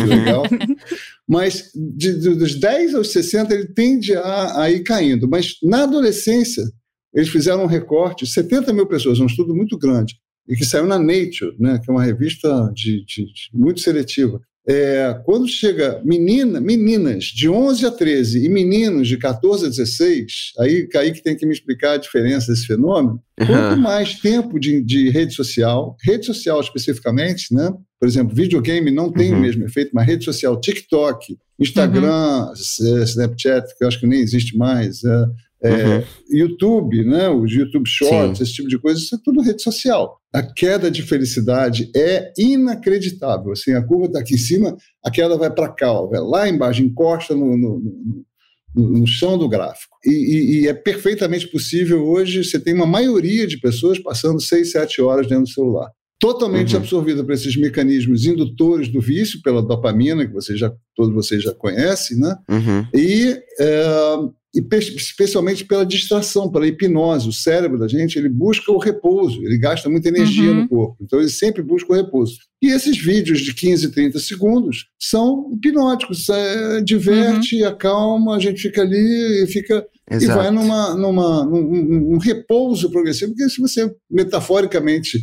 legal. 0.08 0.44
Mas 1.28 1.72
de, 1.74 2.20
de, 2.20 2.36
dos 2.36 2.60
10 2.60 2.96
aos 2.96 3.12
60 3.12 3.54
ele 3.54 3.68
tende 3.68 4.16
a, 4.16 4.64
a 4.64 4.72
ir 4.72 4.84
caindo. 4.84 5.28
Mas 5.28 5.56
na 5.64 5.84
adolescência, 5.84 6.64
eles 7.14 7.30
fizeram 7.30 7.64
um 7.64 7.68
recorte, 7.68 8.28
70 8.28 8.74
mil 8.74 8.88
pessoas, 8.88 9.20
um 9.20 9.26
estudo 9.26 9.56
muito 9.56 9.78
grande, 9.78 10.16
e 10.48 10.56
que 10.56 10.66
saiu 10.66 10.86
na 10.86 11.00
Nature, 11.00 11.56
né, 11.60 11.80
que 11.80 11.90
é 11.90 11.94
uma 11.94 12.04
revista 12.04 12.72
de, 12.74 13.06
de, 13.06 13.26
de 13.26 13.50
muito 13.54 13.80
seletiva. 13.80 14.40
É, 14.68 15.20
quando 15.26 15.48
chega 15.48 16.00
menina, 16.06 16.62
meninas 16.62 17.26
de 17.26 17.50
11 17.50 17.86
a 17.86 17.92
13 17.92 18.46
e 18.46 18.50
meninos 18.50 19.08
de 19.08 19.18
14 19.18 19.66
a 19.66 19.70
16, 19.70 20.54
aí 20.60 20.88
Kaique 20.88 21.24
tem 21.24 21.36
que 21.36 21.46
me 21.48 21.54
explicar 21.54 21.94
a 21.94 21.98
diferença 21.98 22.52
desse 22.52 22.68
fenômeno. 22.68 23.20
Uhum. 23.40 23.48
Quanto 23.48 23.82
mais 23.82 24.20
tempo 24.20 24.60
de, 24.60 24.82
de, 24.84 25.10
rede 25.10 25.34
social, 25.34 25.96
rede 26.06 26.28
social 26.28 26.62
especificamente, 26.62 27.54
né? 27.54 27.74
por 28.00 28.08
exemplo, 28.08 28.36
videogame 28.36 28.92
não 28.92 29.12
tem 29.12 29.32
uhum. 29.32 29.40
o 29.40 29.42
mesmo 29.42 29.64
efeito, 29.64 29.92
mas 29.94 30.08
rede 30.08 30.26
social, 30.26 30.60
TikTok, 30.60 31.38
Instagram, 31.60 32.48
uhum. 32.48 33.04
Snapchat, 33.04 33.76
que 33.78 33.84
eu 33.84 33.88
acho 33.88 34.00
que 34.00 34.08
nem 34.08 34.20
existe 34.20 34.58
mais, 34.58 35.04
é, 35.04 35.26
é, 35.64 35.98
uhum. 35.98 36.04
YouTube, 36.30 37.06
né, 37.06 37.30
os 37.30 37.52
YouTube 37.52 37.88
Shorts, 37.88 38.38
Sim. 38.38 38.44
esse 38.44 38.54
tipo 38.54 38.68
de 38.68 38.80
coisa, 38.80 39.00
isso 39.00 39.16
é 39.16 39.20
tudo 39.24 39.42
rede 39.42 39.62
social. 39.62 40.18
A 40.34 40.42
queda 40.42 40.90
de 40.90 41.04
felicidade 41.04 41.92
é 41.96 42.34
inacreditável. 42.38 43.52
Assim, 43.52 43.74
a 43.74 43.84
curva 43.84 44.08
está 44.08 44.20
aqui 44.20 44.34
em 44.34 44.40
cima, 44.40 44.76
a 45.06 45.12
queda 45.12 45.38
vai 45.38 45.52
para 45.54 45.70
cá, 45.70 45.92
ó, 45.92 46.08
vai 46.08 46.20
lá 46.20 46.50
embaixo, 46.50 46.82
encosta 46.82 47.36
no, 47.36 47.56
no, 47.58 47.80
no, 48.76 48.90
no, 48.90 49.08
chão 49.08 49.38
do 49.38 49.48
gráfico. 49.48 49.96
E, 50.04 50.10
e, 50.10 50.62
e, 50.62 50.68
é 50.68 50.74
perfeitamente 50.74 51.48
possível 51.48 52.08
hoje, 52.08 52.44
você 52.44 52.60
tem 52.60 52.74
uma 52.74 52.88
maioria 52.88 53.46
de 53.46 53.60
pessoas 53.60 54.00
passando 54.00 54.42
6, 54.42 54.72
7 54.72 55.02
horas 55.02 55.28
dentro 55.28 55.44
do 55.44 55.50
celular. 55.50 55.92
Totalmente 56.20 56.76
uhum. 56.76 56.82
absorvida 56.82 57.24
por 57.24 57.34
esses 57.34 57.56
mecanismos 57.58 58.26
indutores 58.26 58.88
do 58.88 59.02
vício, 59.02 59.42
pela 59.42 59.62
dopamina, 59.62 60.26
que 60.26 60.34
você 60.34 60.56
já, 60.56 60.72
todos 60.96 61.14
vocês 61.14 61.44
já 61.44 61.54
conhecem, 61.54 62.18
né? 62.18 62.36
Uhum. 62.50 62.88
E 62.94 63.40
é, 63.60 63.84
e 64.54 64.62
especialmente 64.76 65.64
pela 65.64 65.86
distração, 65.86 66.52
pela 66.52 66.68
hipnose. 66.68 67.30
O 67.30 67.34
cérebro 67.34 67.80
da 67.80 67.88
gente 67.88 68.20
ele 68.20 68.28
busca 68.28 68.72
o 68.72 68.78
repouso, 68.78 69.42
ele 69.44 69.58
gasta 69.58 69.90
muita 69.90 70.10
energia 70.10 70.52
uhum. 70.52 70.62
no 70.62 70.68
corpo, 70.68 70.98
então 71.02 71.20
ele 71.20 71.30
sempre 71.30 71.62
busca 71.64 71.92
o 71.92 71.96
repouso. 71.96 72.38
E 72.62 72.68
esses 72.68 72.98
vídeos 72.98 73.40
de 73.40 73.54
15, 73.54 73.92
30 73.92 74.20
segundos 74.20 74.88
são 75.00 75.50
hipnóticos, 75.54 76.28
é, 76.30 76.82
diverte, 76.82 77.62
uhum. 77.62 77.70
acalma, 77.70 78.36
a 78.36 78.40
gente 78.40 78.62
fica 78.62 78.82
ali 78.82 79.44
e 79.44 79.48
fica 79.48 79.86
Exato. 80.10 80.26
e 80.26 80.36
vai 80.36 80.52
numa, 80.52 80.96
numa, 80.96 81.46
num, 81.46 81.62
num 82.12 82.18
repouso 82.18 82.92
progressivo, 82.92 83.32
porque 83.32 83.50
se 83.50 83.62
você 83.62 83.90
metaforicamente 84.10 85.20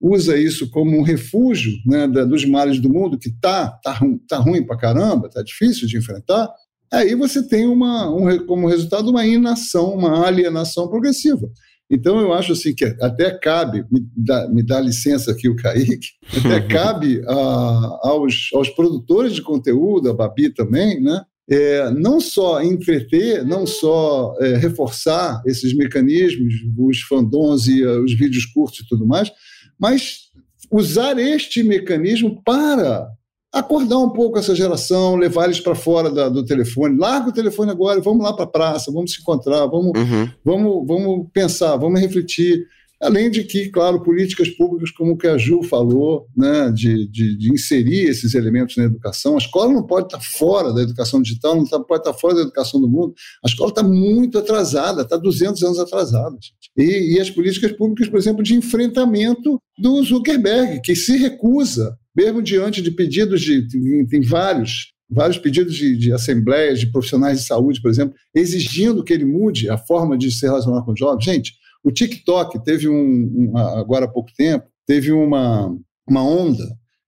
usa 0.00 0.36
isso 0.36 0.68
como 0.70 0.98
um 0.98 1.02
refúgio 1.02 1.72
né, 1.86 2.08
da, 2.08 2.24
dos 2.24 2.44
males 2.44 2.80
do 2.80 2.92
mundo, 2.92 3.16
que 3.16 3.30
tá, 3.40 3.68
tá, 3.84 4.00
tá 4.28 4.38
ruim 4.38 4.66
pra 4.66 4.76
caramba, 4.76 5.30
tá 5.30 5.40
difícil 5.42 5.86
de 5.86 5.96
enfrentar, 5.96 6.52
aí 6.92 7.14
você 7.14 7.42
tem 7.46 7.66
uma, 7.66 8.08
um, 8.10 8.46
como 8.46 8.68
resultado 8.68 9.10
uma 9.10 9.26
inação, 9.26 9.94
uma 9.94 10.26
alienação 10.26 10.88
progressiva. 10.88 11.48
Então, 11.90 12.20
eu 12.20 12.32
acho 12.32 12.52
assim 12.52 12.74
que 12.74 12.84
até 13.00 13.30
cabe, 13.38 13.84
me 13.90 14.00
dá, 14.16 14.48
me 14.48 14.62
dá 14.62 14.80
licença 14.80 15.30
aqui 15.30 15.48
o 15.48 15.56
Kaique, 15.56 16.08
até 16.38 16.60
cabe 16.68 17.22
a, 17.26 17.98
aos, 18.02 18.48
aos 18.54 18.70
produtores 18.70 19.34
de 19.34 19.42
conteúdo, 19.42 20.08
a 20.08 20.14
Babi 20.14 20.48
também, 20.48 21.00
né? 21.02 21.22
É, 21.50 21.90
não 21.90 22.20
só 22.20 22.62
entreter, 22.62 23.44
não 23.44 23.66
só 23.66 24.34
é, 24.40 24.56
reforçar 24.56 25.42
esses 25.44 25.76
mecanismos, 25.76 26.54
os 26.78 27.00
fandons 27.00 27.66
e 27.66 27.84
uh, 27.84 28.02
os 28.02 28.14
vídeos 28.14 28.46
curtos 28.46 28.80
e 28.80 28.88
tudo 28.88 29.06
mais, 29.06 29.30
mas 29.78 30.30
usar 30.70 31.18
este 31.18 31.62
mecanismo 31.62 32.40
para 32.42 33.06
acordar 33.52 33.98
um 33.98 34.08
pouco 34.08 34.38
essa 34.38 34.54
geração, 34.54 35.14
levar 35.14 35.44
eles 35.44 35.60
para 35.60 35.74
fora 35.74 36.10
da, 36.10 36.28
do 36.28 36.44
telefone. 36.44 36.96
Larga 36.96 37.28
o 37.28 37.32
telefone 37.32 37.70
agora, 37.70 38.00
vamos 38.00 38.24
lá 38.24 38.32
para 38.32 38.44
a 38.44 38.48
praça, 38.48 38.90
vamos 38.90 39.12
se 39.12 39.20
encontrar, 39.20 39.66
vamos, 39.66 39.92
uhum. 39.94 40.28
vamos, 40.42 40.86
vamos 40.86 41.26
pensar, 41.32 41.76
vamos 41.76 42.00
refletir. 42.00 42.66
Além 42.98 43.28
de 43.32 43.42
que, 43.42 43.68
claro, 43.68 44.00
políticas 44.00 44.48
públicas, 44.48 44.92
como 44.92 45.12
o 45.12 45.18
que 45.18 45.26
a 45.26 45.36
Ju 45.36 45.64
falou, 45.64 46.28
né, 46.36 46.70
de, 46.70 47.08
de, 47.10 47.36
de, 47.36 47.52
inserir 47.52 48.08
esses 48.08 48.32
elementos 48.32 48.76
na 48.76 48.84
educação. 48.84 49.34
A 49.34 49.38
escola 49.38 49.72
não 49.72 49.84
pode 49.84 50.06
estar 50.06 50.20
fora 50.20 50.72
da 50.72 50.82
educação 50.82 51.20
digital, 51.20 51.56
não 51.56 51.64
pode 51.64 52.00
estar 52.00 52.14
fora 52.14 52.36
da 52.36 52.42
educação 52.42 52.80
do 52.80 52.88
mundo. 52.88 53.12
A 53.44 53.48
escola 53.48 53.70
está 53.70 53.82
muito 53.82 54.38
atrasada, 54.38 55.02
está 55.02 55.16
200 55.16 55.60
anos 55.64 55.80
atrasada. 55.80 56.36
E, 56.76 57.16
e 57.16 57.20
as 57.20 57.28
políticas 57.28 57.72
públicas, 57.72 58.08
por 58.08 58.20
exemplo, 58.20 58.40
de 58.40 58.54
enfrentamento 58.54 59.60
do 59.76 60.00
Zuckerberg, 60.04 60.80
que 60.80 60.94
se 60.94 61.16
recusa 61.16 61.98
mesmo 62.14 62.42
diante 62.42 62.82
de 62.82 62.90
pedidos 62.90 63.40
de. 63.40 63.66
tem 64.08 64.20
vários, 64.20 64.92
vários 65.08 65.38
pedidos 65.38 65.74
de, 65.74 65.96
de, 65.96 66.12
assembleias 66.12 66.80
de 66.80 66.90
profissionais 66.90 67.40
de 67.40 67.46
saúde, 67.46 67.80
por 67.80 67.90
exemplo, 67.90 68.14
exigindo 68.34 69.04
que 69.04 69.12
ele 69.12 69.24
mude 69.24 69.68
a 69.68 69.78
forma 69.78 70.16
de 70.16 70.30
se 70.30 70.46
relacionar 70.46 70.82
com 70.82 70.92
os 70.92 70.98
jovens. 70.98 71.24
Gente, 71.24 71.54
o 71.82 71.90
TikTok 71.90 72.62
teve 72.64 72.88
um, 72.88 73.50
um 73.52 73.56
agora 73.56 74.04
há 74.04 74.08
pouco 74.08 74.30
tempo, 74.36 74.66
teve 74.86 75.10
uma, 75.10 75.76
uma 76.06 76.22
onda 76.22 76.64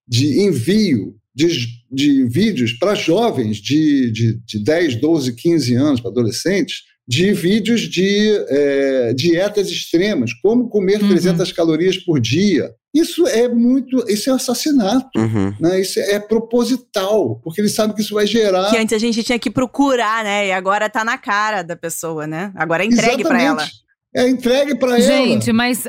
de 0.06 0.40
envio 0.40 1.14
de, 1.34 1.48
de 1.90 2.24
vídeos 2.28 2.72
para 2.72 2.94
jovens 2.94 3.56
de, 3.58 4.10
de, 4.12 4.40
de 4.44 4.62
10, 4.62 5.00
12, 5.00 5.34
15 5.34 5.74
anos, 5.74 6.00
para 6.00 6.10
adolescentes, 6.10 6.82
de 7.06 7.32
vídeos 7.32 7.82
de 7.82 8.30
é, 8.48 9.12
dietas 9.14 9.68
extremas, 9.68 10.32
como 10.34 10.68
comer 10.68 11.02
uhum. 11.02 11.08
300 11.08 11.52
calorias 11.52 11.98
por 11.98 12.20
dia. 12.20 12.70
Isso 12.94 13.26
é 13.26 13.48
muito, 13.48 14.04
isso 14.08 14.30
é 14.30 14.32
assassinato, 14.32 15.18
uhum. 15.18 15.52
né? 15.58 15.80
Isso 15.80 15.98
é 15.98 16.20
proposital, 16.20 17.40
porque 17.42 17.60
eles 17.60 17.74
sabem 17.74 17.94
que 17.94 18.02
isso 18.02 18.14
vai 18.14 18.24
gerar. 18.24 18.70
Que 18.70 18.78
antes 18.78 18.94
a 18.94 18.98
gente 18.98 19.24
tinha 19.24 19.38
que 19.38 19.50
procurar, 19.50 20.22
né? 20.22 20.46
E 20.46 20.52
agora 20.52 20.86
está 20.86 21.04
na 21.04 21.18
cara 21.18 21.62
da 21.62 21.74
pessoa, 21.74 22.24
né? 22.24 22.52
Agora 22.54 22.84
é 22.84 22.86
entregue 22.86 23.24
para 23.24 23.42
ela. 23.42 23.66
É 24.14 24.28
entregue 24.28 24.78
para 24.78 24.90
ela. 24.90 25.00
Gente, 25.00 25.52
mas 25.52 25.88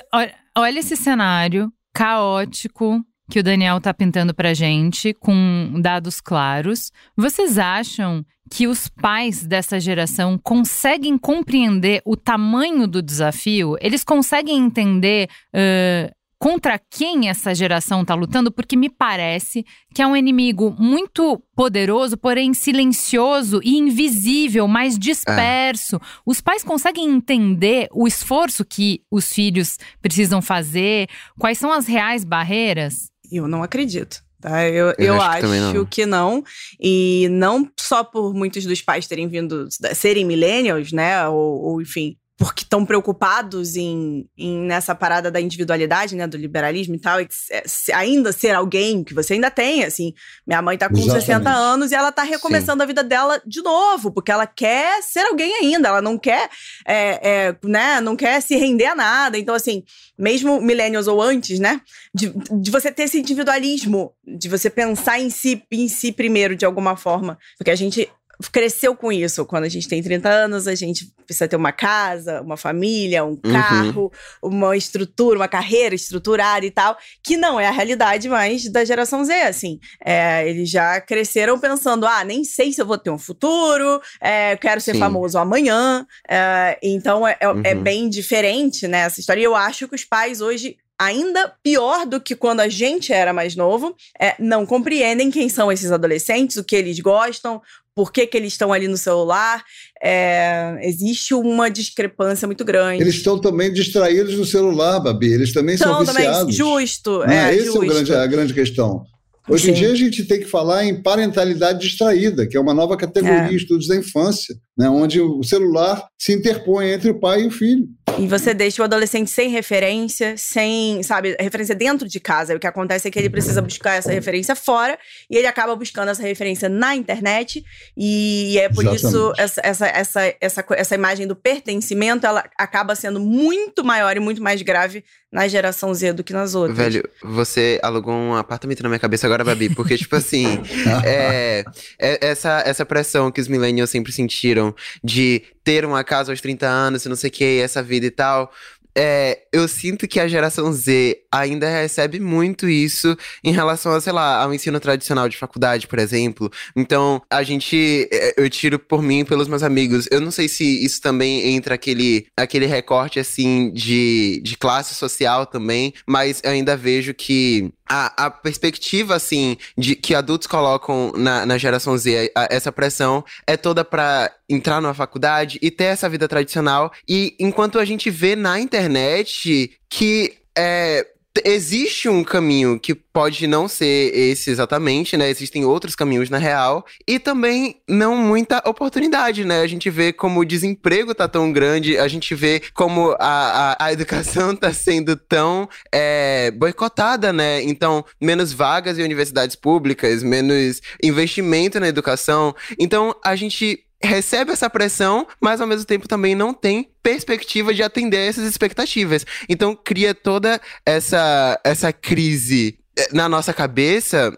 olha 0.58 0.80
esse 0.80 0.98
cenário 0.98 1.72
caótico 1.94 3.00
que 3.30 3.40
o 3.40 3.44
Daniel 3.44 3.80
tá 3.80 3.94
pintando 3.94 4.34
pra 4.34 4.54
gente, 4.54 5.14
com 5.14 5.80
dados 5.82 6.22
claros. 6.22 6.92
Vocês 7.16 7.58
acham 7.58 8.26
que 8.52 8.68
os 8.68 8.88
pais 8.88 9.46
dessa 9.46 9.80
geração 9.80 10.38
conseguem 10.38 11.18
compreender 11.18 12.02
o 12.06 12.16
tamanho 12.16 12.88
do 12.88 13.02
desafio? 13.02 13.76
Eles 13.82 14.04
conseguem 14.04 14.58
entender 14.58 15.28
uh, 15.54 16.14
contra 16.46 16.80
quem 16.92 17.28
essa 17.28 17.56
geração 17.56 18.04
está 18.04 18.14
lutando? 18.14 18.52
Porque 18.52 18.78
me 18.78 18.88
parece 18.88 19.66
que 19.96 20.00
é 20.00 20.06
um 20.06 20.16
inimigo 20.16 20.76
muito 20.78 21.42
poderoso, 21.56 22.16
porém 22.16 22.54
silencioso 22.54 23.60
e 23.64 23.76
invisível, 23.76 24.68
mais 24.68 24.96
disperso. 24.96 25.96
É. 25.96 26.00
Os 26.24 26.42
pais 26.42 26.64
conseguem 26.64 27.10
entender 27.10 27.88
o 27.92 28.06
esforço 28.06 28.64
que 28.64 29.02
os 29.10 29.34
filhos 29.34 29.80
precisam 30.00 30.40
fazer? 30.40 31.10
Quais 31.40 31.58
são 31.58 31.72
as 31.72 31.88
reais 31.88 32.24
barreiras? 32.24 33.10
Eu 33.32 33.48
não 33.48 33.64
acredito. 33.64 34.24
Tá? 34.40 34.70
Eu, 34.70 34.90
eu, 35.00 35.16
eu 35.16 35.22
acho, 35.22 35.48
que, 35.48 35.60
não. 35.60 35.86
que, 35.86 36.06
não. 36.06 36.44
E 36.80 37.28
não 37.32 37.68
só 37.80 38.04
por 38.04 38.36
muitos 38.36 38.68
dos 38.68 38.84
pais 38.84 39.08
terem 39.08 39.28
vindo, 39.28 39.68
serem 39.96 40.24
millennials, 40.24 40.92
né? 40.92 41.28
Ou, 41.28 41.64
ou 41.64 41.82
enfim, 41.82 42.16
porque 42.38 42.64
estão 42.64 42.86
preocupados 42.86 43.78
em, 43.78 44.28
em, 44.38 44.60
nessa 44.60 44.94
parada 44.94 45.32
da 45.32 45.40
individualidade, 45.40 46.16
né, 46.16 46.28
do 46.28 46.36
liberalismo 46.36 46.96
e 46.96 47.00
tal, 47.00 47.22
e 47.22 47.28
se, 47.30 47.94
ainda 47.94 48.34
ser 48.34 48.54
alguém 48.54 49.06
que 49.06 49.14
você 49.14 49.36
ainda 49.36 49.50
tem, 49.50 49.86
assim, 49.86 50.14
minha 50.46 50.62
mãe 50.62 50.78
tá 50.78 50.90
com 50.90 50.98
Exatamente. 50.98 51.26
60 51.26 51.50
anos 51.50 51.92
e 51.92 51.96
ela 51.96 52.12
tá 52.12 52.24
recomeçando 52.24 52.80
Sim. 52.80 52.84
a 52.84 52.88
vida 52.88 53.04
dela 53.04 53.42
de 53.46 53.62
novo, 53.62 54.12
porque 54.12 54.32
ela 54.32 54.46
quer 54.46 55.02
ser 55.02 55.22
alguém 55.22 55.54
ainda, 55.56 55.88
ela 55.88 56.02
não 56.02 56.18
quer, 56.18 56.50
é, 56.86 57.30
é, 57.30 57.56
né, 57.64 58.02
não 58.02 58.18
quer 58.18 58.42
se 58.42 58.58
render 58.58 58.88
a 58.88 58.96
nada, 58.96 59.38
então 59.38 59.56
assim, 59.56 59.84
mesmo 60.18 60.62
millennials 60.62 61.08
ou 61.08 61.22
antes, 61.22 61.58
né, 61.58 61.80
de, 62.14 62.34
de 62.60 62.70
você 62.70 62.92
ter 62.92 63.04
esse 63.04 63.20
individualismo, 63.20 64.12
de 64.28 64.50
você 64.50 64.70
pensar 64.70 65.22
em 65.22 65.30
si, 65.30 65.64
em 65.72 65.88
si 65.88 66.12
primeiro, 66.12 66.54
de 66.54 66.66
alguma 66.66 66.98
forma, 66.98 67.38
porque 67.58 67.72
a 67.72 67.76
gente 67.76 68.10
cresceu 68.52 68.96
com 68.96 69.12
isso. 69.12 69.46
Quando 69.46 69.64
a 69.64 69.70
gente 69.70 69.88
tem 69.88 70.02
30 70.02 70.30
anos, 70.30 70.68
a 70.68 70.76
gente 70.76 71.12
precisa 71.26 71.48
ter 71.48 71.56
uma 71.56 71.72
casa, 71.72 72.42
uma 72.42 72.58
família, 72.58 73.24
um 73.24 73.30
uhum. 73.30 73.52
carro, 73.52 74.12
uhum. 74.42 74.50
uma 74.50 74.78
estrutura, 74.78 75.40
uma 75.40 75.48
carreira 75.48 75.96
estruturada 75.96 76.66
e 76.66 76.72
tal, 76.72 76.98
que 77.24 77.38
não 77.38 77.60
é 77.60 77.68
a 77.68 77.72
realidade 77.72 78.30
mais 78.30 78.70
da 78.70 78.86
geração 78.86 79.24
Z, 79.24 79.34
assim. 79.42 79.80
É, 80.04 80.48
eles 80.48 80.70
já 80.70 81.02
cresceram 81.02 81.60
pensando, 81.60 82.06
ah, 82.06 82.24
nem 82.24 82.44
sei 82.44 82.72
se 82.72 82.82
eu 82.82 82.86
vou 82.86 82.98
ter 82.98 83.10
um 83.10 83.18
futuro, 83.18 84.02
é, 84.22 84.56
quero 84.58 84.80
ser 84.82 84.94
Sim. 84.94 85.00
famoso 85.00 85.38
amanhã. 85.38 86.06
É, 86.30 86.78
então, 86.82 87.28
é, 87.28 87.38
é, 87.40 87.46
é 87.46 87.50
uhum. 87.50 87.62
é 87.64 87.76
bem 87.76 88.10
diferente, 88.10 88.88
né, 88.88 89.00
essa 89.00 89.20
história. 89.20 89.42
E 89.42 89.44
eu 89.44 89.56
acho 89.56 89.88
que 89.88 89.96
os 89.96 90.04
pais 90.04 90.42
hoje 90.42 90.78
ainda 90.98 91.54
pior 91.62 92.06
do 92.06 92.22
que 92.22 92.36
quando 92.36 92.62
a 92.62 92.70
gente 92.70 93.12
era 93.12 93.34
mais 93.34 93.56
novo, 93.56 93.96
é, 94.20 94.36
não 94.40 94.66
compreendem 94.66 95.30
quem 95.30 95.50
são 95.50 95.72
esses 95.72 95.92
adolescentes, 95.92 96.58
o 96.58 96.64
que 96.64 96.76
eles 96.76 97.00
gostam, 97.00 97.62
por 97.96 98.12
que, 98.12 98.28
que 98.28 98.36
eles 98.36 98.54
estão 98.54 98.74
ali 98.74 98.88
no 98.88 98.98
celular. 98.98 99.64
É, 100.04 100.78
existe 100.84 101.34
uma 101.34 101.70
discrepância 101.70 102.46
muito 102.46 102.66
grande. 102.66 103.02
Eles 103.02 103.16
estão 103.16 103.40
também 103.40 103.72
distraídos 103.72 104.38
no 104.38 104.46
celular, 104.46 105.00
Babi. 105.00 105.32
Eles 105.32 105.54
também 105.54 105.76
então, 105.76 106.06
são 106.06 106.14
viciados. 106.14 106.40
Também, 106.40 106.54
justo. 106.56 107.24
é, 107.24 107.56
é 107.56 107.58
justo. 107.58 107.84
é 107.84 107.86
o 107.86 107.90
grande, 107.90 108.14
a 108.14 108.28
grande 108.28 108.54
questão. 108.54 109.06
Hoje 109.48 109.66
Sim. 109.66 109.72
em 109.72 109.74
dia 109.76 109.92
a 109.92 109.96
gente 109.96 110.26
tem 110.26 110.40
que 110.40 110.46
falar 110.46 110.86
em 110.86 111.02
parentalidade 111.02 111.80
distraída, 111.80 112.48
que 112.48 112.58
é 112.58 112.60
uma 112.60 112.74
nova 112.74 112.98
categoria 112.98 113.48
de 113.48 113.54
é. 113.54 113.58
estudos 113.58 113.88
da 113.88 113.96
infância, 113.96 114.56
né, 114.76 114.90
onde 114.90 115.22
o 115.22 115.44
celular 115.44 116.04
se 116.20 116.34
interpõe 116.34 116.90
entre 116.90 117.12
o 117.12 117.20
pai 117.20 117.44
e 117.44 117.48
o 117.48 117.52
filho. 117.52 117.88
E 118.18 118.28
você 118.28 118.54
deixa 118.54 118.82
o 118.82 118.86
adolescente 118.86 119.30
sem 119.30 119.50
referência, 119.50 120.36
sem, 120.38 121.04
sabe, 121.04 121.36
referência 121.40 121.76
dentro 121.76 122.08
de 122.08 122.20
casa. 122.20 122.56
O 122.56 122.60
que 122.60 122.68
acontece 122.68 123.08
é 123.08 123.12
que 123.12 123.20
ele 123.20 123.30
precisa 123.30 123.62
buscar 123.62 123.96
essa 123.96 124.12
referência 124.12 124.56
fora 124.56 124.98
e 125.30 125.36
ele 125.38 125.48
acaba 125.48 125.76
buscando 125.76 126.10
essa 126.10 126.22
referência 126.22 126.70
na 126.70 126.96
internet. 126.96 127.64
E 127.96 128.58
é 128.58 128.70
por 128.70 128.86
Exatamente. 128.86 129.06
isso 129.06 129.34
essa, 129.38 129.62
essa, 129.64 129.88
essa, 129.88 130.36
essa, 130.40 130.66
essa 130.72 130.96
imagem 130.96 131.28
do 131.28 131.36
pertencimento 131.36 132.26
ela 132.26 132.44
acaba 132.58 132.96
sendo 132.96 133.20
muito 133.20 133.84
maior 133.84 134.16
e 134.16 134.20
muito 134.20 134.42
mais 134.42 134.62
grave 134.62 135.04
na 135.32 135.48
geração 135.48 135.94
Z 135.94 136.14
do 136.14 136.24
que 136.24 136.32
nas 136.32 136.56
outras. 136.56 136.78
Velho, 136.78 137.10
você 137.22 137.80
alugou 137.84 138.14
um 138.14 138.36
apartamento 138.36 138.82
na 138.82 138.90
minha 138.90 139.00
cabeça 139.00 139.28
agora, 139.28 139.44
Babi, 139.44 139.74
porque, 139.74 139.98
tipo 139.98 140.16
assim, 140.16 140.46
é, 141.06 141.66
é, 142.00 142.28
essa, 142.28 142.64
essa 142.66 142.86
pressão 142.86 143.32
que 143.32 143.42
os 143.42 143.48
millennials 143.48 143.90
sempre 143.90 144.12
sentiram 144.12 144.74
de 145.04 145.44
ter 145.64 145.84
uma 145.84 146.04
casa 146.04 146.32
aos 146.32 146.40
30 146.40 146.66
anos 146.66 147.06
e 147.06 147.10
não 147.10 147.16
sei 147.16 147.30
o 147.30 147.34
que, 147.34 147.60
essa 147.60 147.84
vida 147.84 148.06
e 148.06 148.12
tal. 148.12 148.52
É, 148.98 149.42
eu 149.52 149.68
sinto 149.68 150.08
que 150.08 150.22
a 150.22 150.28
geração 150.28 150.72
Z 150.72 151.18
ainda 151.40 151.70
recebe 151.70 152.20
muito 152.20 152.68
isso 152.70 153.16
em 153.44 153.52
relação 153.52 153.94
a, 153.94 154.02
sei 154.02 154.14
lá, 154.14 154.44
ao 154.44 154.54
ensino 154.54 154.80
tradicional 154.80 155.28
de 155.28 155.38
faculdade, 155.38 155.88
por 155.88 156.00
exemplo. 156.00 156.52
Então, 156.76 157.22
a 157.30 157.44
gente, 157.44 158.08
é, 158.12 158.34
eu 158.38 158.50
tiro 158.50 158.80
por 158.80 159.02
mim 159.02 159.20
e 159.20 159.26
pelos 159.26 159.48
meus 159.48 159.64
amigos. 159.64 160.08
Eu 160.12 160.22
não 160.22 160.32
sei 160.32 160.48
se 160.48 160.84
isso 160.84 161.02
também 161.02 161.56
entra 161.56 161.76
aquele, 161.76 162.28
aquele 162.38 162.66
recorte, 162.66 163.20
assim, 163.20 163.72
de, 163.72 164.42
de 164.44 164.58
classe 164.58 164.96
social 164.96 165.46
também, 165.46 165.94
mas 166.08 166.42
eu 166.44 166.52
ainda 166.52 166.76
vejo 166.78 167.14
que 167.14 167.72
a, 167.88 168.26
a 168.26 168.32
perspectiva, 168.32 169.16
assim, 169.16 169.58
de 169.78 169.96
que 169.96 170.16
adultos 170.16 170.48
colocam 170.48 171.14
na, 171.16 171.46
na 171.46 171.58
geração 171.58 171.98
Z, 171.98 172.32
a, 172.36 172.48
essa 172.50 172.72
pressão, 172.72 173.24
é 173.46 173.56
toda 173.56 173.86
para 173.86 174.32
entrar 174.50 174.82
numa 174.82 174.94
faculdade 174.94 175.60
e 175.62 175.70
ter 175.70 175.86
essa 175.86 176.10
vida 176.10 176.28
tradicional. 176.28 176.92
E 177.08 177.36
enquanto 177.40 177.80
a 177.80 177.86
gente 177.86 178.10
vê 178.10 178.36
na 178.36 178.60
internet 178.60 179.78
que 179.90 180.34
é, 180.58 181.06
existe 181.44 182.08
um 182.08 182.24
caminho 182.24 182.80
que 182.80 182.96
pode 182.96 183.48
não 183.48 183.68
ser 183.68 184.14
esse 184.14 184.50
exatamente, 184.50 185.18
né? 185.18 185.30
Existem 185.30 185.66
outros 185.66 185.96
caminhos 185.96 186.30
na 186.30 186.38
real 186.38 186.86
e 187.08 187.20
também 187.20 187.82
não 187.88 188.18
muita 188.18 188.62
oportunidade, 188.66 189.44
né? 189.44 189.62
A 189.62 189.68
gente 189.68 189.90
vê 189.90 190.14
como 190.14 190.40
o 190.40 190.46
desemprego 190.46 191.16
tá 191.16 191.28
tão 191.28 191.52
grande, 191.52 191.98
a 191.98 192.08
gente 192.08 192.36
vê 192.36 192.62
como 192.74 193.16
a, 193.20 193.76
a, 193.80 193.86
a 193.86 193.94
educação 193.94 194.56
tá 194.58 194.74
sendo 194.74 195.16
tão 195.16 195.68
é, 195.94 196.52
boicotada, 196.52 197.32
né? 197.32 197.62
Então, 197.64 198.04
menos 198.22 198.54
vagas 198.54 198.98
em 199.00 199.04
universidades 199.04 199.56
públicas, 199.56 200.24
menos 200.24 200.82
investimento 201.02 201.80
na 201.80 201.88
educação. 201.88 202.56
Então, 202.80 203.16
a 203.24 203.36
gente 203.36 203.85
recebe 204.02 204.52
essa 204.52 204.70
pressão, 204.70 205.28
mas 205.40 205.62
ao 205.62 205.68
mesmo 205.68 205.86
tempo 205.86 206.08
também 206.08 206.36
não 206.36 206.54
tem 206.54 206.90
perspectiva 207.02 207.74
de 207.74 207.84
atender 207.84 208.30
essas 208.30 208.46
expectativas. 208.46 209.26
Então 209.48 209.76
cria 209.76 210.14
toda 210.14 210.60
essa 210.86 211.60
essa 211.64 211.92
crise 211.92 212.80
eh, 212.98 213.10
na 213.12 213.28
nossa 213.28 213.54
cabeça 213.54 214.38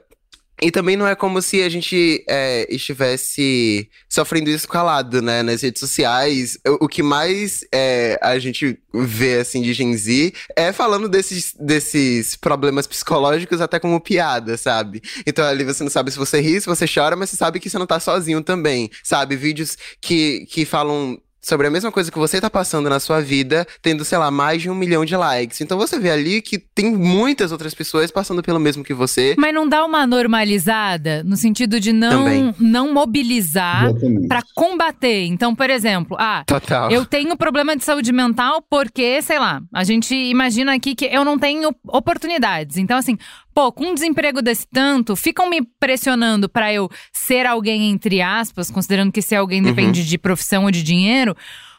e 0.61 0.71
também 0.71 0.97
não 0.97 1.07
é 1.07 1.15
como 1.15 1.41
se 1.41 1.61
a 1.61 1.69
gente 1.69 2.23
é, 2.27 2.67
estivesse 2.73 3.89
sofrendo 4.09 4.49
isso 4.49 4.67
calado, 4.67 5.21
né? 5.21 5.43
Nas 5.43 5.61
redes 5.61 5.79
sociais, 5.79 6.57
o, 6.67 6.85
o 6.85 6.87
que 6.87 7.03
mais 7.03 7.63
é, 7.73 8.19
a 8.21 8.39
gente 8.39 8.79
vê, 8.93 9.35
assim, 9.35 9.61
de 9.61 9.73
Gen 9.73 9.95
Z 9.95 10.33
é 10.55 10.71
falando 10.71 11.07
desses, 11.07 11.53
desses 11.59 12.35
problemas 12.35 12.87
psicológicos 12.87 13.61
até 13.61 13.79
como 13.79 14.01
piada, 14.01 14.57
sabe? 14.57 15.01
Então 15.25 15.45
ali 15.45 15.63
você 15.63 15.83
não 15.83 15.91
sabe 15.91 16.11
se 16.11 16.17
você 16.17 16.41
ri, 16.41 16.59
se 16.59 16.67
você 16.67 16.85
chora, 16.87 17.15
mas 17.15 17.29
você 17.29 17.37
sabe 17.37 17.59
que 17.59 17.69
você 17.69 17.77
não 17.77 17.85
tá 17.85 17.99
sozinho 17.99 18.41
também, 18.41 18.89
sabe? 19.03 19.35
Vídeos 19.35 19.77
que, 20.01 20.45
que 20.47 20.65
falam 20.65 21.19
sobre 21.47 21.65
a 21.65 21.69
mesma 21.69 21.91
coisa 21.93 22.11
que 22.11 22.17
você 22.17 22.41
tá 22.41 22.49
passando 22.49 22.89
na 22.89 22.99
sua 22.99 23.21
vida, 23.21 23.65
tendo, 23.81 24.03
sei 24.03 24.17
lá, 24.17 24.29
mais 24.29 24.61
de 24.61 24.69
um 24.69 24.75
milhão 24.75 25.05
de 25.05 25.15
likes. 25.15 25.61
Então 25.61 25.77
você 25.77 25.97
vê 25.97 26.11
ali 26.11 26.41
que 26.41 26.57
tem 26.57 26.91
muitas 26.91 27.53
outras 27.53 27.73
pessoas 27.73 28.11
passando 28.11 28.43
pelo 28.43 28.59
mesmo 28.59 28.83
que 28.83 28.93
você. 28.93 29.33
Mas 29.37 29.53
não 29.53 29.65
dá 29.67 29.85
uma 29.85 30.05
normalizada 30.05 31.23
no 31.23 31.37
sentido 31.37 31.79
de 31.79 31.93
não, 31.93 32.53
não 32.59 32.93
mobilizar 32.93 33.93
para 34.27 34.43
combater. 34.53 35.25
Então, 35.25 35.55
por 35.55 35.69
exemplo, 35.69 36.17
ah, 36.19 36.43
Total. 36.45 36.91
eu 36.91 37.05
tenho 37.05 37.37
problema 37.37 37.77
de 37.77 37.85
saúde 37.85 38.11
mental 38.11 38.61
porque, 38.69 39.21
sei 39.21 39.39
lá, 39.39 39.61
a 39.73 39.85
gente 39.85 40.13
imagina 40.13 40.75
aqui 40.75 40.95
que 40.95 41.05
eu 41.05 41.23
não 41.23 41.39
tenho 41.39 41.73
oportunidades. 41.87 42.75
Então, 42.75 42.97
assim, 42.97 43.17
pô, 43.53 43.71
com 43.71 43.85
um 43.85 43.93
desemprego 43.93 44.41
desse 44.41 44.67
tanto, 44.67 45.15
ficam 45.15 45.49
me 45.49 45.61
pressionando 45.79 46.49
para 46.49 46.73
eu 46.73 46.89
ser 47.13 47.45
alguém, 47.45 47.89
entre 47.89 48.21
aspas, 48.21 48.69
considerando 48.69 49.11
que 49.11 49.21
ser 49.21 49.37
alguém 49.37 49.63
depende 49.63 50.01
uhum. 50.01 50.05
de 50.05 50.17
profissão 50.17 50.65
ou 50.65 50.71
de 50.71 50.83
dinheiro. 50.83 51.36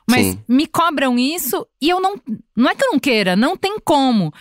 Mas 0.09 0.27
Sim. 0.27 0.43
me 0.49 0.67
cobram 0.67 1.19
isso 1.19 1.67
e 1.81 1.89
eu 1.91 2.01
não. 2.01 2.19
Não 2.57 2.71
é 2.71 2.75
que 2.75 2.85
eu 2.85 2.93
não 2.93 2.99
queira, 2.99 3.37
não 3.37 3.57
tem 3.57 3.79
como. 3.79 4.33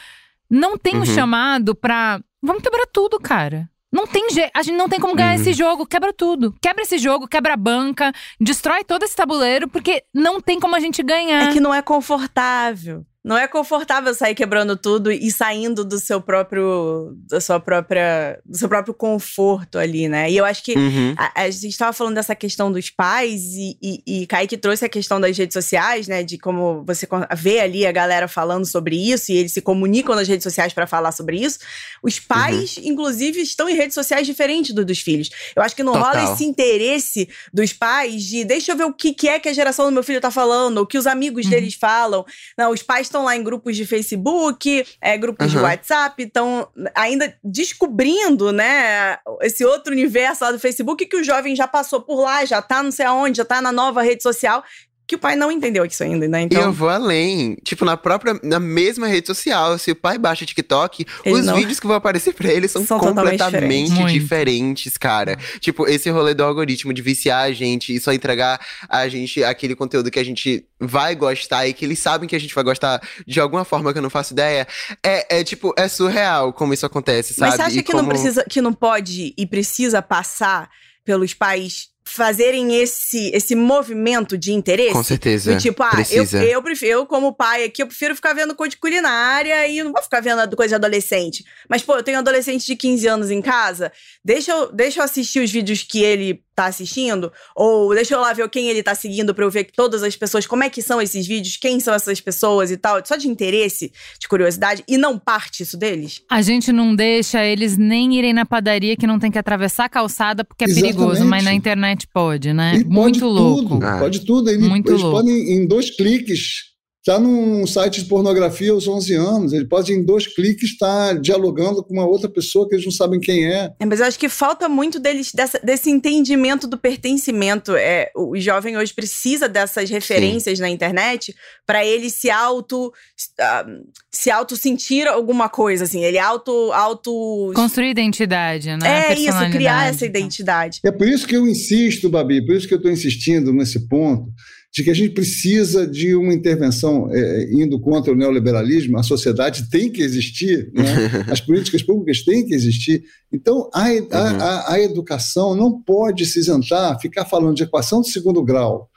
Não 0.49 0.78
tem 0.78 0.95
uhum. 0.95 1.01
um 1.01 1.05
chamado 1.05 1.76
pra. 1.76 2.22
Vamos 2.41 2.63
quebrar 2.63 2.86
tudo, 2.91 3.20
cara. 3.20 3.70
Não 3.91 4.07
tem 4.07 4.30
jeito. 4.30 4.51
A 4.53 4.61
gente 4.61 4.78
não 4.78 4.88
tem 4.88 4.99
como 4.99 5.15
ganhar 5.15 5.36
uhum. 5.36 5.41
esse 5.41 5.53
jogo. 5.53 5.86
Quebra 5.86 6.13
tudo. 6.13 6.55
Quebra 6.61 6.84
esse 6.84 6.97
jogo, 6.97 7.28
quebra 7.28 7.53
a 7.53 7.57
banca, 7.57 8.13
destrói 8.39 8.84
todo 8.84 9.03
esse 9.03 9.15
tabuleiro, 9.15 9.68
porque 9.68 10.03
não 10.13 10.39
tem 10.39 10.59
como 10.59 10.76
a 10.76 10.80
gente 10.80 11.03
ganhar. 11.03 11.49
É 11.49 11.53
que 11.53 11.59
não 11.59 11.74
é 11.74 11.82
confortável. 11.82 13.05
Não 13.28 13.38
é 13.38 13.47
confortável 13.47 14.13
sair 14.13 14.34
quebrando 14.34 14.75
tudo 14.75 15.11
e 15.11 15.30
saindo 15.32 15.84
do 15.84 15.99
seu 15.99 16.21
próprio 16.21 17.13
da 17.30 17.41
sua 17.41 17.59
própria 17.59 18.39
do 18.45 18.57
seu 18.57 18.69
próprio 18.69 18.93
conforto 18.93 19.78
ali, 19.78 20.07
né? 20.07 20.32
E 20.32 20.38
eu 20.38 20.45
acho 20.45 20.63
que 20.63 20.78
uhum. 20.78 21.13
a, 21.17 21.43
a, 21.43 21.49
gente 21.49 21.67
estava 21.67 21.91
falando 21.93 22.15
dessa 22.15 22.34
questão 22.34 22.71
dos 22.71 22.89
pais 22.89 23.43
e, 23.55 23.78
e, 23.82 24.21
e 24.21 24.28
Kaique 24.28 24.57
trouxe 24.57 24.86
a 24.86 24.89
questão 24.89 25.19
das 25.19 25.38
redes 25.38 25.53
sociais, 25.53 26.07
né? 26.07 26.23
De 26.23 26.38
como 26.38 26.84
você 26.86 27.07
vê 27.36 27.59
ali 27.59 27.86
a 27.86 27.91
galera 27.91 28.28
falando 28.28 28.65
sobre 28.65 28.95
isso 28.95 29.32
e 29.32 29.36
eles 29.36 29.51
se 29.51 29.61
comunicam 29.61 30.15
nas 30.15 30.28
redes 30.28 30.43
sociais 30.43 30.71
para 30.71 30.88
falar 30.88 31.11
sobre 31.11 31.38
isso. 31.38 31.59
Os 32.01 32.19
pais, 32.19 32.78
uhum. 32.78 32.84
inclusive, 32.86 33.41
estão 33.41 33.67
em 33.67 33.75
redes 33.75 33.93
sociais 33.93 34.25
diferentes 34.25 34.73
do 34.73 34.86
dos 34.86 34.99
filhos. 34.99 35.30
Eu 35.55 35.61
acho 35.61 35.75
que 35.75 35.84
não 35.84 35.93
Total. 35.93 36.13
rola 36.13 36.34
esse 36.34 36.45
interesse 36.45 37.30
dos 37.53 37.73
pais 37.73 38.23
de 38.23 38.45
deixa 38.45 38.71
eu 38.71 38.78
ver 38.78 38.86
o 38.86 38.93
que, 38.93 39.13
que 39.13 39.28
é 39.28 39.38
que 39.38 39.49
a 39.49 39.53
geração 39.53 39.86
do 39.86 39.91
meu 39.91 40.03
filho 40.03 40.21
tá 40.21 40.32
falando, 40.32 40.80
o 40.80 40.88
que 40.88 40.97
os 40.97 41.05
amigos 41.05 41.45
uhum. 41.45 41.51
deles 41.51 41.73
falam. 41.75 42.25
Não, 42.57 42.71
os 42.71 42.82
pais 42.82 43.07
estão 43.07 43.16
estão 43.18 43.24
lá 43.24 43.36
em 43.36 43.43
grupos 43.43 43.76
de 43.76 43.86
Facebook, 43.86 44.86
é, 45.01 45.18
grupos 45.18 45.47
uhum. 45.47 45.59
de 45.59 45.63
WhatsApp, 45.63 46.24
estão 46.24 46.68
ainda 46.93 47.36
descobrindo, 47.43 48.51
né, 48.51 49.18
esse 49.41 49.65
outro 49.65 49.91
universo 49.91 50.43
lá 50.43 50.51
do 50.51 50.59
Facebook 50.59 51.05
que 51.05 51.18
o 51.18 51.24
jovem 51.24 51.55
já 51.55 51.68
passou 51.68 52.01
por 52.01 52.22
lá, 52.22 52.45
já 52.45 52.61
tá 52.61 52.84
não 52.84 52.91
sei 52.91 53.05
aonde, 53.05 53.38
já 53.38 53.45
tá 53.45 53.61
na 53.61 53.72
nova 53.72 54.01
rede 54.01 54.22
social 54.22 54.63
que 55.08 55.16
o 55.16 55.20
pai 55.20 55.38
não 55.38 55.49
entendeu 55.49 55.86
isso 55.86 56.03
ainda, 56.03 56.28
né? 56.28 56.41
Então... 56.41 56.62
E 56.62 56.66
eu 56.66 56.74
vou 56.74 56.89
além. 56.89 57.55
Tipo, 57.64 57.86
na 57.86 57.95
própria, 57.95 58.38
na 58.43 58.60
mesma 58.60 59.08
rede 59.08 59.26
social, 59.26 59.78
se 59.78 59.91
o 59.91 59.95
pai 59.95 60.18
baixa 60.18 60.45
TikTok, 60.45 61.05
ele 61.24 61.36
os 61.36 61.45
não... 61.45 61.55
vídeos 61.55 61.80
que 61.80 61.88
vão 61.88 61.95
aparecer 61.95 62.34
pra 62.34 62.51
ele 62.51 62.68
são, 62.68 62.86
são 62.86 62.99
completamente 62.99 63.93
diferentes. 63.93 64.12
diferentes, 64.12 64.97
cara. 64.97 65.38
Tipo, 65.62 65.88
esse 65.88 66.10
rolê 66.10 66.34
do 66.34 66.43
algoritmo 66.43 66.91
de 66.91 67.01
viciar 67.01 67.45
a 67.45 67.53
gente 67.53 67.95
e 67.95 68.01
só 68.01 68.12
entregar 68.12 68.60
a 68.89 69.08
gente 69.08 69.41
aquele 69.45 69.76
conteúdo 69.76 70.12
que 70.12 70.20
a 70.20 70.26
gente 70.26 70.66
vai 70.78 71.16
gostar 71.16 71.66
e 71.66 71.74
que 71.74 71.86
eles 71.86 71.99
sabem 71.99 72.28
que 72.28 72.36
a 72.36 72.39
gente 72.39 72.53
vai 72.53 72.66
gostar 72.66 73.01
de 73.26 73.39
alguma 73.39 73.64
forma 73.64 73.93
que 73.93 73.99
eu 73.99 74.03
não 74.03 74.10
faço 74.10 74.34
ideia, 74.34 74.68
é, 75.01 75.39
é 75.39 75.43
tipo, 75.43 75.74
é 75.78 75.88
surreal 75.88 76.51
como 76.51 76.74
isso 76.74 76.86
acontece, 76.86 77.34
sabe? 77.34 77.51
Mas 77.51 77.55
você 77.55 77.62
acha 77.62 77.80
e 77.80 77.84
que 77.84 77.91
como... 77.93 78.03
não 78.03 78.10
precisa, 78.10 78.43
que 78.43 78.62
não 78.62 78.74
pode 78.74 79.34
e 79.38 79.45
precisa 79.45 80.01
passar 80.01 80.70
pelos 81.05 81.34
pais 81.34 81.88
fazerem 82.08 82.76
esse, 82.82 83.30
esse 83.34 83.55
movimento 83.55 84.38
de 84.38 84.53
interesse. 84.53 84.93
Com 84.93 85.03
certeza. 85.03 85.53
Do 85.53 85.60
tipo, 85.60 85.84
ah, 85.84 85.91
eu, 86.10 86.24
eu 86.24 86.62
prefiro, 86.64 86.91
eu 86.91 87.05
como 87.05 87.34
pai 87.34 87.66
aqui, 87.66 87.82
eu 87.82 87.88
prefiro 87.88 88.16
ficar 88.16 88.34
vendo 88.34 88.55
coisa 88.55 88.72
de 88.72 88.78
culinária 88.78 89.68
e 89.68 89.84
não 89.84 89.91
vou 89.91 90.01
ficar 90.01 90.22
vendo 90.22 90.55
coisa 90.55 90.70
de 90.70 90.76
adolescente. 90.76 91.43
Mas, 91.70 91.82
pô, 91.82 91.95
eu 91.97 92.03
tenho 92.03 92.18
um 92.18 92.22
adolescente 92.22 92.66
de 92.66 92.76
15 92.76 93.08
anos 93.08 93.32
em 93.32 93.41
casa, 93.41 93.91
deixa 94.24 94.51
eu, 94.51 94.72
deixa 94.72 94.99
eu 94.99 95.03
assistir 95.03 95.39
os 95.39 95.51
vídeos 95.51 95.84
que 95.84 96.01
ele 96.01 96.43
tá 96.58 96.66
assistindo, 96.66 97.32
ou 97.55 97.93
deixa 97.93 98.16
eu 98.16 98.20
lá 98.20 98.34
ver 98.34 98.49
quem 98.49 98.68
ele 98.68 98.82
tá 98.82 98.95
seguindo 98.95 99.32
pra 99.36 99.45
eu 99.45 99.51
ver 99.51 99.70
todas 99.76 100.01
as 100.01 100.16
pessoas, 100.16 100.47
como 100.47 100.64
é 100.64 100.70
que 100.72 100.82
são 100.82 100.99
esses 100.99 101.28
vídeos, 101.28 101.55
quem 101.55 101.80
são 101.80 101.93
essas 101.93 102.20
pessoas 102.20 102.72
e 102.72 102.78
tal, 102.78 102.99
só 103.05 103.16
de 103.16 103.28
interesse, 103.28 103.91
de 104.20 104.28
curiosidade, 104.28 104.84
e 104.88 104.97
não 104.97 105.20
parte 105.20 105.62
isso 105.62 105.78
deles? 105.78 106.24
A 106.32 106.41
gente 106.41 106.72
não 106.72 106.95
deixa 106.95 107.45
eles 107.45 107.78
nem 107.78 108.16
irem 108.18 108.34
na 108.34 108.43
padaria 108.43 108.97
que 108.97 109.05
não 109.05 109.20
tem 109.20 109.30
que 109.30 109.38
atravessar 109.38 109.86
a 109.86 109.89
calçada 109.89 110.43
porque 110.43 110.64
é 110.64 110.68
Exatamente. 110.68 110.95
perigoso, 110.95 111.26
mas 111.26 111.43
na 111.43 111.53
internet 111.53 112.08
pode, 112.12 112.51
né? 112.51 112.78
E 112.78 112.84
Muito 112.84 113.20
pode 113.20 113.24
louco. 113.24 113.70
Tudo, 113.76 113.86
ah. 113.86 113.99
Pode 113.99 114.26
tudo. 114.26 114.49
Eles, 114.49 114.68
Muito 114.68 114.91
eles 114.91 115.01
louco. 115.03 115.18
podem, 115.18 115.36
em 115.53 115.68
dois 115.68 115.95
cliques, 115.95 116.64
está 117.08 117.18
num 117.18 117.66
site 117.66 118.01
de 118.01 118.10
pornografia 118.10 118.72
aos 118.72 118.86
11 118.86 119.14
anos. 119.16 119.53
Ele 119.53 119.66
pode, 119.66 119.93
em 119.93 120.03
dois 120.03 120.28
cliques, 120.28 120.72
estar 120.72 121.18
dialogando 121.20 121.82
com 121.82 121.93
uma 121.93 122.05
outra 122.05 122.30
pessoa 122.30 122.68
que 122.68 122.76
eles 122.76 122.84
não 122.84 122.91
sabem 122.91 123.20
quem 123.20 123.45
é. 123.45 123.72
é 123.80 123.86
mas 123.86 124.01
eu 124.01 124.05
acho 124.05 124.20
que 124.20 124.28
falta 124.28 124.68
muito 124.68 124.99
deles, 124.99 125.32
dessa, 125.34 125.58
desse 125.60 125.89
entendimento 125.89 126.68
do 126.68 126.78
pertencimento. 126.78 127.74
É, 127.76 128.12
o 128.14 128.38
jovem 128.38 128.78
hoje 128.78 128.93
precisa 128.93 129.47
dessas 129.47 129.89
referências 129.89 130.58
Sim. 130.58 130.62
na 130.62 130.70
internet 130.70 131.34
para 131.66 131.86
ele 131.86 132.10
se 132.10 132.30
auto 132.30 132.88
uh, 132.88 133.88
se 134.12 134.30
auto 134.30 134.55
sentir 134.55 135.08
alguma 135.08 135.49
coisa 135.49 135.84
assim 135.84 136.03
ele 136.03 136.18
auto 136.18 136.72
auto 136.72 137.51
construir 137.53 137.89
identidade 137.89 138.76
né 138.78 139.10
é 139.10 139.14
isso 139.14 139.51
criar 139.51 139.89
essa 139.89 140.05
identidade 140.05 140.80
é 140.84 140.91
por 140.91 141.08
isso 141.08 141.28
que 141.28 141.36
eu 141.36 141.45
insisto 141.45 142.10
Babi 142.10 142.45
por 142.45 142.55
isso 142.55 142.68
que 142.68 142.74
eu 142.74 142.78
estou 142.78 142.91
insistindo 142.91 143.53
nesse 143.53 143.88
ponto 143.88 144.32
de 144.74 144.84
que 144.84 144.89
a 144.89 144.93
gente 144.93 145.13
precisa 145.13 145.88
de 145.88 146.15
uma 146.15 146.34
intervenção 146.34 147.09
é, 147.11 147.49
indo 147.51 147.80
contra 147.80 148.11
o 148.13 148.15
neoliberalismo, 148.15 148.97
a 148.97 149.03
sociedade 149.03 149.70
tem 149.70 149.91
que 149.91 150.01
existir, 150.01 150.72
né? 150.74 151.26
as 151.32 151.41
políticas 151.41 151.82
públicas 151.82 152.24
têm 152.24 152.45
que 152.45 152.53
existir. 152.53 153.03
Então, 153.32 153.70
a, 153.74 153.89
uhum. 153.89 154.07
a, 154.11 154.74
a, 154.74 154.80
educação 154.80 155.55
não 155.55 155.82
pode 155.82 156.26
se 156.26 156.39
isentar, 156.39 156.99
ficar 156.99 157.26
falando 157.26 157.55
de 157.55 157.63
equação 157.63 158.01
de 158.01 158.09
segundo 158.09 158.43
grau 158.43 158.89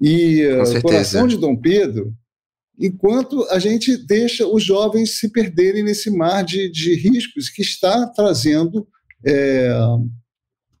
e 0.00 0.44
uh, 0.46 0.82
coração 0.82 1.26
de 1.26 1.38
Dom 1.38 1.56
Pedro, 1.56 2.12
enquanto 2.78 3.46
a 3.50 3.58
gente 3.58 3.96
deixa 3.96 4.46
os 4.46 4.64
jovens 4.64 5.18
se 5.18 5.30
perderem 5.30 5.84
nesse 5.84 6.10
mar 6.10 6.42
de, 6.44 6.70
de 6.70 6.94
riscos 6.94 7.48
que 7.48 7.62
está 7.62 8.06
trazendo. 8.08 8.86
É, 9.24 9.70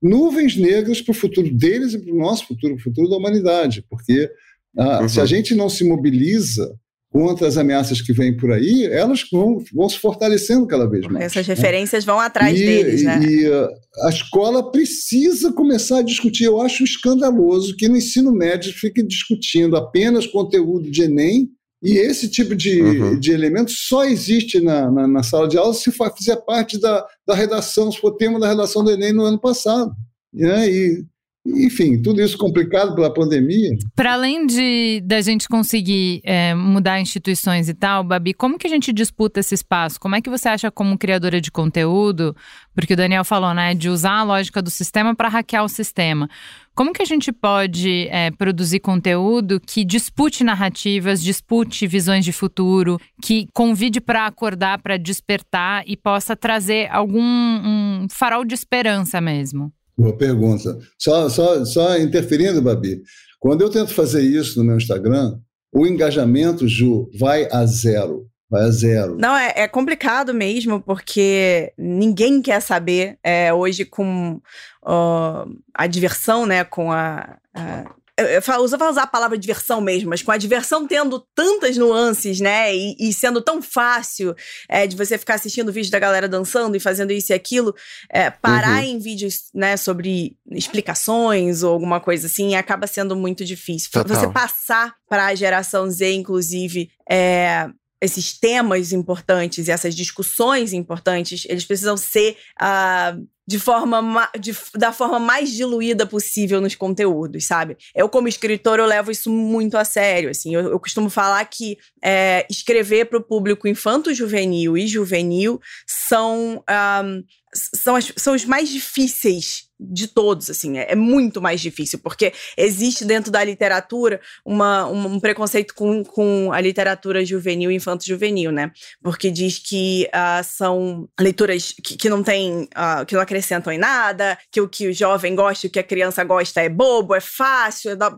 nuvens 0.02 0.56
negras 0.56 1.00
para 1.00 1.12
o 1.12 1.14
futuro 1.14 1.54
deles 1.54 1.94
e 1.94 1.98
para 1.98 2.12
o 2.12 2.18
nosso 2.18 2.46
futuro, 2.46 2.74
para 2.74 2.80
o 2.80 2.84
futuro 2.84 3.08
da 3.08 3.16
humanidade, 3.16 3.84
porque 3.88 4.28
ah, 4.76 5.02
uhum. 5.02 5.08
se 5.08 5.20
a 5.20 5.26
gente 5.26 5.54
não 5.54 5.68
se 5.68 5.84
mobiliza 5.84 6.74
contra 7.12 7.46
as 7.46 7.58
ameaças 7.58 8.00
que 8.00 8.12
vêm 8.12 8.34
por 8.34 8.50
aí, 8.50 8.86
elas 8.86 9.22
vão, 9.30 9.62
vão 9.72 9.86
se 9.86 9.98
fortalecendo 9.98 10.66
cada 10.66 10.88
vez 10.88 11.06
mais. 11.06 11.26
Essas 11.26 11.46
né? 11.46 11.54
referências 11.54 12.06
vão 12.06 12.18
atrás 12.18 12.58
e, 12.58 12.64
deles, 12.64 13.02
né? 13.02 13.20
E 13.22 13.48
uh, 13.48 13.68
a 14.04 14.08
escola 14.08 14.72
precisa 14.72 15.52
começar 15.52 15.98
a 15.98 16.02
discutir. 16.02 16.44
Eu 16.44 16.60
acho 16.60 16.82
escandaloso 16.82 17.76
que 17.76 17.86
no 17.86 17.98
ensino 17.98 18.32
médio 18.32 18.72
fique 18.72 19.02
discutindo 19.02 19.76
apenas 19.76 20.26
conteúdo 20.26 20.90
de 20.90 21.02
Enem 21.02 21.50
e 21.82 21.98
esse 21.98 22.28
tipo 22.30 22.54
de, 22.54 22.80
uhum. 22.80 23.18
de 23.18 23.32
elemento 23.32 23.72
só 23.72 24.04
existe 24.04 24.60
na, 24.60 24.90
na, 24.90 25.08
na, 25.08 25.22
sala 25.22 25.48
de 25.48 25.58
aula 25.58 25.74
se 25.74 25.90
fizer 25.90 26.36
parte 26.46 26.80
da, 26.80 27.04
da 27.26 27.34
redação, 27.34 27.90
se 27.90 27.98
for 27.98 28.12
tema 28.12 28.38
da 28.38 28.48
redação 28.48 28.84
do 28.84 28.90
Enem 28.90 29.12
no 29.12 29.24
ano 29.24 29.40
passado. 29.40 29.92
Né? 30.32 30.70
E 30.70 31.04
enfim, 31.44 32.00
tudo 32.00 32.22
isso 32.22 32.38
complicado 32.38 32.94
pela 32.94 33.12
pandemia. 33.12 33.76
Para 33.96 34.12
além 34.12 34.46
de 34.46 35.00
da 35.04 35.20
gente 35.20 35.48
conseguir 35.48 36.20
é, 36.24 36.54
mudar 36.54 37.00
instituições 37.00 37.68
e 37.68 37.74
tal, 37.74 38.04
Babi, 38.04 38.32
como 38.32 38.56
que 38.56 38.66
a 38.66 38.70
gente 38.70 38.92
disputa 38.92 39.40
esse 39.40 39.54
espaço? 39.54 39.98
Como 39.98 40.14
é 40.14 40.20
que 40.20 40.30
você 40.30 40.48
acha 40.48 40.70
como 40.70 40.96
criadora 40.96 41.40
de 41.40 41.50
conteúdo? 41.50 42.36
Porque 42.72 42.94
o 42.94 42.96
Daniel 42.96 43.24
falou, 43.24 43.52
né, 43.52 43.74
de 43.74 43.88
usar 43.88 44.20
a 44.20 44.22
lógica 44.22 44.62
do 44.62 44.70
sistema 44.70 45.16
para 45.16 45.28
hackear 45.28 45.64
o 45.64 45.68
sistema. 45.68 46.28
Como 46.74 46.92
que 46.92 47.02
a 47.02 47.06
gente 47.06 47.30
pode 47.30 48.08
é, 48.08 48.30
produzir 48.30 48.80
conteúdo 48.80 49.60
que 49.60 49.84
dispute 49.84 50.42
narrativas, 50.42 51.22
dispute 51.22 51.86
visões 51.86 52.24
de 52.24 52.32
futuro, 52.32 52.98
que 53.22 53.46
convide 53.52 54.00
para 54.00 54.26
acordar, 54.26 54.80
para 54.80 54.96
despertar 54.96 55.84
e 55.86 55.96
possa 55.96 56.34
trazer 56.34 56.88
algum 56.90 57.22
um 57.22 58.06
farol 58.10 58.44
de 58.44 58.54
esperança 58.54 59.20
mesmo? 59.20 59.72
Boa 59.96 60.16
pergunta. 60.16 60.78
Só, 60.98 61.28
só, 61.28 61.64
só 61.64 61.98
interferindo, 61.98 62.62
Babi. 62.62 63.02
Quando 63.38 63.60
eu 63.60 63.68
tento 63.68 63.92
fazer 63.92 64.22
isso 64.22 64.58
no 64.58 64.64
meu 64.64 64.76
Instagram, 64.76 65.38
o 65.74 65.86
engajamento, 65.86 66.66
Ju, 66.66 67.10
vai 67.18 67.46
a 67.50 67.66
zero. 67.66 68.26
Vai 68.52 68.64
a 68.64 68.70
zero. 68.70 69.16
Não, 69.18 69.34
é, 69.34 69.54
é 69.56 69.66
complicado 69.66 70.34
mesmo, 70.34 70.78
porque 70.78 71.72
ninguém 71.78 72.42
quer 72.42 72.60
saber 72.60 73.18
é, 73.24 73.50
hoje 73.50 73.86
com 73.86 74.42
uh, 74.82 75.58
a 75.72 75.86
diversão, 75.86 76.44
né? 76.44 76.62
Com 76.62 76.92
a, 76.92 77.38
a 77.54 77.84
eu 78.18 78.62
uso 78.62 78.76
para 78.76 78.90
usar 78.90 79.04
a 79.04 79.06
palavra 79.06 79.38
diversão 79.38 79.80
mesmo, 79.80 80.10
mas 80.10 80.22
com 80.22 80.30
a 80.30 80.36
diversão 80.36 80.86
tendo 80.86 81.18
tantas 81.34 81.78
nuances, 81.78 82.40
né? 82.40 82.74
E, 82.74 82.94
e 83.00 83.12
sendo 83.12 83.40
tão 83.40 83.62
fácil 83.62 84.36
é, 84.68 84.86
de 84.86 84.94
você 84.94 85.16
ficar 85.16 85.34
assistindo 85.34 85.72
vídeo 85.72 85.90
da 85.90 85.98
galera 85.98 86.28
dançando 86.28 86.76
e 86.76 86.80
fazendo 86.80 87.10
isso 87.10 87.32
e 87.32 87.34
aquilo, 87.34 87.74
é, 88.10 88.28
parar 88.28 88.82
uhum. 88.82 88.90
em 88.90 88.98
vídeos, 88.98 89.44
né, 89.54 89.78
sobre 89.78 90.36
explicações 90.50 91.62
ou 91.62 91.72
alguma 91.72 92.00
coisa 92.00 92.26
assim, 92.26 92.54
acaba 92.54 92.86
sendo 92.86 93.16
muito 93.16 93.46
difícil. 93.46 93.90
Total. 93.90 94.14
Você 94.14 94.28
passar 94.28 94.94
para 95.08 95.26
a 95.26 95.34
geração 95.34 95.90
Z, 95.90 96.12
inclusive, 96.12 96.90
é, 97.08 97.70
esses 98.02 98.36
temas 98.36 98.92
importantes 98.92 99.68
e 99.68 99.70
essas 99.70 99.94
discussões 99.94 100.72
importantes, 100.72 101.46
eles 101.48 101.64
precisam 101.64 101.96
ser 101.96 102.36
uh, 102.60 103.26
de 103.46 103.58
forma 103.58 104.30
de, 104.38 104.54
da 104.74 104.92
forma 104.92 105.18
mais 105.18 105.50
diluída 105.50 106.06
possível 106.06 106.60
nos 106.60 106.74
conteúdos, 106.74 107.44
sabe? 107.44 107.76
Eu, 107.94 108.08
como 108.08 108.28
escritor, 108.28 108.78
eu 108.78 108.86
levo 108.86 109.10
isso 109.10 109.30
muito 109.30 109.76
a 109.76 109.84
sério, 109.84 110.30
assim. 110.30 110.54
Eu, 110.54 110.70
eu 110.70 110.80
costumo 110.80 111.10
falar 111.10 111.44
que 111.46 111.76
é, 112.02 112.46
escrever 112.48 113.06
para 113.06 113.18
o 113.18 113.22
público 113.22 113.66
infanto-juvenil 113.66 114.76
e 114.76 114.86
juvenil 114.86 115.60
são, 115.86 116.62
um, 117.04 117.24
são, 117.52 117.96
as, 117.96 118.12
são 118.16 118.34
os 118.34 118.44
mais 118.44 118.68
difíceis 118.68 119.68
de 119.90 120.06
todos, 120.06 120.48
assim, 120.48 120.78
é, 120.78 120.92
é, 120.92 120.94
muito 120.94 121.40
mais 121.40 121.60
difícil, 121.60 121.98
porque 121.98 122.32
existe 122.56 123.04
dentro 123.04 123.32
da 123.32 123.42
literatura 123.42 124.20
uma, 124.44 124.86
um, 124.86 125.14
um 125.14 125.20
preconceito 125.20 125.74
com, 125.74 126.04
com 126.04 126.52
a 126.52 126.60
literatura 126.60 127.24
juvenil 127.24 127.70
e 127.70 127.74
infanto-juvenil, 127.74 128.52
né? 128.52 128.70
Porque 129.02 129.30
diz 129.30 129.58
que 129.58 130.08
uh, 130.14 130.44
são 130.44 131.08
leituras 131.18 131.74
que, 131.82 131.96
que 131.96 132.08
não 132.08 132.22
tem, 132.22 132.64
uh, 132.64 133.04
que 133.06 133.14
não 133.14 133.22
acrescentam 133.32 133.72
em 133.72 133.78
nada, 133.78 134.38
que 134.50 134.60
o 134.60 134.68
que 134.68 134.86
o 134.88 134.92
jovem 134.92 135.34
gosta, 135.34 135.66
o 135.66 135.70
que 135.70 135.78
a 135.78 135.82
criança 135.82 136.22
gosta 136.22 136.60
é 136.60 136.68
bobo, 136.68 137.14
é 137.14 137.20
fácil, 137.20 137.92
é 137.92 137.96
da, 137.96 138.14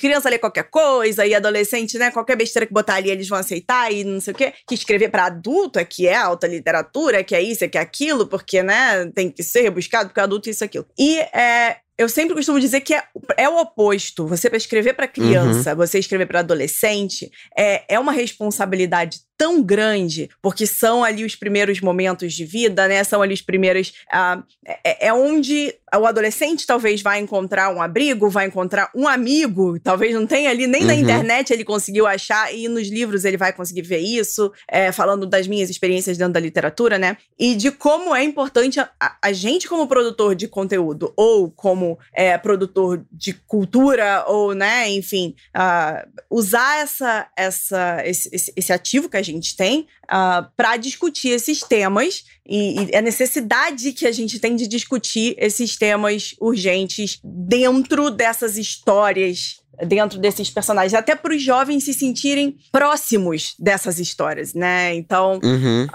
criança 0.00 0.28
lê 0.28 0.38
qualquer 0.38 0.64
coisa, 0.70 1.26
e 1.26 1.34
adolescente, 1.34 1.98
né, 1.98 2.10
qualquer 2.10 2.36
besteira 2.36 2.66
que 2.66 2.72
botar 2.72 2.94
ali 2.94 3.10
eles 3.10 3.28
vão 3.28 3.38
aceitar 3.38 3.92
e 3.92 4.04
não 4.04 4.20
sei 4.20 4.32
o 4.32 4.36
quê, 4.36 4.52
que 4.66 4.74
escrever 4.74 5.10
para 5.10 5.26
adulto 5.26 5.78
é 5.78 5.84
que 5.84 6.06
é 6.06 6.14
alta 6.14 6.46
literatura, 6.46 7.18
é 7.20 7.24
que 7.24 7.34
é 7.34 7.42
isso, 7.42 7.64
é 7.64 7.68
que 7.68 7.76
é 7.76 7.80
aquilo, 7.80 8.26
porque, 8.26 8.62
né, 8.62 9.10
tem 9.14 9.30
que 9.30 9.42
ser 9.42 9.62
rebuscado, 9.62 10.08
porque 10.08 10.20
adulto 10.20 10.48
é 10.48 10.52
isso, 10.52 10.64
aquilo. 10.64 10.86
E 10.96 11.18
é, 11.18 11.78
eu 11.98 12.08
sempre 12.08 12.34
costumo 12.34 12.58
dizer 12.58 12.80
que 12.80 12.94
é, 12.94 13.02
é 13.36 13.48
o 13.48 13.58
oposto. 13.60 14.26
Você 14.26 14.48
para 14.48 14.56
escrever 14.56 14.94
para 14.94 15.06
criança, 15.06 15.70
uhum. 15.70 15.76
você 15.76 15.98
escrever 15.98 16.26
para 16.26 16.40
adolescente, 16.40 17.30
é, 17.56 17.84
é 17.94 17.98
uma 17.98 18.12
responsabilidade 18.12 19.20
tão 19.36 19.62
grande, 19.62 20.30
porque 20.40 20.66
são 20.66 21.02
ali 21.02 21.24
os 21.24 21.34
primeiros 21.34 21.80
momentos 21.80 22.32
de 22.32 22.44
vida, 22.44 22.86
né? 22.88 23.02
São 23.04 23.20
ali 23.20 23.34
os 23.34 23.42
primeiros. 23.42 23.88
Uh, 24.12 24.42
é, 24.84 25.08
é, 25.08 25.12
onde 25.12 25.74
o 25.94 26.06
adolescente 26.06 26.66
talvez 26.66 27.02
vai 27.02 27.20
encontrar 27.20 27.74
um 27.74 27.82
abrigo, 27.82 28.30
vai 28.30 28.46
encontrar 28.46 28.90
um 28.94 29.06
amigo, 29.06 29.78
talvez 29.78 30.14
não 30.14 30.26
tenha 30.26 30.50
ali, 30.50 30.66
nem 30.66 30.82
uhum. 30.82 30.86
na 30.86 30.94
internet 30.94 31.52
ele 31.52 31.64
conseguiu 31.64 32.06
achar, 32.06 32.54
e 32.54 32.68
nos 32.68 32.88
livros 32.88 33.24
ele 33.24 33.36
vai 33.36 33.52
conseguir 33.52 33.82
ver 33.82 33.98
isso, 33.98 34.52
é, 34.68 34.90
falando 34.90 35.26
das 35.26 35.46
minhas 35.46 35.68
experiências 35.68 36.16
dentro 36.16 36.32
da 36.34 36.40
literatura, 36.40 36.98
né? 36.98 37.16
E 37.38 37.54
de 37.54 37.70
como 37.70 38.14
é 38.14 38.22
importante 38.22 38.80
a, 38.80 38.90
a 39.20 39.32
gente, 39.32 39.68
como 39.68 39.86
produtor 39.86 40.34
de 40.34 40.48
conteúdo, 40.48 41.12
ou 41.16 41.50
como 41.50 41.98
é, 42.14 42.36
produtor 42.38 43.04
de 43.10 43.32
cultura, 43.32 44.24
ou, 44.26 44.54
né, 44.54 44.90
enfim, 44.90 45.34
uh, 45.56 46.08
usar 46.30 46.80
essa, 46.80 47.28
essa, 47.36 48.02
esse, 48.04 48.52
esse 48.56 48.72
ativo 48.72 49.08
que 49.08 49.16
a 49.16 49.22
gente 49.22 49.56
tem 49.56 49.86
uh, 50.04 50.48
para 50.56 50.76
discutir 50.76 51.30
esses 51.30 51.60
temas 51.60 52.24
e, 52.46 52.90
e, 52.90 52.96
a 52.96 53.00
necessidade 53.00 53.92
que 53.92 54.06
a 54.06 54.12
gente 54.12 54.38
tem 54.38 54.56
de 54.56 54.66
discutir 54.66 55.34
esses 55.38 55.76
temas 55.76 56.34
urgentes 56.40 57.20
dentro 57.22 58.10
dessas 58.10 58.56
histórias. 58.56 59.60
Dentro 59.86 60.18
desses 60.18 60.50
personagens, 60.50 60.92
até 60.92 61.16
para 61.16 61.34
os 61.34 61.42
jovens 61.42 61.84
se 61.84 61.94
sentirem 61.94 62.58
próximos 62.70 63.54
dessas 63.58 63.98
histórias, 63.98 64.52
né? 64.52 64.94
Então, 64.94 65.40
uhum. 65.42 65.86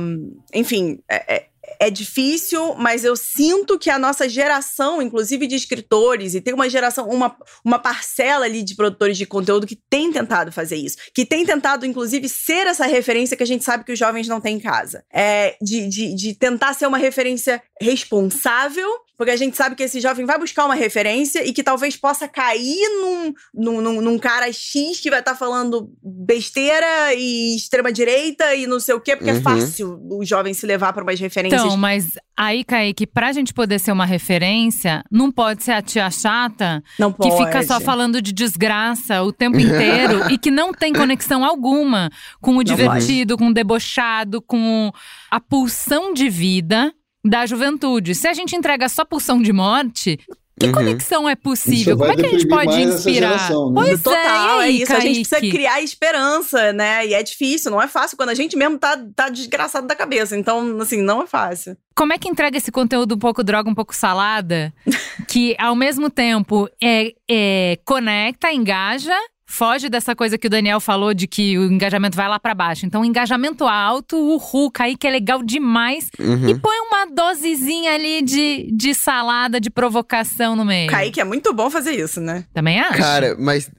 um, 0.00 0.40
enfim, 0.54 0.98
é, 1.08 1.44
é 1.80 1.90
difícil, 1.90 2.74
mas 2.74 3.04
eu 3.04 3.16
sinto 3.16 3.78
que 3.78 3.90
a 3.90 3.98
nossa 3.98 4.28
geração, 4.28 5.00
inclusive 5.00 5.46
de 5.46 5.54
escritores, 5.54 6.34
e 6.34 6.40
tem 6.40 6.54
uma 6.54 6.68
geração, 6.68 7.08
uma, 7.08 7.36
uma 7.64 7.78
parcela 7.78 8.44
ali 8.44 8.62
de 8.62 8.74
produtores 8.74 9.16
de 9.16 9.26
conteúdo 9.26 9.66
que 9.66 9.76
tem 9.88 10.12
tentado 10.12 10.52
fazer 10.52 10.76
isso. 10.76 10.96
Que 11.14 11.24
tem 11.24 11.44
tentado, 11.44 11.86
inclusive, 11.86 12.28
ser 12.28 12.66
essa 12.66 12.86
referência 12.86 13.36
que 13.36 13.42
a 13.42 13.46
gente 13.46 13.64
sabe 13.64 13.84
que 13.84 13.92
os 13.92 13.98
jovens 13.98 14.28
não 14.28 14.40
têm 14.40 14.56
em 14.56 14.60
casa. 14.60 15.04
É, 15.12 15.56
de, 15.60 15.88
de, 15.88 16.14
de 16.14 16.34
tentar 16.34 16.74
ser 16.74 16.86
uma 16.86 16.98
referência 16.98 17.62
responsável 17.80 18.88
porque 19.16 19.30
a 19.30 19.36
gente 19.36 19.56
sabe 19.56 19.74
que 19.74 19.82
esse 19.82 19.98
jovem 19.98 20.26
vai 20.26 20.38
buscar 20.38 20.66
uma 20.66 20.74
referência 20.74 21.44
e 21.44 21.52
que 21.52 21.62
talvez 21.62 21.96
possa 21.96 22.28
cair 22.28 22.86
num, 23.00 23.32
num, 23.54 24.00
num 24.02 24.18
cara 24.18 24.52
X 24.52 25.00
que 25.00 25.08
vai 25.08 25.20
estar 25.20 25.32
tá 25.32 25.36
falando 25.36 25.90
besteira 26.02 27.14
e 27.14 27.56
extrema-direita 27.56 28.54
e 28.54 28.66
não 28.66 28.78
sei 28.78 28.94
o 28.94 29.00
quê, 29.00 29.16
porque 29.16 29.30
é 29.30 29.32
uhum. 29.32 29.38
é 29.38 29.42
fácil 29.42 30.00
o 30.10 30.24
jovem 30.24 30.52
se 30.52 30.66
levar 30.66 30.92
para 30.92 31.02
umas 31.02 31.18
referências. 31.18 31.62
Então, 31.62 31.76
mas 31.78 32.18
aí, 32.36 32.62
Kaique, 32.62 33.06
pra 33.06 33.32
gente 33.32 33.54
poder 33.54 33.78
ser 33.78 33.92
uma 33.92 34.04
referência, 34.04 35.02
não 35.10 35.32
pode 35.32 35.64
ser 35.64 35.72
a 35.72 35.80
tia 35.80 36.10
chata 36.10 36.82
não 36.98 37.10
que 37.10 37.28
pode. 37.28 37.46
fica 37.46 37.62
só 37.62 37.80
falando 37.80 38.20
de 38.20 38.34
desgraça 38.34 39.22
o 39.22 39.32
tempo 39.32 39.58
inteiro 39.58 40.28
e 40.30 40.36
que 40.36 40.50
não 40.50 40.74
tem 40.74 40.92
conexão 40.92 41.42
alguma 41.42 42.10
com 42.42 42.58
o 42.58 42.62
divertido, 42.62 43.38
com 43.38 43.48
o 43.48 43.54
debochado, 43.54 44.42
com 44.42 44.92
a 45.30 45.40
pulsão 45.40 46.12
de 46.12 46.28
vida 46.28 46.92
da 47.28 47.46
juventude. 47.46 48.14
Se 48.14 48.28
a 48.28 48.32
gente 48.32 48.54
entrega 48.54 48.88
só 48.88 49.04
pulsão 49.04 49.40
de 49.40 49.52
morte, 49.52 50.18
que 50.58 50.66
uhum. 50.66 50.72
conexão 50.72 51.28
é 51.28 51.36
possível? 51.36 51.98
Como 51.98 52.10
é 52.10 52.16
que 52.16 52.24
a 52.24 52.30
gente 52.30 52.48
pode 52.48 52.80
inspirar? 52.80 53.32
Geração, 53.32 53.70
né? 53.70 53.82
Pois 53.82 54.02
Total, 54.02 54.60
é, 54.60 54.64
aí, 54.64 54.70
é 54.70 54.82
isso. 54.82 54.86
Kaique? 54.86 54.94
A 54.94 55.12
gente 55.12 55.28
precisa 55.28 55.52
criar 55.52 55.82
esperança, 55.82 56.72
né? 56.72 57.06
E 57.06 57.12
é 57.12 57.22
difícil, 57.22 57.70
não 57.70 57.82
é 57.82 57.86
fácil 57.86 58.16
quando 58.16 58.30
a 58.30 58.34
gente 58.34 58.56
mesmo 58.56 58.78
tá, 58.78 58.98
tá 59.14 59.28
desgraçado 59.28 59.86
da 59.86 59.94
cabeça. 59.94 60.34
Então, 60.34 60.80
assim, 60.80 61.02
não 61.02 61.22
é 61.22 61.26
fácil. 61.26 61.76
Como 61.94 62.12
é 62.12 62.18
que 62.18 62.28
entrega 62.28 62.56
esse 62.56 62.72
conteúdo 62.72 63.16
um 63.16 63.18
pouco 63.18 63.44
droga, 63.44 63.68
um 63.68 63.74
pouco 63.74 63.94
salada? 63.94 64.72
que 65.28 65.54
ao 65.58 65.76
mesmo 65.76 66.08
tempo 66.08 66.68
é, 66.82 67.12
é 67.28 67.78
conecta, 67.84 68.50
engaja 68.50 69.14
foge 69.46 69.88
dessa 69.88 70.14
coisa 70.14 70.36
que 70.36 70.48
o 70.48 70.50
Daniel 70.50 70.80
falou 70.80 71.14
de 71.14 71.26
que 71.26 71.56
o 71.56 71.72
engajamento 71.72 72.16
vai 72.16 72.28
lá 72.28 72.38
para 72.38 72.54
baixo. 72.54 72.84
Então, 72.84 73.04
engajamento 73.04 73.64
alto, 73.64 74.16
o 74.16 74.36
Ru, 74.36 74.70
Kaique 74.70 75.06
é 75.06 75.10
legal 75.10 75.42
demais. 75.42 76.08
Uhum. 76.18 76.48
E 76.48 76.58
põe 76.58 76.76
uma 76.80 77.06
dosezinha 77.06 77.94
ali 77.94 78.22
de, 78.22 78.68
de 78.72 78.92
salada, 78.92 79.60
de 79.60 79.70
provocação 79.70 80.56
no 80.56 80.64
meio. 80.64 80.90
Kaique 80.90 81.20
é 81.20 81.24
muito 81.24 81.54
bom 81.54 81.70
fazer 81.70 81.92
isso, 81.92 82.20
né? 82.20 82.44
Também 82.52 82.80
acho. 82.80 82.98
Cara, 82.98 83.36
mas 83.38 83.70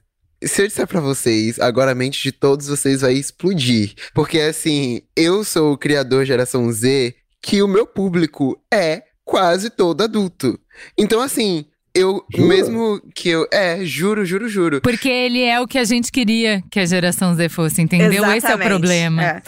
se 0.42 0.62
eu 0.62 0.66
disser 0.66 0.86
pra 0.86 1.00
vocês, 1.00 1.58
agora 1.58 1.92
a 1.92 1.94
mente 1.94 2.22
de 2.22 2.32
todos 2.32 2.68
vocês 2.68 3.02
vai 3.02 3.12
explodir. 3.12 3.94
Porque 4.14 4.40
assim, 4.40 5.02
eu 5.14 5.44
sou 5.44 5.72
o 5.72 5.78
criador 5.78 6.24
geração 6.24 6.70
Z, 6.72 7.14
que 7.42 7.62
o 7.62 7.68
meu 7.68 7.86
público 7.86 8.58
é 8.72 9.02
quase 9.24 9.68
todo 9.68 10.02
adulto. 10.02 10.58
Então, 10.96 11.20
assim, 11.20 11.66
eu, 11.94 12.24
Jura? 12.34 12.48
mesmo 12.48 13.00
que 13.14 13.28
eu. 13.28 13.46
É, 13.52 13.84
juro, 13.84 14.24
juro, 14.24 14.48
juro. 14.48 14.80
Porque 14.80 15.08
ele 15.08 15.42
é 15.42 15.60
o 15.60 15.66
que 15.66 15.78
a 15.78 15.84
gente 15.84 16.12
queria 16.12 16.62
que 16.70 16.78
a 16.80 16.86
geração 16.86 17.34
Z 17.34 17.48
fosse, 17.48 17.82
entendeu? 17.82 18.24
Exatamente. 18.24 18.38
Esse 18.38 18.52
é 18.52 18.54
o 18.54 18.58
problema. 18.58 19.24
É. 19.24 19.42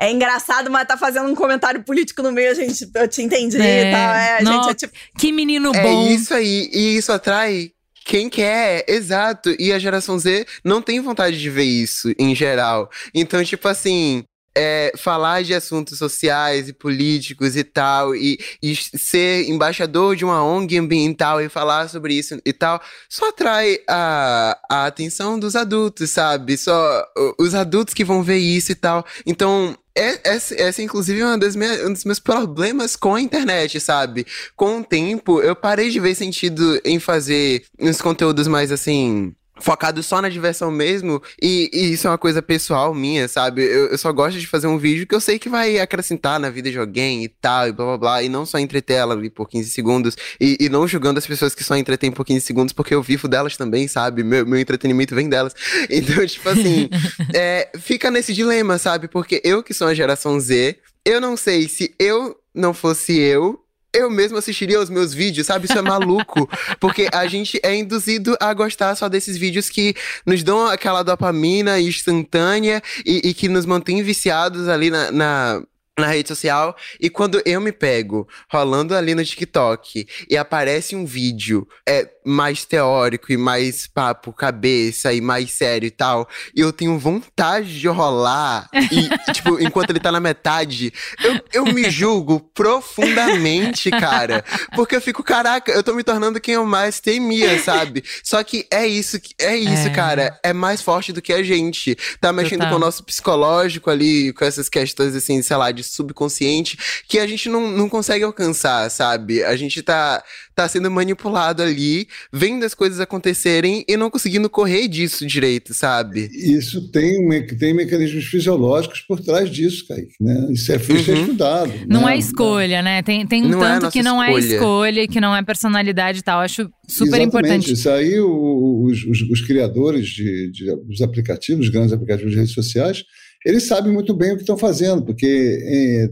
É 0.00 0.12
engraçado, 0.12 0.70
mas 0.70 0.86
tá 0.86 0.96
fazendo 0.96 1.28
um 1.28 1.34
comentário 1.34 1.82
político 1.82 2.22
no 2.22 2.30
meio, 2.30 2.52
a 2.52 2.54
gente, 2.54 2.88
eu 2.94 3.08
te 3.08 3.20
entendi 3.20 3.60
é, 3.60 3.88
e 3.88 3.92
tal. 3.92 4.14
É, 4.14 4.38
gente, 4.44 4.70
é 4.70 4.74
tipo... 4.74 4.92
Que 5.18 5.32
menino 5.32 5.74
é 5.74 5.82
bom. 5.82 6.06
É 6.06 6.12
isso 6.12 6.32
aí, 6.32 6.70
e 6.72 6.96
isso 6.96 7.10
atrai 7.10 7.72
quem 8.08 8.30
quer, 8.30 8.84
exato. 8.88 9.54
E 9.58 9.72
a 9.72 9.78
geração 9.78 10.18
Z 10.18 10.46
não 10.64 10.80
tem 10.80 11.00
vontade 11.00 11.38
de 11.38 11.50
ver 11.50 11.64
isso 11.64 12.12
em 12.18 12.34
geral. 12.34 12.88
Então, 13.12 13.44
tipo 13.44 13.66
assim, 13.68 14.22
é, 14.60 14.90
falar 14.96 15.44
de 15.44 15.54
assuntos 15.54 15.98
sociais 15.98 16.68
e 16.68 16.72
políticos 16.72 17.56
e 17.56 17.62
tal, 17.62 18.12
e, 18.16 18.40
e, 18.60 18.74
ser 18.74 19.48
embaixador 19.48 20.16
de 20.16 20.24
uma 20.24 20.42
ONG 20.42 20.76
ambiental 20.76 21.40
e 21.40 21.48
falar 21.48 21.88
sobre 21.88 22.14
isso 22.14 22.40
e 22.44 22.52
tal, 22.52 22.82
só 23.08 23.28
atrai 23.28 23.78
a, 23.88 24.58
a 24.68 24.86
atenção 24.86 25.38
dos 25.38 25.54
adultos, 25.54 26.10
sabe? 26.10 26.58
Só 26.58 27.06
os 27.38 27.54
adultos 27.54 27.94
que 27.94 28.04
vão 28.04 28.20
ver 28.20 28.38
isso 28.38 28.72
e 28.72 28.74
tal. 28.74 29.06
Então, 29.24 29.78
é, 29.96 30.18
essa, 30.24 30.60
essa, 30.60 30.82
inclusive, 30.82 31.20
é 31.20 31.24
uma 31.24 31.38
das 31.38 31.54
minhas, 31.54 31.84
um 31.84 31.92
dos 31.92 32.04
meus 32.04 32.18
problemas 32.18 32.96
com 32.96 33.14
a 33.14 33.20
internet, 33.20 33.78
sabe? 33.78 34.26
Com 34.56 34.80
o 34.80 34.84
tempo, 34.84 35.40
eu 35.40 35.54
parei 35.54 35.88
de 35.88 36.00
ver 36.00 36.16
sentido 36.16 36.80
em 36.84 36.98
fazer 36.98 37.64
uns 37.78 38.00
conteúdos 38.00 38.48
mais 38.48 38.72
assim 38.72 39.34
focado 39.60 40.02
só 40.02 40.20
na 40.20 40.28
diversão 40.28 40.70
mesmo, 40.70 41.22
e, 41.40 41.70
e, 41.72 41.92
isso 41.92 42.06
é 42.06 42.10
uma 42.10 42.18
coisa 42.18 42.40
pessoal 42.42 42.94
minha, 42.94 43.28
sabe? 43.28 43.62
Eu, 43.62 43.88
eu, 43.88 43.98
só 43.98 44.12
gosto 44.12 44.38
de 44.38 44.46
fazer 44.46 44.66
um 44.66 44.78
vídeo 44.78 45.06
que 45.06 45.14
eu 45.14 45.20
sei 45.20 45.38
que 45.38 45.48
vai 45.48 45.78
acrescentar 45.78 46.38
na 46.38 46.50
vida 46.50 46.70
de 46.70 46.78
alguém 46.78 47.24
e 47.24 47.28
tal, 47.28 47.68
e 47.68 47.72
blá 47.72 47.86
blá 47.86 47.98
blá, 47.98 48.22
e 48.22 48.28
não 48.28 48.46
só 48.46 48.58
entreter 48.58 48.94
ela 48.94 49.14
ali 49.14 49.30
por 49.30 49.48
15 49.48 49.70
segundos, 49.70 50.16
e, 50.40 50.56
e 50.60 50.68
não 50.68 50.86
julgando 50.86 51.18
as 51.18 51.26
pessoas 51.26 51.54
que 51.54 51.64
só 51.64 51.76
entretêm 51.76 52.10
por 52.10 52.24
15 52.24 52.40
segundos, 52.40 52.72
porque 52.72 52.94
eu 52.94 53.02
vivo 53.02 53.28
delas 53.28 53.56
também, 53.56 53.88
sabe? 53.88 54.22
Meu, 54.22 54.46
meu 54.46 54.58
entretenimento 54.58 55.14
vem 55.14 55.28
delas. 55.28 55.54
Então, 55.90 56.24
tipo 56.26 56.48
assim, 56.48 56.88
é, 57.34 57.70
fica 57.78 58.10
nesse 58.10 58.32
dilema, 58.32 58.78
sabe? 58.78 59.08
Porque 59.08 59.40
eu 59.44 59.62
que 59.62 59.74
sou 59.74 59.86
a 59.86 59.94
geração 59.94 60.38
Z, 60.38 60.76
eu 61.04 61.20
não 61.20 61.36
sei 61.36 61.68
se 61.68 61.94
eu 61.98 62.36
não 62.54 62.74
fosse 62.74 63.16
eu, 63.16 63.64
eu 63.92 64.10
mesmo 64.10 64.36
assistiria 64.38 64.80
os 64.80 64.90
meus 64.90 65.14
vídeos, 65.14 65.46
sabe? 65.46 65.66
Isso 65.66 65.78
é 65.78 65.82
maluco. 65.82 66.48
porque 66.80 67.08
a 67.12 67.26
gente 67.26 67.58
é 67.62 67.74
induzido 67.74 68.36
a 68.40 68.52
gostar 68.52 68.94
só 68.94 69.08
desses 69.08 69.36
vídeos 69.36 69.68
que 69.68 69.94
nos 70.26 70.42
dão 70.42 70.66
aquela 70.66 71.02
dopamina 71.02 71.80
instantânea 71.80 72.82
e, 73.04 73.28
e 73.28 73.34
que 73.34 73.48
nos 73.48 73.66
mantém 73.66 74.02
viciados 74.02 74.68
ali 74.68 74.90
na, 74.90 75.10
na 75.10 75.62
na 75.98 76.06
rede 76.06 76.28
social 76.28 76.76
e 77.00 77.10
quando 77.10 77.42
eu 77.44 77.60
me 77.60 77.72
pego 77.72 78.28
rolando 78.50 78.94
ali 78.94 79.14
no 79.14 79.24
TikTok 79.24 80.06
e 80.28 80.36
aparece 80.36 80.94
um 80.94 81.04
vídeo 81.04 81.66
é 81.86 82.08
mais 82.24 82.64
teórico 82.64 83.32
e 83.32 83.36
mais 83.36 83.86
papo 83.86 84.32
cabeça 84.32 85.12
e 85.12 85.20
mais 85.20 85.50
sério 85.52 85.86
e 85.86 85.90
tal, 85.90 86.28
e 86.54 86.60
eu 86.60 86.72
tenho 86.72 86.98
vontade 86.98 87.80
de 87.80 87.88
rolar 87.88 88.68
e 88.92 89.32
tipo, 89.32 89.60
enquanto 89.60 89.90
ele 89.90 90.00
tá 90.00 90.12
na 90.12 90.20
metade, 90.20 90.92
eu, 91.24 91.40
eu 91.52 91.64
me 91.72 91.90
julgo 91.90 92.40
profundamente, 92.54 93.90
cara, 93.90 94.44
porque 94.74 94.94
eu 94.94 95.00
fico, 95.00 95.22
caraca, 95.22 95.72
eu 95.72 95.82
tô 95.82 95.94
me 95.94 96.04
tornando 96.04 96.40
quem 96.40 96.54
eu 96.54 96.66
mais 96.66 97.00
temia, 97.00 97.58
sabe? 97.62 98.04
Só 98.22 98.42
que 98.44 98.66
é 98.70 98.86
isso, 98.86 99.18
é 99.40 99.56
isso, 99.56 99.88
é. 99.88 99.90
cara, 99.90 100.38
é 100.42 100.52
mais 100.52 100.82
forte 100.82 101.12
do 101.12 101.22
que 101.22 101.32
a 101.32 101.42
gente. 101.42 101.96
Tá 102.20 102.32
mexendo 102.32 102.60
Total. 102.60 102.70
com 102.70 102.76
o 102.76 102.80
nosso 102.80 103.04
psicológico 103.04 103.90
ali, 103.90 104.32
com 104.34 104.44
essas 104.44 104.68
questões 104.68 105.14
assim, 105.14 105.40
sei 105.42 105.56
lá, 105.56 105.72
de 105.72 105.82
subconsciente 105.90 106.76
que 107.06 107.18
a 107.18 107.26
gente 107.26 107.48
não, 107.48 107.70
não 107.70 107.88
consegue 107.88 108.24
alcançar, 108.24 108.90
sabe? 108.90 109.42
A 109.42 109.56
gente 109.56 109.82
tá, 109.82 110.22
tá 110.54 110.68
sendo 110.68 110.90
manipulado 110.90 111.62
ali, 111.62 112.08
vendo 112.32 112.64
as 112.64 112.74
coisas 112.74 113.00
acontecerem 113.00 113.84
e 113.88 113.96
não 113.96 114.10
conseguindo 114.10 114.50
correr 114.50 114.88
disso 114.88 115.26
direito, 115.26 115.72
sabe? 115.74 116.28
Isso 116.32 116.90
tem, 116.90 117.46
tem 117.58 117.74
mecanismos 117.74 118.24
fisiológicos 118.24 119.00
por 119.00 119.20
trás 119.20 119.50
disso, 119.50 119.86
Kaique, 119.86 120.14
né? 120.20 120.48
Isso 120.50 120.72
é, 120.72 120.76
isso 120.76 121.10
é 121.10 121.14
uhum. 121.14 121.20
estudado. 121.20 121.72
Não 121.86 122.06
né? 122.06 122.14
é 122.14 122.18
escolha, 122.18 122.82
né? 122.82 123.02
Tem, 123.02 123.26
tem 123.26 123.44
um 123.44 123.48
não 123.48 123.64
é 123.64 123.74
tanto 123.74 123.86
é 123.86 123.90
que 123.90 124.02
não 124.02 124.22
escolha. 124.22 124.42
é 124.42 124.46
escolha, 124.54 125.08
que 125.08 125.20
não 125.20 125.36
é 125.36 125.42
personalidade 125.42 126.18
e 126.18 126.22
tal. 126.22 126.40
Acho 126.40 126.68
super 126.86 127.20
Exatamente. 127.20 127.26
importante. 127.28 127.72
Isso 127.72 127.90
aí, 127.90 128.18
os, 128.18 129.04
os, 129.04 129.22
os 129.30 129.40
criadores 129.42 130.08
de, 130.08 130.50
de, 130.50 130.76
dos 130.84 131.00
aplicativos, 131.00 131.68
grandes 131.68 131.92
aplicativos 131.92 132.32
de 132.32 132.38
redes 132.38 132.54
sociais, 132.54 133.04
eles 133.44 133.66
sabem 133.66 133.92
muito 133.92 134.14
bem 134.14 134.32
o 134.32 134.36
que 134.36 134.42
estão 134.42 134.58
fazendo, 134.58 135.04
porque 135.04 135.58
é, 135.62 136.10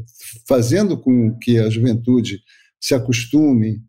fazendo 0.49 0.97
com 0.97 1.37
que 1.39 1.59
a 1.59 1.69
juventude 1.69 2.41
se 2.81 2.95
acostume 2.95 3.81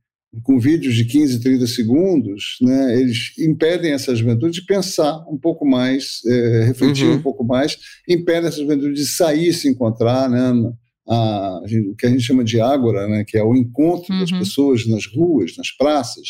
com 0.44 0.60
vídeos 0.60 0.96
de 0.96 1.06
15, 1.06 1.40
30 1.40 1.68
segundos, 1.68 2.58
né, 2.62 3.00
eles 3.00 3.38
impedem 3.40 3.94
essa 3.94 4.16
juventude 4.16 4.60
de 4.60 4.66
pensar 4.66 5.18
um 5.30 5.38
pouco 5.38 5.66
mais, 5.66 6.22
é, 6.26 6.66
refletir 6.66 7.06
uhum. 7.06 7.16
um 7.16 7.22
pouco 7.22 7.44
mais, 7.44 7.78
impedem 8.08 8.48
essa 8.48 8.60
juventude 8.62 8.94
de 8.94 9.06
sair, 9.06 9.54
se 9.54 9.68
encontrar, 9.68 10.30
né, 10.30 10.54
a, 11.08 11.62
o 11.92 11.96
que 11.96 12.06
a 12.06 12.10
gente 12.10 12.24
chama 12.24 12.44
de 12.44 12.60
ágora, 12.60 13.08
né, 13.08 13.24
que 13.26 13.38
é 13.38 13.44
o 13.44 13.56
encontro 13.56 14.14
uhum. 14.14 14.20
das 14.20 14.32
pessoas 14.32 14.86
nas 14.86 15.06
ruas, 15.08 15.56
nas 15.58 15.72
praças, 15.72 16.28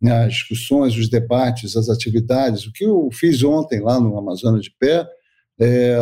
né, 0.00 0.24
as 0.24 0.34
discussões, 0.34 0.96
os 0.96 1.08
debates, 1.08 1.76
as 1.76 1.88
atividades. 1.88 2.66
O 2.66 2.72
que 2.72 2.84
eu 2.84 3.08
fiz 3.12 3.42
ontem 3.42 3.80
lá 3.80 3.98
no 3.98 4.16
Amazonas 4.18 4.62
de 4.62 4.70
Pé, 4.78 5.06
é, 5.60 5.98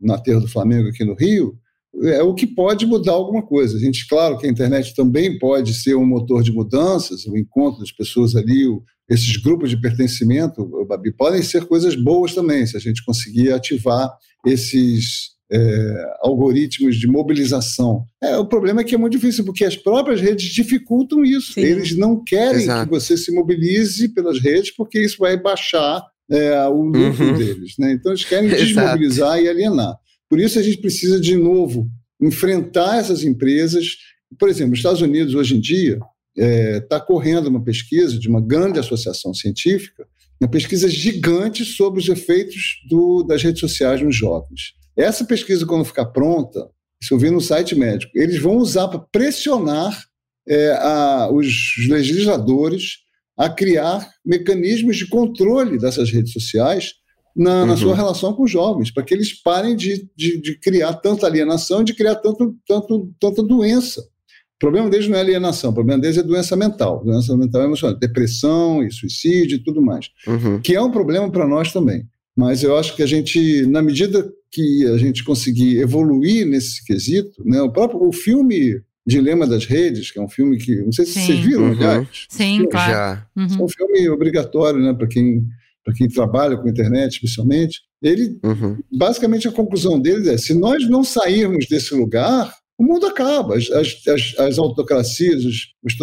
no 0.00 0.12
aterro 0.12 0.40
do 0.40 0.48
Flamengo 0.48 0.88
aqui 0.88 1.04
no 1.04 1.14
Rio, 1.14 1.58
é 2.02 2.22
o 2.22 2.34
que 2.34 2.46
pode 2.46 2.86
mudar 2.86 3.12
alguma 3.12 3.42
coisa. 3.42 3.76
A 3.76 3.80
gente, 3.80 4.06
claro 4.08 4.36
que 4.36 4.46
a 4.46 4.50
internet 4.50 4.94
também 4.94 5.38
pode 5.38 5.74
ser 5.74 5.94
um 5.94 6.06
motor 6.06 6.42
de 6.42 6.52
mudanças, 6.52 7.24
o 7.26 7.36
encontro 7.36 7.80
das 7.80 7.92
pessoas 7.92 8.34
ali, 8.34 8.66
o, 8.66 8.82
esses 9.08 9.36
grupos 9.36 9.70
de 9.70 9.80
pertencimento, 9.80 10.66
Babi, 10.86 11.12
podem 11.12 11.42
ser 11.42 11.66
coisas 11.66 11.94
boas 11.94 12.34
também, 12.34 12.66
se 12.66 12.76
a 12.76 12.80
gente 12.80 13.04
conseguir 13.04 13.52
ativar 13.52 14.10
esses 14.44 15.34
é, 15.52 16.04
algoritmos 16.22 16.96
de 16.96 17.06
mobilização. 17.06 18.04
É, 18.22 18.36
o 18.36 18.46
problema 18.46 18.80
é 18.80 18.84
que 18.84 18.94
é 18.94 18.98
muito 18.98 19.12
difícil, 19.12 19.44
porque 19.44 19.64
as 19.64 19.76
próprias 19.76 20.20
redes 20.20 20.52
dificultam 20.52 21.24
isso. 21.24 21.52
Sim. 21.52 21.60
Eles 21.60 21.96
não 21.96 22.22
querem 22.22 22.62
Exato. 22.62 22.84
que 22.86 22.98
você 22.98 23.16
se 23.16 23.32
mobilize 23.32 24.08
pelas 24.08 24.40
redes, 24.40 24.74
porque 24.74 25.00
isso 25.00 25.18
vai 25.18 25.40
baixar 25.40 26.02
é, 26.30 26.66
o 26.66 26.82
lucro 26.82 27.24
uhum. 27.24 27.36
deles. 27.36 27.74
Né? 27.78 27.92
Então, 27.92 28.12
eles 28.12 28.24
querem 28.24 28.48
desmobilizar 28.50 29.40
e 29.40 29.48
alienar. 29.48 29.96
Por 30.28 30.40
isso, 30.40 30.58
a 30.58 30.62
gente 30.62 30.78
precisa, 30.78 31.20
de 31.20 31.36
novo, 31.36 31.88
enfrentar 32.20 32.98
essas 32.98 33.22
empresas. 33.22 33.96
Por 34.38 34.48
exemplo, 34.48 34.72
os 34.72 34.78
Estados 34.78 35.00
Unidos, 35.00 35.34
hoje 35.34 35.56
em 35.56 35.60
dia, 35.60 35.98
está 36.36 36.46
é, 36.46 36.80
tá 36.80 37.00
correndo 37.00 37.46
uma 37.46 37.62
pesquisa 37.62 38.18
de 38.18 38.28
uma 38.28 38.40
grande 38.40 38.78
associação 38.78 39.32
científica, 39.32 40.06
uma 40.40 40.50
pesquisa 40.50 40.88
gigante 40.88 41.64
sobre 41.64 42.00
os 42.00 42.08
efeitos 42.08 42.80
do, 42.88 43.22
das 43.22 43.42
redes 43.42 43.60
sociais 43.60 44.02
nos 44.02 44.16
jovens. 44.16 44.74
Essa 44.96 45.24
pesquisa, 45.24 45.66
quando 45.66 45.84
ficar 45.84 46.06
pronta, 46.06 46.68
se 47.02 47.12
eu 47.12 47.18
vi 47.18 47.30
no 47.30 47.40
site 47.40 47.74
médico, 47.74 48.12
eles 48.14 48.40
vão 48.40 48.56
usar 48.56 48.88
para 48.88 48.98
pressionar 48.98 50.04
é, 50.48 50.72
a, 50.72 51.28
os 51.30 51.46
legisladores 51.88 53.03
a 53.36 53.48
criar 53.48 54.08
mecanismos 54.24 54.96
de 54.96 55.08
controle 55.08 55.78
dessas 55.78 56.10
redes 56.10 56.32
sociais 56.32 56.94
na, 57.36 57.62
uhum. 57.62 57.66
na 57.66 57.76
sua 57.76 57.96
relação 57.96 58.32
com 58.32 58.44
os 58.44 58.50
jovens, 58.50 58.92
para 58.92 59.02
que 59.02 59.12
eles 59.12 59.32
parem 59.32 59.74
de, 59.74 60.08
de, 60.16 60.40
de, 60.40 60.58
criar 60.58 60.94
tanta 60.94 61.26
alienação 61.26 61.82
e 61.82 61.84
de 61.84 61.94
criar 61.94 62.14
tanto, 62.16 62.54
tanto, 62.66 63.12
tanta 63.18 63.42
doença. 63.42 64.00
O 64.00 64.58
problema 64.60 64.88
deles 64.88 65.08
não 65.08 65.18
é 65.18 65.20
alienação, 65.20 65.70
o 65.70 65.74
problema 65.74 66.00
deles 66.00 66.16
é 66.16 66.22
doença 66.22 66.56
mental, 66.56 67.02
doença 67.04 67.36
mental 67.36 67.62
emocional, 67.64 67.98
depressão 67.98 68.84
e 68.84 68.90
suicídio 68.90 69.56
e 69.56 69.64
tudo 69.64 69.82
mais, 69.82 70.08
uhum. 70.26 70.60
que 70.60 70.76
é 70.76 70.80
um 70.80 70.92
problema 70.92 71.28
para 71.30 71.46
nós 71.46 71.72
também. 71.72 72.06
Mas 72.36 72.62
eu 72.62 72.76
acho 72.76 72.94
que 72.96 73.02
a 73.02 73.06
gente, 73.06 73.66
na 73.66 73.82
medida 73.82 74.28
que 74.50 74.86
a 74.86 74.96
gente 74.96 75.24
conseguir 75.24 75.78
evoluir 75.78 76.46
nesse 76.46 76.84
quesito, 76.84 77.42
né, 77.44 77.60
o 77.60 77.70
próprio 77.70 78.00
o 78.06 78.12
filme 78.12 78.80
Dilema 79.06 79.46
das 79.46 79.66
Redes, 79.66 80.10
que 80.10 80.18
é 80.18 80.22
um 80.22 80.28
filme 80.28 80.56
que. 80.56 80.82
Não 80.82 80.92
sei 80.92 81.04
se 81.04 81.12
Sim. 81.12 81.20
vocês 81.20 81.40
viram, 81.40 81.62
uhum. 81.64 81.72
aliás. 81.72 82.08
Sim, 82.28 82.66
claro. 82.70 82.92
Já. 82.92 83.26
Uhum. 83.36 83.60
É 83.60 83.62
um 83.64 83.68
filme 83.68 84.08
obrigatório 84.08 84.80
né, 84.80 84.94
para 84.94 85.06
quem, 85.06 85.46
quem 85.94 86.08
trabalha 86.08 86.56
com 86.56 86.68
internet, 86.68 87.14
especialmente. 87.14 87.82
Ele, 88.02 88.38
uhum. 88.42 88.78
basicamente, 88.90 89.46
a 89.46 89.52
conclusão 89.52 90.00
dele 90.00 90.30
é: 90.30 90.38
se 90.38 90.54
nós 90.54 90.88
não 90.88 91.04
sairmos 91.04 91.66
desse 91.66 91.94
lugar, 91.94 92.54
o 92.78 92.84
mundo 92.84 93.06
acaba. 93.06 93.56
As, 93.56 93.70
as, 93.70 94.38
as 94.38 94.58
autocracias, 94.58 95.44
os, 95.44 95.74
os 95.82 95.96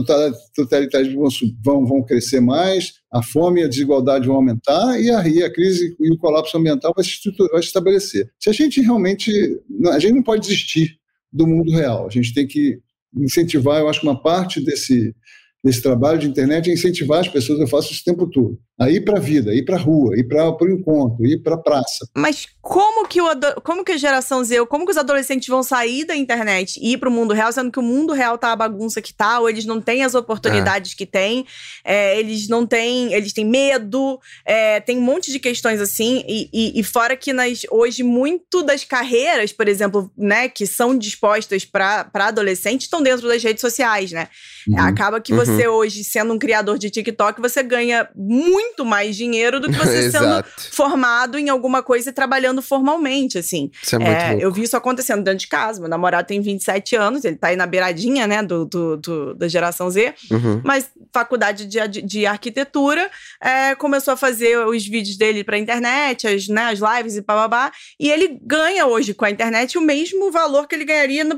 totalitarismos 0.56 1.40
vão, 1.64 1.86
vão 1.86 2.04
crescer 2.04 2.40
mais, 2.40 2.94
a 3.12 3.22
fome 3.22 3.62
e 3.62 3.64
a 3.64 3.68
desigualdade 3.68 4.28
vão 4.28 4.38
aumentar 4.38 5.00
e 5.00 5.10
a, 5.10 5.28
e 5.28 5.44
a 5.44 5.52
crise 5.52 5.96
e 6.00 6.14
o 6.14 6.18
colapso 6.18 6.58
ambiental 6.58 6.94
vai 6.96 7.04
se, 7.04 7.18
vai 7.52 7.62
se 7.62 7.68
estabelecer. 7.68 8.32
Se 8.40 8.50
a 8.50 8.54
gente 8.54 8.80
realmente. 8.80 9.60
A 9.92 10.00
gente 10.00 10.14
não 10.14 10.24
pode 10.24 10.44
desistir 10.44 10.98
do 11.32 11.48
mundo 11.48 11.72
real. 11.72 12.08
A 12.08 12.10
gente 12.10 12.34
tem 12.34 12.46
que 12.46 12.80
incentivar, 13.16 13.80
eu 13.80 13.90
acho 13.90 14.02
que 14.02 14.08
uma 14.08 14.22
parte 14.22 14.64
desse, 14.64 15.16
desse 15.64 15.82
trabalho 15.82 16.20
de 16.20 16.28
internet 16.28 16.70
é 16.70 16.74
incentivar 16.74 17.20
as 17.20 17.28
pessoas, 17.28 17.60
eu 17.60 17.68
faço 17.68 17.92
isso 17.92 18.02
o 18.02 18.06
tempo 18.06 18.28
todo, 18.28 18.60
a 18.82 18.90
ir 18.90 19.02
para 19.02 19.18
a 19.18 19.22
vida, 19.22 19.54
ir 19.54 19.64
para 19.64 19.76
a 19.76 19.80
rua, 19.80 20.18
ir 20.18 20.28
para 20.28 20.50
o 20.50 20.70
encontro, 20.72 21.24
ir 21.24 21.38
para 21.44 21.54
a 21.54 21.58
praça. 21.58 22.10
Mas 22.18 22.48
como 22.60 23.08
que, 23.08 23.22
o, 23.22 23.28
como 23.64 23.86
que 23.86 23.92
a 23.92 23.98
geração 23.98 24.44
Z, 24.44 24.66
como 24.66 24.86
que 24.86 24.92
os 24.92 24.98
adolescentes 24.98 25.48
vão 25.48 25.62
sair 25.62 26.04
da 26.04 26.16
internet 26.16 26.80
e 26.82 26.94
ir 26.94 26.98
para 26.98 27.08
o 27.08 27.12
mundo 27.12 27.32
real, 27.32 27.52
sendo 27.52 27.72
que 27.72 27.78
o 27.78 27.84
mundo 27.84 28.12
real 28.12 28.40
tá 28.40 28.52
a 28.52 28.56
bagunça 28.56 29.00
que 29.00 29.14
tá, 29.14 29.40
ou 29.40 29.48
eles 29.48 29.66
não 29.66 29.80
têm 29.80 30.04
as 30.04 30.16
oportunidades 30.16 30.94
é. 30.94 30.96
que 30.96 31.06
têm, 31.06 31.46
é, 31.84 32.20
eles 32.20 32.48
não 32.48 32.66
têm, 32.66 33.14
eles 33.14 33.34
têm 33.34 33.46
medo, 33.46 34.20
é, 34.44 34.80
tem 34.80 34.98
um 34.98 35.02
monte 35.02 35.32
de 35.32 35.38
questões 35.38 35.80
assim, 35.80 36.24
e, 36.28 36.50
e, 36.52 36.80
e, 36.80 36.84
fora 36.84 37.16
que 37.16 37.34
nas, 37.34 37.62
hoje 37.70 38.02
muito 38.02 38.64
das 38.64 38.84
carreiras, 38.84 39.54
por 39.54 39.68
exemplo, 39.68 40.12
né, 40.18 40.50
que 40.50 40.66
são 40.66 40.98
dispostas 40.98 41.66
para 41.66 42.10
adolescentes, 42.16 42.88
estão 42.88 43.04
dentro 43.04 43.28
das 43.28 43.44
redes 43.44 43.62
sociais, 43.62 44.12
né? 44.12 44.28
Uhum. 44.68 44.80
Acaba 44.80 45.22
que 45.22 45.34
você 45.34 45.68
uhum. 45.68 45.76
hoje, 45.76 46.04
sendo 46.04 46.34
um 46.34 46.40
criador 46.40 46.80
de 46.80 46.90
TikTok, 46.90 47.40
você 47.40 47.62
ganha 47.62 48.10
muito 48.16 48.71
muito 48.72 48.86
mais 48.86 49.16
dinheiro 49.16 49.60
do 49.60 49.70
que 49.70 49.78
você 49.78 50.10
sendo 50.12 50.44
formado 50.72 51.38
em 51.38 51.50
alguma 51.50 51.84
coisa 51.84 52.10
e 52.10 52.14
trabalhando 52.14 52.62
formalmente, 52.62 53.38
assim. 53.38 53.70
Isso 53.82 53.96
é 53.96 54.00
muito 54.00 54.12
é, 54.12 54.38
eu 54.40 54.52
vi 54.52 54.64
isso 54.64 54.78
acontecendo 54.78 55.24
dentro 55.24 55.40
de 55.40 55.48
casa. 55.48 55.80
Meu 55.80 55.90
namorado 55.90 56.28
tem 56.28 56.42
27 56.42 56.96
anos, 56.96 57.26
ele 57.26 57.36
tá 57.36 57.50
aí 57.50 57.56
na 57.56 57.68
beiradinha, 57.68 58.26
né, 58.26 58.42
do, 58.42 58.66
do, 58.66 58.98
do 58.98 59.36
da 59.36 59.48
geração 59.48 59.90
Z, 59.90 60.14
uhum. 60.32 60.62
mas 60.64 60.90
faculdade 61.14 61.66
de, 61.66 61.88
de, 61.88 62.02
de 62.02 62.26
arquitetura, 62.26 63.10
é, 63.42 63.76
começou 63.76 64.14
a 64.14 64.18
fazer 64.18 64.58
os 64.66 64.86
vídeos 64.86 65.18
dele 65.18 65.44
pra 65.44 65.58
internet, 65.58 66.28
as, 66.28 66.48
né, 66.48 66.70
as 66.72 66.80
lives 66.80 67.18
e 67.18 67.22
bababá, 67.22 67.72
e 68.00 68.10
ele 68.10 68.40
ganha 68.42 68.86
hoje 68.86 69.14
com 69.14 69.26
a 69.26 69.32
internet 69.32 69.78
o 69.78 69.82
mesmo 69.82 70.32
valor 70.32 70.68
que 70.68 70.76
ele 70.76 70.86
ganharia 70.86 71.24
no, 71.24 71.38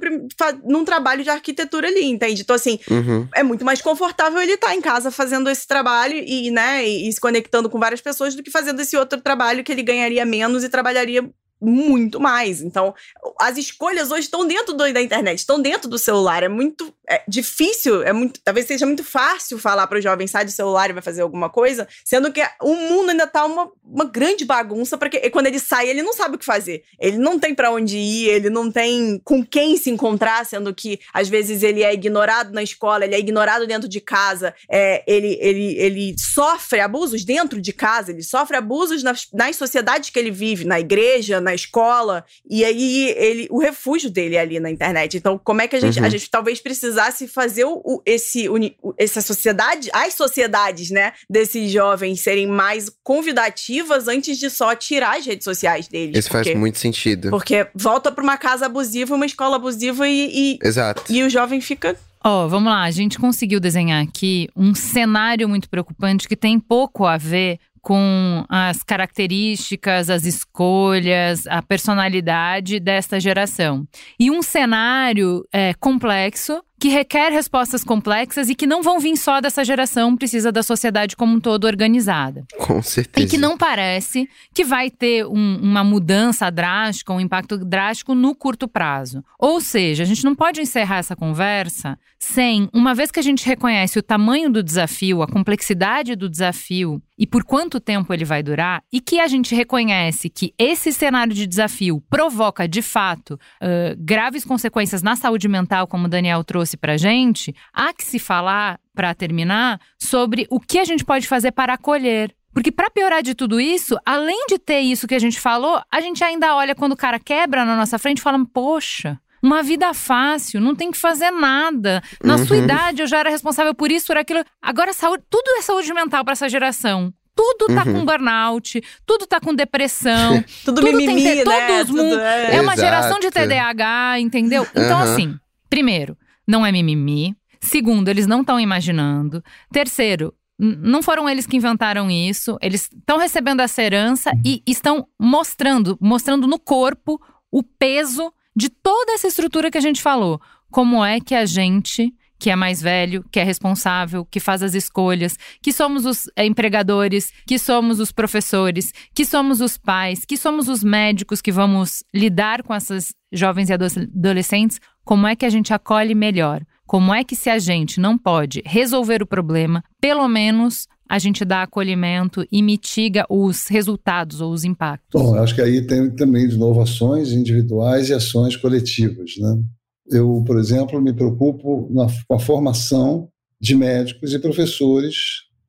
num 0.63 0.85
trabalho 0.85 1.23
de 1.23 1.29
arquitetura 1.29 1.87
ali, 1.87 2.05
entende? 2.05 2.41
Então, 2.41 2.55
assim, 2.55 2.79
uhum. 2.89 3.27
é 3.33 3.43
muito 3.43 3.65
mais 3.65 3.81
confortável 3.81 4.41
ele 4.41 4.53
estar 4.53 4.67
tá 4.67 4.75
em 4.75 4.81
casa 4.81 5.09
fazendo 5.11 5.49
esse 5.49 5.67
trabalho 5.67 6.15
e, 6.15 6.51
né, 6.51 6.85
e, 6.87 7.07
e 7.07 7.13
se 7.13 7.19
conectando 7.23 7.69
com 7.69 7.79
várias 7.79 8.01
pessoas 8.01 8.35
do 8.35 8.43
que 8.43 8.51
fazendo 8.51 8.81
esse 8.81 8.97
outro 8.97 9.21
trabalho 9.21 9.63
que 9.63 9.71
ele 9.71 9.81
ganharia 9.81 10.25
menos 10.25 10.61
e 10.61 10.67
trabalharia 10.67 11.33
muito 11.63 12.19
mais. 12.19 12.61
Então, 12.61 12.93
as 13.39 13.57
escolhas 13.57 14.11
hoje 14.11 14.21
estão 14.21 14.45
dentro 14.45 14.73
do, 14.73 14.91
da 14.91 15.01
internet, 15.01 15.39
estão 15.39 15.61
dentro 15.61 15.89
do 15.89 15.97
celular. 15.97 16.43
É 16.43 16.49
muito 16.49 16.93
é 17.07 17.21
difícil, 17.27 18.01
é 18.03 18.13
muito, 18.13 18.39
talvez 18.41 18.65
seja 18.65 18.85
muito 18.85 19.03
fácil 19.03 19.59
falar 19.59 19.87
para 19.87 19.99
o 19.99 20.01
jovem 20.01 20.25
sai 20.25 20.45
do 20.45 20.51
celular 20.51 20.89
e 20.89 20.93
vai 20.93 21.01
fazer 21.01 21.21
alguma 21.21 21.49
coisa, 21.49 21.85
sendo 22.03 22.31
que 22.31 22.41
o 22.61 22.75
mundo 22.75 23.09
ainda 23.09 23.27
tá 23.27 23.43
uma, 23.45 23.69
uma 23.83 24.05
grande 24.05 24.45
bagunça, 24.45 24.97
porque 24.97 25.29
quando 25.29 25.47
ele 25.47 25.59
sai, 25.59 25.89
ele 25.89 26.01
não 26.01 26.13
sabe 26.13 26.35
o 26.35 26.39
que 26.39 26.45
fazer. 26.45 26.83
Ele 26.97 27.17
não 27.17 27.37
tem 27.37 27.53
para 27.53 27.71
onde 27.71 27.97
ir, 27.97 28.29
ele 28.29 28.49
não 28.49 28.71
tem 28.71 29.21
com 29.23 29.45
quem 29.45 29.75
se 29.75 29.89
encontrar, 29.89 30.45
sendo 30.45 30.73
que 30.73 30.99
às 31.13 31.27
vezes 31.27 31.61
ele 31.61 31.83
é 31.83 31.93
ignorado 31.93 32.53
na 32.53 32.63
escola, 32.63 33.03
ele 33.03 33.15
é 33.15 33.19
ignorado 33.19 33.67
dentro 33.67 33.89
de 33.89 33.99
casa, 33.99 34.55
é, 34.69 35.03
ele, 35.05 35.37
ele, 35.41 35.75
ele 35.77 36.15
sofre 36.17 36.79
abusos 36.79 37.25
dentro 37.25 37.59
de 37.59 37.73
casa, 37.73 38.11
ele 38.11 38.23
sofre 38.23 38.55
abusos 38.55 39.03
nas, 39.03 39.27
nas 39.33 39.57
sociedades 39.57 40.09
que 40.09 40.17
ele 40.17 40.31
vive, 40.31 40.63
na 40.63 40.79
igreja, 40.79 41.41
na 41.41 41.52
escola, 41.53 42.25
e 42.49 42.63
aí 42.63 43.09
ele, 43.17 43.47
o 43.49 43.59
refúgio 43.59 44.09
dele 44.09 44.35
é 44.35 44.41
ali 44.41 44.59
na 44.59 44.69
internet. 44.69 45.17
Então, 45.17 45.39
como 45.41 45.61
é 45.61 45.67
que 45.67 45.75
a 45.75 45.79
gente, 45.79 45.99
uhum. 45.99 46.05
a 46.05 46.09
gente 46.09 46.29
talvez 46.29 46.59
precisasse 46.59 47.27
fazer 47.27 47.65
o, 47.65 47.81
o, 47.83 48.01
esse, 48.05 48.49
o, 48.49 48.55
essa 48.97 49.21
sociedade, 49.21 49.89
as 49.93 50.13
sociedades, 50.13 50.89
né, 50.89 51.13
desses 51.29 51.71
jovens 51.71 52.21
serem 52.21 52.47
mais 52.47 52.89
convidativas 53.03 54.07
antes 54.07 54.37
de 54.37 54.49
só 54.49 54.75
tirar 54.75 55.17
as 55.17 55.25
redes 55.25 55.43
sociais 55.43 55.87
deles. 55.87 56.17
Isso 56.17 56.29
porque, 56.29 56.49
faz 56.49 56.59
muito 56.59 56.79
sentido. 56.79 57.29
Porque 57.29 57.67
volta 57.75 58.11
para 58.11 58.23
uma 58.23 58.37
casa 58.37 58.65
abusiva, 58.65 59.15
uma 59.15 59.25
escola 59.25 59.55
abusiva 59.55 60.07
e, 60.07 60.29
e, 60.33 60.59
Exato. 60.63 61.03
e 61.09 61.23
o 61.23 61.29
jovem 61.29 61.61
fica 61.61 61.97
Ó, 62.25 62.45
oh, 62.45 62.49
vamos 62.49 62.71
lá, 62.71 62.83
a 62.83 62.91
gente 62.91 63.19
conseguiu 63.19 63.59
desenhar 63.59 64.01
aqui 64.01 64.47
um 64.55 64.73
cenário 64.73 65.49
muito 65.49 65.69
preocupante 65.69 66.25
que 66.25 66.37
tem 66.37 66.57
pouco 66.57 67.05
a 67.05 67.17
ver 67.17 67.59
com 67.83 68.45
as 68.47 68.81
características, 68.81 70.09
as 70.09 70.25
escolhas, 70.25 71.45
a 71.47 71.61
personalidade 71.61 72.79
desta 72.79 73.19
geração. 73.19 73.85
E 74.17 74.31
um 74.31 74.41
cenário 74.41 75.45
é, 75.51 75.73
complexo 75.73 76.63
que 76.79 76.89
requer 76.89 77.31
respostas 77.31 77.83
complexas 77.83 78.49
e 78.49 78.55
que 78.55 78.67
não 78.67 78.83
vão 78.83 78.99
vir 78.99 79.15
só 79.15 79.39
dessa 79.39 79.63
geração, 79.63 80.17
precisa 80.17 80.51
da 80.51 80.61
sociedade 80.61 81.15
como 81.15 81.35
um 81.35 81.39
todo 81.39 81.65
organizada. 81.65 82.45
Com 82.57 82.81
certeza. 82.81 83.25
E 83.25 83.29
que 83.29 83.37
não 83.37 83.57
parece 83.57 84.27
que 84.53 84.63
vai 84.63 84.89
ter 84.89 85.25
um, 85.25 85.59
uma 85.61 85.83
mudança 85.83 86.49
drástica, 86.49 87.13
um 87.13 87.21
impacto 87.21 87.57
drástico 87.57 88.13
no 88.13 88.35
curto 88.35 88.67
prazo. 88.67 89.23
Ou 89.39 89.61
seja, 89.61 90.03
a 90.03 90.05
gente 90.05 90.25
não 90.25 90.35
pode 90.35 90.61
encerrar 90.61 90.97
essa 90.97 91.15
conversa 91.15 91.97
sem, 92.19 92.69
uma 92.73 92.93
vez 92.93 93.11
que 93.11 93.19
a 93.19 93.23
gente 93.23 93.45
reconhece 93.45 93.99
o 93.99 94.03
tamanho 94.03 94.49
do 94.49 94.63
desafio, 94.63 95.21
a 95.21 95.27
complexidade 95.27 96.15
do 96.15 96.29
desafio 96.29 97.01
e 97.17 97.27
por 97.27 97.43
quanto 97.43 97.79
tempo 97.79 98.13
ele 98.13 98.25
vai 98.25 98.41
durar, 98.41 98.83
e 98.91 98.99
que 98.99 99.19
a 99.19 99.27
gente 99.27 99.53
reconhece 99.53 100.29
que 100.29 100.53
esse 100.57 100.91
cenário 100.91 101.33
de 101.33 101.45
desafio 101.45 102.01
provoca, 102.09 102.67
de 102.67 102.81
fato, 102.81 103.39
uh, 103.61 103.95
graves 103.99 104.43
consequências 104.43 105.03
na 105.03 105.15
saúde 105.15 105.47
mental, 105.47 105.85
como 105.85 106.05
o 106.05 106.09
Daniel 106.09 106.43
trouxe 106.43 106.62
trouxe 106.63 106.77
para 106.77 106.97
gente, 106.97 107.53
há 107.73 107.93
que 107.93 108.03
se 108.03 108.17
falar, 108.17 108.79
para 108.95 109.13
terminar, 109.13 109.79
sobre 109.99 110.47
o 110.49 110.59
que 110.59 110.79
a 110.79 110.85
gente 110.85 111.03
pode 111.03 111.27
fazer 111.27 111.51
para 111.51 111.73
acolher. 111.73 112.33
Porque 112.53 112.71
para 112.71 112.89
piorar 112.89 113.21
de 113.21 113.35
tudo 113.35 113.59
isso, 113.59 113.97
além 114.05 114.45
de 114.47 114.57
ter 114.57 114.79
isso 114.79 115.07
que 115.07 115.15
a 115.15 115.19
gente 115.19 115.39
falou, 115.39 115.81
a 115.91 115.99
gente 115.99 116.23
ainda 116.23 116.55
olha 116.55 116.75
quando 116.75 116.93
o 116.93 116.97
cara 116.97 117.19
quebra 117.19 117.65
na 117.65 117.75
nossa 117.75 117.97
frente 117.97 118.19
e 118.19 118.21
fala: 118.21 118.39
"Poxa, 118.53 119.19
uma 119.41 119.61
vida 119.61 119.93
fácil, 119.93 120.61
não 120.61 120.75
tem 120.75 120.91
que 120.91 120.97
fazer 120.97 121.31
nada. 121.31 122.01
Na 122.23 122.35
uhum. 122.35 122.45
sua 122.45 122.57
idade 122.57 123.01
eu 123.01 123.07
já 123.07 123.19
era 123.19 123.29
responsável 123.29 123.73
por 123.73 123.91
isso, 123.91 124.07
por 124.07 124.17
aquilo. 124.17 124.43
Agora 124.61 124.93
saúde, 124.93 125.23
tudo 125.29 125.49
é 125.57 125.61
saúde 125.61 125.91
mental 125.93 126.23
para 126.23 126.33
essa 126.33 126.47
geração. 126.47 127.11
Tudo 127.35 127.73
tá 127.73 127.83
uhum. 127.83 127.93
com 127.93 128.05
burnout, 128.05 128.81
tudo 129.07 129.25
tá 129.25 129.39
com 129.39 129.55
depressão, 129.55 130.43
tudo, 130.63 130.79
tudo 130.79 130.95
mimimi, 130.95 131.23
tem 131.23 131.35
né? 131.37 131.43
todos 131.43 131.87
tudo 131.87 132.19
é. 132.19 132.57
é 132.57 132.61
uma 132.61 132.77
geração 132.77 133.19
de 133.19 133.31
TDAH, 133.31 134.19
entendeu? 134.19 134.67
Então 134.75 134.99
uhum. 134.99 135.03
assim, 135.03 135.35
primeiro, 135.67 136.15
não 136.47 136.65
é 136.65 136.71
mimimi. 136.71 137.35
Segundo, 137.61 138.09
eles 138.09 138.27
não 138.27 138.41
estão 138.41 138.59
imaginando. 138.59 139.43
Terceiro, 139.71 140.33
não 140.59 141.01
foram 141.01 141.29
eles 141.29 141.47
que 141.47 141.57
inventaram 141.57 142.09
isso. 142.11 142.57
Eles 142.61 142.89
estão 142.91 143.17
recebendo 143.17 143.61
essa 143.61 143.81
herança 143.81 144.31
e 144.45 144.61
estão 144.67 145.07
mostrando, 145.19 145.97
mostrando 145.99 146.47
no 146.47 146.59
corpo 146.59 147.19
o 147.51 147.63
peso 147.63 148.33
de 148.55 148.69
toda 148.69 149.13
essa 149.13 149.27
estrutura 149.27 149.71
que 149.71 149.77
a 149.77 149.81
gente 149.81 150.01
falou. 150.01 150.39
Como 150.71 151.03
é 151.03 151.19
que 151.19 151.35
a 151.35 151.45
gente, 151.45 152.13
que 152.43 152.49
é 152.49 152.57
mais 152.57 152.81
velho, 152.81 153.23
que 153.31 153.39
é 153.39 153.43
responsável, 153.43 154.25
que 154.25 154.37
faz 154.37 154.61
as 154.61 154.73
escolhas, 154.73 155.37
que 155.61 155.71
somos 155.71 156.05
os 156.05 156.29
é, 156.35 156.45
empregadores, 156.45 157.31
que 157.47 157.57
somos 157.57 158.01
os 158.01 158.11
professores, 158.11 158.91
que 159.15 159.23
somos 159.23 159.61
os 159.61 159.77
pais, 159.77 160.25
que 160.25 160.35
somos 160.35 160.67
os 160.67 160.83
médicos 160.83 161.41
que 161.41 161.53
vamos 161.53 162.03
lidar 162.13 162.61
com 162.61 162.73
essas 162.73 163.13
jovens 163.31 163.69
e 163.69 163.73
adolescentes, 163.73 164.77
como 165.05 165.25
é 165.25 165.37
que 165.37 165.45
a 165.45 165.49
gente 165.49 165.73
acolhe 165.73 166.13
melhor? 166.13 166.61
Como 166.85 167.13
é 167.13 167.23
que, 167.23 167.33
se 167.33 167.49
a 167.49 167.57
gente 167.57 167.97
não 167.97 168.17
pode 168.17 168.61
resolver 168.65 169.23
o 169.23 169.25
problema, 169.25 169.81
pelo 170.01 170.27
menos 170.27 170.85
a 171.09 171.19
gente 171.19 171.45
dá 171.45 171.63
acolhimento 171.63 172.45
e 172.51 172.61
mitiga 172.61 173.25
os 173.29 173.67
resultados 173.67 174.41
ou 174.41 174.51
os 174.51 174.65
impactos? 174.65 175.21
Bom, 175.21 175.35
acho 175.35 175.55
que 175.55 175.61
aí 175.61 175.87
tem 175.87 176.11
também, 176.11 176.45
de 176.45 176.57
novo, 176.57 176.81
ações 176.81 177.31
individuais 177.31 178.09
e 178.09 178.13
ações 178.13 178.57
coletivas. 178.57 179.37
Né? 179.37 179.63
Eu, 180.09 180.43
por 180.45 180.59
exemplo, 180.59 181.01
me 181.01 181.13
preocupo 181.13 181.89
na, 181.91 182.07
com 182.27 182.35
a 182.35 182.39
formação 182.39 183.29
de 183.59 183.75
médicos 183.75 184.33
e 184.33 184.39
professores 184.39 185.15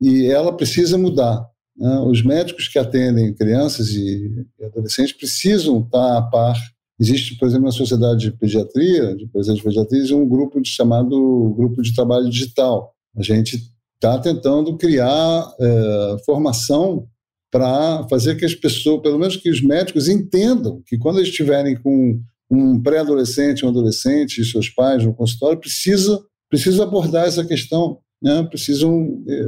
e 0.01 0.25
ela 0.25 0.55
precisa 0.55 0.97
mudar. 0.97 1.45
Né? 1.77 1.99
Os 2.01 2.23
médicos 2.23 2.67
que 2.67 2.77
atendem 2.77 3.33
crianças 3.33 3.89
e 3.89 4.45
adolescentes 4.61 5.13
precisam 5.13 5.79
estar 5.81 6.17
a 6.17 6.21
par 6.21 6.55
Existe, 6.99 7.37
por 7.37 7.47
exemplo, 7.47 7.65
na 7.65 7.71
Sociedade 7.71 8.21
de 8.21 8.31
Pediatria, 8.31 9.15
de 9.15 9.27
Presidente 9.27 9.57
de 9.57 9.63
Pediatria, 9.63 10.15
um 10.15 10.27
grupo 10.27 10.61
de, 10.61 10.69
chamado 10.69 11.53
Grupo 11.57 11.81
de 11.81 11.93
Trabalho 11.93 12.29
Digital. 12.29 12.93
A 13.17 13.21
gente 13.21 13.59
está 13.95 14.17
tentando 14.17 14.77
criar 14.77 15.53
é, 15.59 16.17
formação 16.25 17.05
para 17.51 18.07
fazer 18.09 18.35
que 18.35 18.45
as 18.45 18.55
pessoas, 18.55 19.01
pelo 19.01 19.19
menos 19.19 19.35
que 19.35 19.49
os 19.49 19.61
médicos, 19.61 20.07
entendam 20.07 20.81
que 20.85 20.97
quando 20.97 21.17
eles 21.17 21.29
estiverem 21.29 21.75
com 21.75 22.21
um 22.49 22.81
pré-adolescente, 22.81 23.65
um 23.65 23.69
adolescente 23.69 24.39
e 24.39 24.45
seus 24.45 24.69
pais 24.69 25.03
no 25.03 25.13
consultório, 25.13 25.59
precisa, 25.59 26.19
precisa 26.49 26.83
abordar 26.83 27.27
essa 27.27 27.43
questão, 27.43 27.99
né? 28.21 28.43
precisam 28.43 29.23
é, 29.27 29.47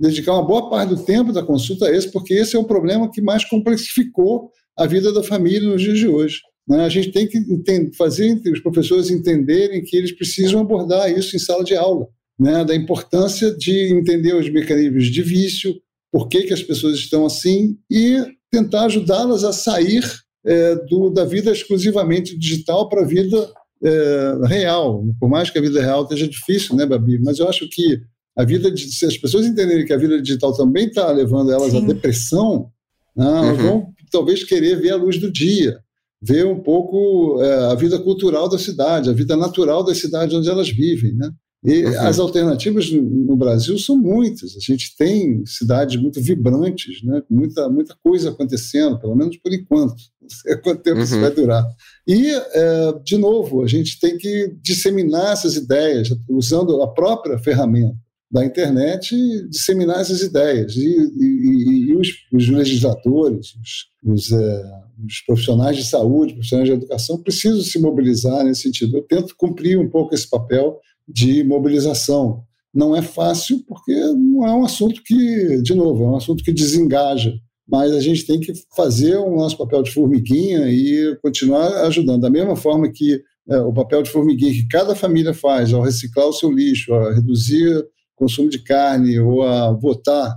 dedicar 0.00 0.32
uma 0.32 0.46
boa 0.46 0.70
parte 0.70 0.90
do 0.94 1.04
tempo 1.04 1.32
da 1.32 1.42
consulta 1.42 1.86
a 1.86 1.94
esse, 1.94 2.10
porque 2.10 2.34
esse 2.34 2.56
é 2.56 2.58
o 2.58 2.66
problema 2.66 3.10
que 3.10 3.20
mais 3.20 3.44
complexificou 3.44 4.50
a 4.76 4.86
vida 4.86 5.12
da 5.12 5.22
família 5.22 5.68
nos 5.68 5.82
dias 5.82 5.98
de 5.98 6.08
hoje. 6.08 6.40
Né? 6.66 6.84
A 6.84 6.88
gente 6.88 7.10
tem 7.10 7.26
que 7.26 7.96
fazer 7.96 8.40
os 8.52 8.60
professores 8.60 9.10
entenderem 9.10 9.82
que 9.82 9.96
eles 9.96 10.12
precisam 10.12 10.60
abordar 10.60 11.10
isso 11.10 11.34
em 11.34 11.38
sala 11.38 11.64
de 11.64 11.74
aula, 11.74 12.06
né? 12.38 12.64
da 12.64 12.74
importância 12.74 13.54
de 13.56 13.92
entender 13.92 14.34
os 14.34 14.48
mecanismos 14.50 15.06
de 15.06 15.22
vício, 15.22 15.74
por 16.12 16.28
que, 16.28 16.44
que 16.44 16.54
as 16.54 16.62
pessoas 16.62 16.94
estão 16.94 17.26
assim 17.26 17.76
e 17.90 18.24
tentar 18.50 18.84
ajudá-las 18.84 19.44
a 19.44 19.52
sair 19.52 20.02
é, 20.44 20.74
do, 20.86 21.10
da 21.10 21.24
vida 21.24 21.50
exclusivamente 21.50 22.36
digital 22.38 22.88
para 22.88 23.02
a 23.02 23.06
vida 23.06 23.50
é, 23.82 24.34
real. 24.46 25.04
Por 25.18 25.28
mais 25.28 25.50
que 25.50 25.58
a 25.58 25.62
vida 25.62 25.80
real 25.80 26.02
esteja 26.02 26.28
difícil, 26.28 26.76
né, 26.76 26.86
Babi? 26.86 27.18
Mas 27.18 27.38
eu 27.38 27.48
acho 27.48 27.68
que 27.68 28.00
a 28.36 28.44
vida 28.44 28.70
de, 28.70 28.92
se 28.92 29.04
as 29.04 29.16
pessoas 29.16 29.46
entenderem 29.46 29.84
que 29.84 29.92
a 29.92 29.98
vida 29.98 30.20
digital 30.20 30.52
também 30.56 30.86
está 30.86 31.10
levando 31.10 31.52
elas 31.52 31.72
Sim. 31.72 31.78
à 31.78 31.86
depressão, 31.86 32.70
né, 33.16 33.24
uhum. 33.24 33.56
vão 33.56 33.94
talvez 34.10 34.44
querer 34.44 34.80
ver 34.80 34.90
a 34.90 34.96
luz 34.96 35.18
do 35.18 35.30
dia, 35.30 35.78
ver 36.22 36.46
um 36.46 36.60
pouco 36.60 37.42
é, 37.42 37.72
a 37.72 37.74
vida 37.74 37.98
cultural 37.98 38.48
da 38.48 38.58
cidade, 38.58 39.10
a 39.10 39.12
vida 39.12 39.36
natural 39.36 39.84
da 39.84 39.94
cidade 39.94 40.34
onde 40.36 40.48
elas 40.48 40.68
vivem, 40.68 41.14
né? 41.14 41.30
E 41.64 41.84
uhum. 41.84 42.00
as 42.02 42.18
alternativas 42.20 42.88
no 42.90 43.36
Brasil 43.36 43.76
são 43.78 43.96
muitas. 43.96 44.56
A 44.56 44.60
gente 44.60 44.96
tem 44.96 45.44
cidades 45.44 46.00
muito 46.00 46.20
vibrantes, 46.20 47.02
né? 47.02 47.20
muita, 47.28 47.68
muita 47.68 47.96
coisa 48.02 48.30
acontecendo, 48.30 48.98
pelo 49.00 49.16
menos 49.16 49.36
por 49.38 49.52
enquanto. 49.52 49.96
Não 50.22 50.28
sei 50.28 50.56
quanto 50.58 50.82
tempo 50.82 50.98
uhum. 50.98 51.02
isso 51.02 51.20
vai 51.20 51.30
durar. 51.30 51.66
E, 52.06 52.30
é, 52.30 52.92
de 53.04 53.16
novo, 53.16 53.62
a 53.62 53.66
gente 53.66 53.98
tem 53.98 54.16
que 54.16 54.54
disseminar 54.62 55.32
essas 55.32 55.56
ideias, 55.56 56.10
usando 56.28 56.80
a 56.82 56.92
própria 56.92 57.38
ferramenta 57.38 57.96
da 58.30 58.44
internet, 58.44 59.16
disseminar 59.48 60.00
essas 60.00 60.20
ideias. 60.20 60.76
E, 60.76 60.80
e, 60.80 61.90
e 61.90 61.96
os, 61.96 62.08
os, 62.32 62.48
legisladores, 62.48 63.54
os, 63.56 64.12
os, 64.12 64.32
é, 64.32 64.64
os 65.04 65.20
profissionais 65.26 65.76
de 65.76 65.84
saúde, 65.84 66.34
profissionais 66.34 66.68
de 66.68 66.74
educação, 66.74 67.22
precisam 67.22 67.62
se 67.62 67.78
mobilizar 67.78 68.44
nesse 68.44 68.62
sentido. 68.62 68.98
Eu 68.98 69.02
tento 69.02 69.34
cumprir 69.36 69.78
um 69.78 69.88
pouco 69.88 70.14
esse 70.14 70.28
papel 70.28 70.78
de 71.08 71.42
mobilização. 71.42 72.42
Não 72.72 72.94
é 72.94 73.00
fácil, 73.00 73.64
porque 73.66 73.94
não 73.94 74.46
é 74.46 74.54
um 74.54 74.64
assunto 74.64 75.02
que, 75.02 75.62
de 75.62 75.74
novo, 75.74 76.04
é 76.04 76.06
um 76.08 76.16
assunto 76.16 76.44
que 76.44 76.52
desengaja. 76.52 77.32
Mas 77.66 77.92
a 77.92 78.00
gente 78.00 78.26
tem 78.26 78.38
que 78.38 78.52
fazer 78.74 79.16
o 79.16 79.34
nosso 79.36 79.56
papel 79.56 79.82
de 79.82 79.90
formiguinha 79.90 80.68
e 80.68 81.16
continuar 81.22 81.86
ajudando. 81.86 82.20
Da 82.20 82.30
mesma 82.30 82.56
forma 82.56 82.90
que 82.90 83.20
é, 83.48 83.58
o 83.60 83.72
papel 83.72 84.02
de 84.02 84.10
formiguinha 84.10 84.52
que 84.52 84.68
cada 84.68 84.94
família 84.94 85.32
faz 85.32 85.72
ao 85.72 85.82
reciclar 85.82 86.26
o 86.26 86.32
seu 86.32 86.52
lixo, 86.52 86.92
a 86.92 87.14
reduzir 87.14 87.78
o 87.78 87.84
consumo 88.16 88.48
de 88.50 88.58
carne 88.58 89.18
ou 89.18 89.42
a 89.42 89.72
votar 89.72 90.34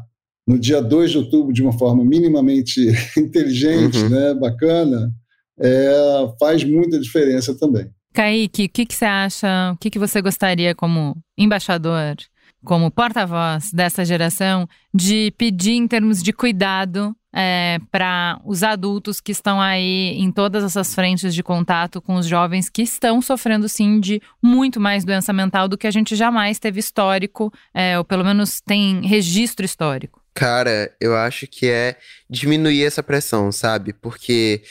no 0.48 0.58
dia 0.58 0.82
2 0.82 1.12
de 1.12 1.18
outubro 1.18 1.54
de 1.54 1.62
uma 1.62 1.74
forma 1.74 2.04
minimamente 2.04 2.88
inteligente, 3.18 3.98
uhum. 3.98 4.10
né, 4.10 4.34
bacana, 4.34 5.12
é, 5.60 6.34
faz 6.40 6.64
muita 6.64 7.00
diferença 7.00 7.54
também. 7.58 7.90
Kaique, 8.14 8.66
o 8.66 8.70
que, 8.70 8.86
que 8.86 8.96
você 8.96 9.06
acha? 9.06 9.72
O 9.74 9.78
que, 9.78 9.90
que 9.90 10.00
você 10.00 10.22
gostaria, 10.22 10.76
como 10.76 11.16
embaixador, 11.38 12.16
como 12.64 12.92
porta-voz 12.92 13.72
dessa 13.72 14.06
geração, 14.06 14.68
de 14.94 15.34
pedir 15.38 15.74
em 15.74 15.88
termos 15.88 16.22
de 16.22 16.32
cuidado 16.32 17.16
é, 17.34 17.80
para 17.90 18.40
os 18.46 18.62
adultos 18.62 19.22
que 19.22 19.32
estão 19.32 19.62
aí 19.62 20.16
em 20.18 20.32
todas 20.32 20.64
essas 20.64 20.94
frentes 20.94 21.34
de 21.34 21.42
contato 21.42 22.02
com 22.02 22.16
os 22.16 22.26
jovens 22.26 22.70
que 22.70 22.82
estão 22.82 23.22
sofrendo, 23.22 23.70
sim, 23.70 24.00
de 24.00 24.22
muito 24.42 24.80
mais 24.80 25.06
doença 25.06 25.32
mental 25.32 25.68
do 25.68 25.78
que 25.78 25.88
a 25.88 25.92
gente 25.92 26.16
jamais 26.16 26.60
teve 26.60 26.80
histórico, 26.80 27.52
é, 27.74 27.98
ou 27.98 28.04
pelo 28.04 28.24
menos 28.24 28.62
tem 28.62 29.02
registro 29.06 29.66
histórico? 29.66 30.22
Cara, 30.34 30.94
eu 31.00 31.16
acho 31.16 31.46
que 31.46 31.68
é 31.68 31.98
diminuir 32.30 32.86
essa 32.86 33.04
pressão, 33.04 33.52
sabe? 33.52 33.92
Porque 33.92 34.64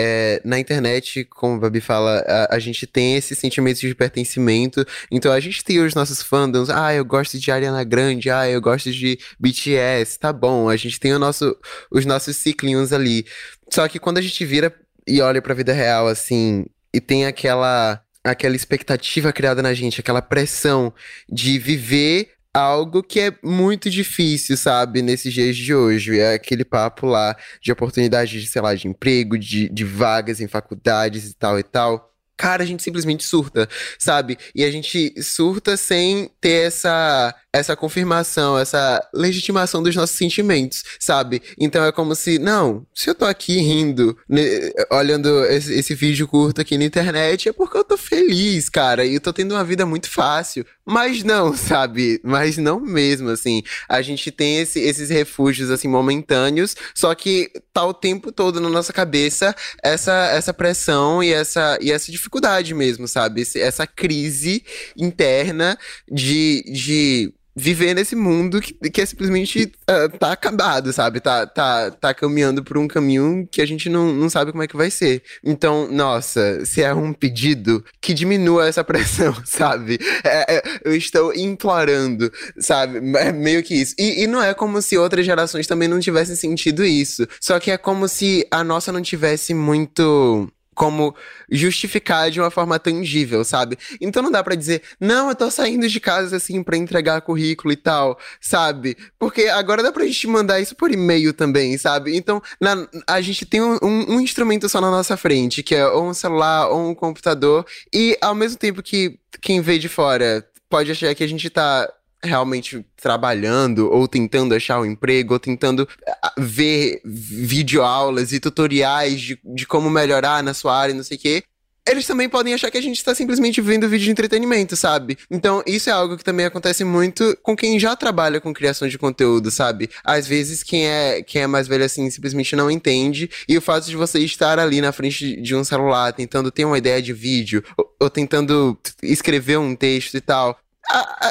é, 0.00 0.40
na 0.44 0.60
internet, 0.60 1.24
como 1.24 1.56
a 1.56 1.58
Babi 1.58 1.80
fala, 1.80 2.20
a, 2.20 2.54
a, 2.54 2.58
gente 2.60 2.86
tem 2.86 3.16
esse 3.16 3.34
sentimento 3.34 3.80
de 3.80 3.92
pertencimento. 3.96 4.86
Então 5.10 5.32
a 5.32 5.40
gente 5.40 5.64
tem 5.64 5.80
os 5.80 5.92
nossos 5.92 6.22
fandoms. 6.22 6.70
Ah, 6.70 6.94
eu 6.94 7.04
gosto 7.04 7.36
de 7.36 7.50
Ariana 7.50 7.82
Grande. 7.82 8.30
Ah, 8.30 8.48
eu 8.48 8.60
gosto 8.60 8.92
de 8.92 9.18
BTS. 9.40 10.16
Tá 10.20 10.32
bom. 10.32 10.68
A 10.68 10.76
gente 10.76 11.00
tem 11.00 11.12
o 11.12 11.18
nosso, 11.18 11.56
os 11.90 12.06
nossos 12.06 12.36
ciclinhos 12.36 12.92
ali. 12.92 13.26
Só 13.72 13.88
que 13.88 13.98
quando 13.98 14.18
a 14.18 14.22
gente 14.22 14.44
vira 14.44 14.72
e 15.04 15.20
olha 15.20 15.42
pra 15.42 15.52
vida 15.52 15.72
real, 15.72 16.06
assim, 16.06 16.66
e 16.94 17.00
tem 17.00 17.26
aquela 17.26 18.00
aquela 18.22 18.54
expectativa 18.54 19.32
criada 19.32 19.62
na 19.62 19.72
gente, 19.72 20.00
aquela 20.00 20.20
pressão 20.20 20.92
de 21.28 21.58
viver 21.58 22.37
algo 22.58 23.02
que 23.02 23.20
é 23.20 23.32
muito 23.42 23.90
difícil, 23.90 24.56
sabe, 24.56 25.02
nesses 25.02 25.32
dias 25.32 25.56
de 25.56 25.74
hoje. 25.74 26.18
É 26.18 26.34
aquele 26.34 26.64
papo 26.64 27.06
lá 27.06 27.36
de 27.60 27.72
oportunidade 27.72 28.40
de, 28.40 28.46
sei 28.46 28.62
lá, 28.62 28.74
de 28.74 28.88
emprego, 28.88 29.38
de, 29.38 29.68
de 29.68 29.84
vagas 29.84 30.40
em 30.40 30.48
faculdades 30.48 31.30
e 31.30 31.34
tal 31.34 31.58
e 31.58 31.62
tal 31.62 32.08
cara, 32.38 32.62
a 32.62 32.66
gente 32.66 32.84
simplesmente 32.84 33.24
surta, 33.24 33.68
sabe? 33.98 34.38
E 34.54 34.64
a 34.64 34.70
gente 34.70 35.12
surta 35.20 35.76
sem 35.76 36.30
ter 36.40 36.68
essa 36.68 37.34
essa 37.52 37.74
confirmação, 37.74 38.58
essa 38.58 39.02
legitimação 39.12 39.82
dos 39.82 39.96
nossos 39.96 40.16
sentimentos, 40.16 40.84
sabe? 41.00 41.42
Então 41.58 41.84
é 41.84 41.90
como 41.90 42.14
se, 42.14 42.38
não, 42.38 42.86
se 42.94 43.08
eu 43.08 43.14
tô 43.14 43.24
aqui 43.24 43.58
rindo, 43.58 44.16
né, 44.28 44.42
olhando 44.90 45.44
esse, 45.46 45.72
esse, 45.72 45.94
vídeo 45.94 46.28
curto 46.28 46.60
aqui 46.60 46.76
na 46.76 46.84
internet, 46.84 47.48
é 47.48 47.52
porque 47.52 47.76
eu 47.78 47.84
tô 47.84 47.96
feliz, 47.96 48.68
cara, 48.68 49.04
e 49.04 49.14
eu 49.14 49.20
tô 49.20 49.32
tendo 49.32 49.52
uma 49.52 49.64
vida 49.64 49.86
muito 49.86 50.10
fácil. 50.10 50.64
Mas 50.88 51.22
não, 51.22 51.52
sabe? 51.56 52.18
Mas 52.24 52.56
não 52.56 52.80
mesmo, 52.80 53.28
assim. 53.28 53.62
A 53.88 54.00
gente 54.00 54.30
tem 54.32 54.58
esse, 54.58 54.80
esses 54.80 55.10
refúgios, 55.10 55.70
assim, 55.70 55.86
momentâneos, 55.86 56.74
só 56.94 57.14
que 57.14 57.50
tá 57.72 57.84
o 57.84 57.92
tempo 57.92 58.32
todo 58.32 58.60
na 58.60 58.70
nossa 58.70 58.92
cabeça 58.92 59.54
essa, 59.82 60.28
essa 60.28 60.54
pressão 60.54 61.22
e 61.22 61.32
essa, 61.32 61.78
e 61.80 61.92
essa 61.92 62.10
dificuldade 62.10 62.74
mesmo, 62.74 63.06
sabe? 63.06 63.42
Essa 63.56 63.86
crise 63.86 64.64
interna 64.96 65.78
de, 66.10 66.64
de 66.72 67.34
viver 67.58 67.94
nesse 67.94 68.14
mundo 68.14 68.60
que, 68.60 68.72
que 68.72 69.00
é 69.00 69.06
simplesmente 69.06 69.72
uh, 69.90 70.18
tá 70.18 70.32
acabado, 70.32 70.92
sabe? 70.92 71.20
Tá, 71.20 71.46
tá, 71.46 71.90
tá 71.90 72.14
caminhando 72.14 72.62
por 72.62 72.78
um 72.78 72.86
caminho 72.86 73.46
que 73.50 73.60
a 73.60 73.66
gente 73.66 73.88
não, 73.88 74.14
não 74.14 74.30
sabe 74.30 74.52
como 74.52 74.62
é 74.62 74.68
que 74.68 74.76
vai 74.76 74.90
ser. 74.90 75.22
Então, 75.44 75.90
nossa, 75.90 76.64
se 76.64 76.82
é 76.82 76.94
um 76.94 77.12
pedido 77.12 77.84
que 78.00 78.14
diminua 78.14 78.68
essa 78.68 78.84
pressão, 78.84 79.34
sabe? 79.44 79.98
É, 80.24 80.56
é, 80.56 80.62
eu 80.84 80.94
estou 80.94 81.34
implorando, 81.34 82.32
sabe? 82.58 82.98
É 83.18 83.32
meio 83.32 83.62
que 83.62 83.74
isso. 83.74 83.94
E, 83.98 84.22
e 84.22 84.26
não 84.26 84.42
é 84.42 84.54
como 84.54 84.80
se 84.80 84.96
outras 84.96 85.26
gerações 85.26 85.66
também 85.66 85.88
não 85.88 85.98
tivessem 85.98 86.36
sentido 86.36 86.84
isso. 86.84 87.26
Só 87.40 87.58
que 87.58 87.70
é 87.70 87.76
como 87.76 88.06
se 88.08 88.46
a 88.50 88.62
nossa 88.62 88.92
não 88.92 89.02
tivesse 89.02 89.52
muito 89.52 90.48
como 90.78 91.12
justificar 91.50 92.30
de 92.30 92.40
uma 92.40 92.52
forma 92.52 92.78
tangível, 92.78 93.44
sabe? 93.44 93.76
Então 94.00 94.22
não 94.22 94.30
dá 94.30 94.44
para 94.44 94.54
dizer, 94.54 94.82
não, 95.00 95.28
eu 95.28 95.34
tô 95.34 95.50
saindo 95.50 95.88
de 95.88 95.98
casa 95.98 96.36
assim 96.36 96.62
para 96.62 96.76
entregar 96.76 97.20
currículo 97.20 97.72
e 97.72 97.76
tal, 97.76 98.16
sabe? 98.40 98.96
Porque 99.18 99.48
agora 99.48 99.82
dá 99.82 99.90
pra 99.90 100.06
gente 100.06 100.28
mandar 100.28 100.60
isso 100.60 100.76
por 100.76 100.92
e-mail 100.92 101.32
também, 101.32 101.76
sabe? 101.76 102.16
Então 102.16 102.40
na, 102.60 102.86
a 103.08 103.20
gente 103.20 103.44
tem 103.44 103.60
um, 103.60 103.76
um, 103.82 104.14
um, 104.14 104.20
instrumento 104.20 104.68
só 104.68 104.80
na 104.80 104.90
nossa 104.90 105.16
frente, 105.16 105.64
que 105.64 105.74
é 105.74 105.84
ou 105.84 106.06
um 106.08 106.14
celular 106.14 106.68
ou 106.68 106.90
um 106.90 106.94
computador, 106.94 107.66
e 107.92 108.16
ao 108.20 108.34
mesmo 108.34 108.56
tempo 108.56 108.80
que 108.80 109.18
quem 109.40 109.60
vê 109.60 109.78
de 109.78 109.88
fora 109.88 110.46
pode 110.70 110.92
achar 110.92 111.12
que 111.14 111.24
a 111.24 111.28
gente 111.28 111.50
tá 111.50 111.92
realmente 112.22 112.84
trabalhando 112.96 113.90
ou 113.92 114.08
tentando 114.08 114.54
achar 114.54 114.80
um 114.80 114.84
emprego 114.86 115.34
ou 115.34 115.40
tentando 115.40 115.88
ah, 116.22 116.32
ver 116.36 117.00
videoaulas 117.04 118.32
e 118.32 118.40
tutoriais 118.40 119.20
de, 119.20 119.40
de 119.44 119.66
como 119.66 119.88
melhorar 119.88 120.42
na 120.42 120.54
sua 120.54 120.76
área, 120.76 120.94
não 120.94 121.04
sei 121.04 121.16
o 121.16 121.20
quê. 121.20 121.44
Eles 121.88 122.06
também 122.06 122.28
podem 122.28 122.52
achar 122.52 122.70
que 122.70 122.76
a 122.76 122.82
gente 122.82 122.98
está 122.98 123.14
simplesmente 123.14 123.62
vendo 123.62 123.88
vídeo 123.88 124.04
de 124.04 124.10
entretenimento, 124.10 124.76
sabe? 124.76 125.16
Então, 125.30 125.62
isso 125.66 125.88
é 125.88 125.92
algo 125.92 126.18
que 126.18 126.24
também 126.24 126.44
acontece 126.44 126.84
muito 126.84 127.34
com 127.42 127.56
quem 127.56 127.78
já 127.78 127.96
trabalha 127.96 128.42
com 128.42 128.52
criação 128.52 128.86
de 128.86 128.98
conteúdo, 128.98 129.50
sabe? 129.50 129.88
Às 130.04 130.26
vezes, 130.26 130.62
quem 130.62 130.86
é, 130.86 131.22
quem 131.22 131.42
é 131.42 131.46
mais 131.46 131.66
velho 131.66 131.84
assim 131.84 132.10
simplesmente 132.10 132.54
não 132.54 132.70
entende. 132.70 133.30
E 133.48 133.56
o 133.56 133.62
fato 133.62 133.86
de 133.86 133.96
você 133.96 134.18
estar 134.18 134.58
ali 134.58 134.82
na 134.82 134.92
frente 134.92 135.40
de 135.40 135.56
um 135.56 135.64
celular, 135.64 136.12
tentando 136.12 136.50
ter 136.50 136.66
uma 136.66 136.76
ideia 136.76 137.00
de 137.00 137.14
vídeo, 137.14 137.64
ou, 137.74 137.90
ou 138.00 138.10
tentando 138.10 138.78
escrever 139.02 139.58
um 139.58 139.74
texto 139.74 140.14
e 140.14 140.20
tal, 140.20 140.58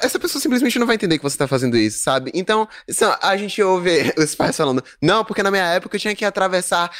essa 0.03 0.19
pessoa 0.19 0.41
simplesmente 0.41 0.77
não 0.77 0.85
vai 0.85 0.95
entender 0.95 1.17
que 1.17 1.23
você 1.23 1.37
tá 1.37 1.47
fazendo 1.47 1.77
isso, 1.77 1.99
sabe? 1.99 2.31
Então, 2.33 2.67
a 3.21 3.37
gente 3.37 3.61
ouve 3.61 4.13
os 4.17 4.35
pais 4.35 4.55
falando, 4.55 4.83
não, 5.01 5.25
porque 5.25 5.41
na 5.41 5.51
minha 5.51 5.65
época 5.65 5.95
eu 5.95 5.99
tinha 5.99 6.15
que 6.15 6.25
atravessar 6.25 6.91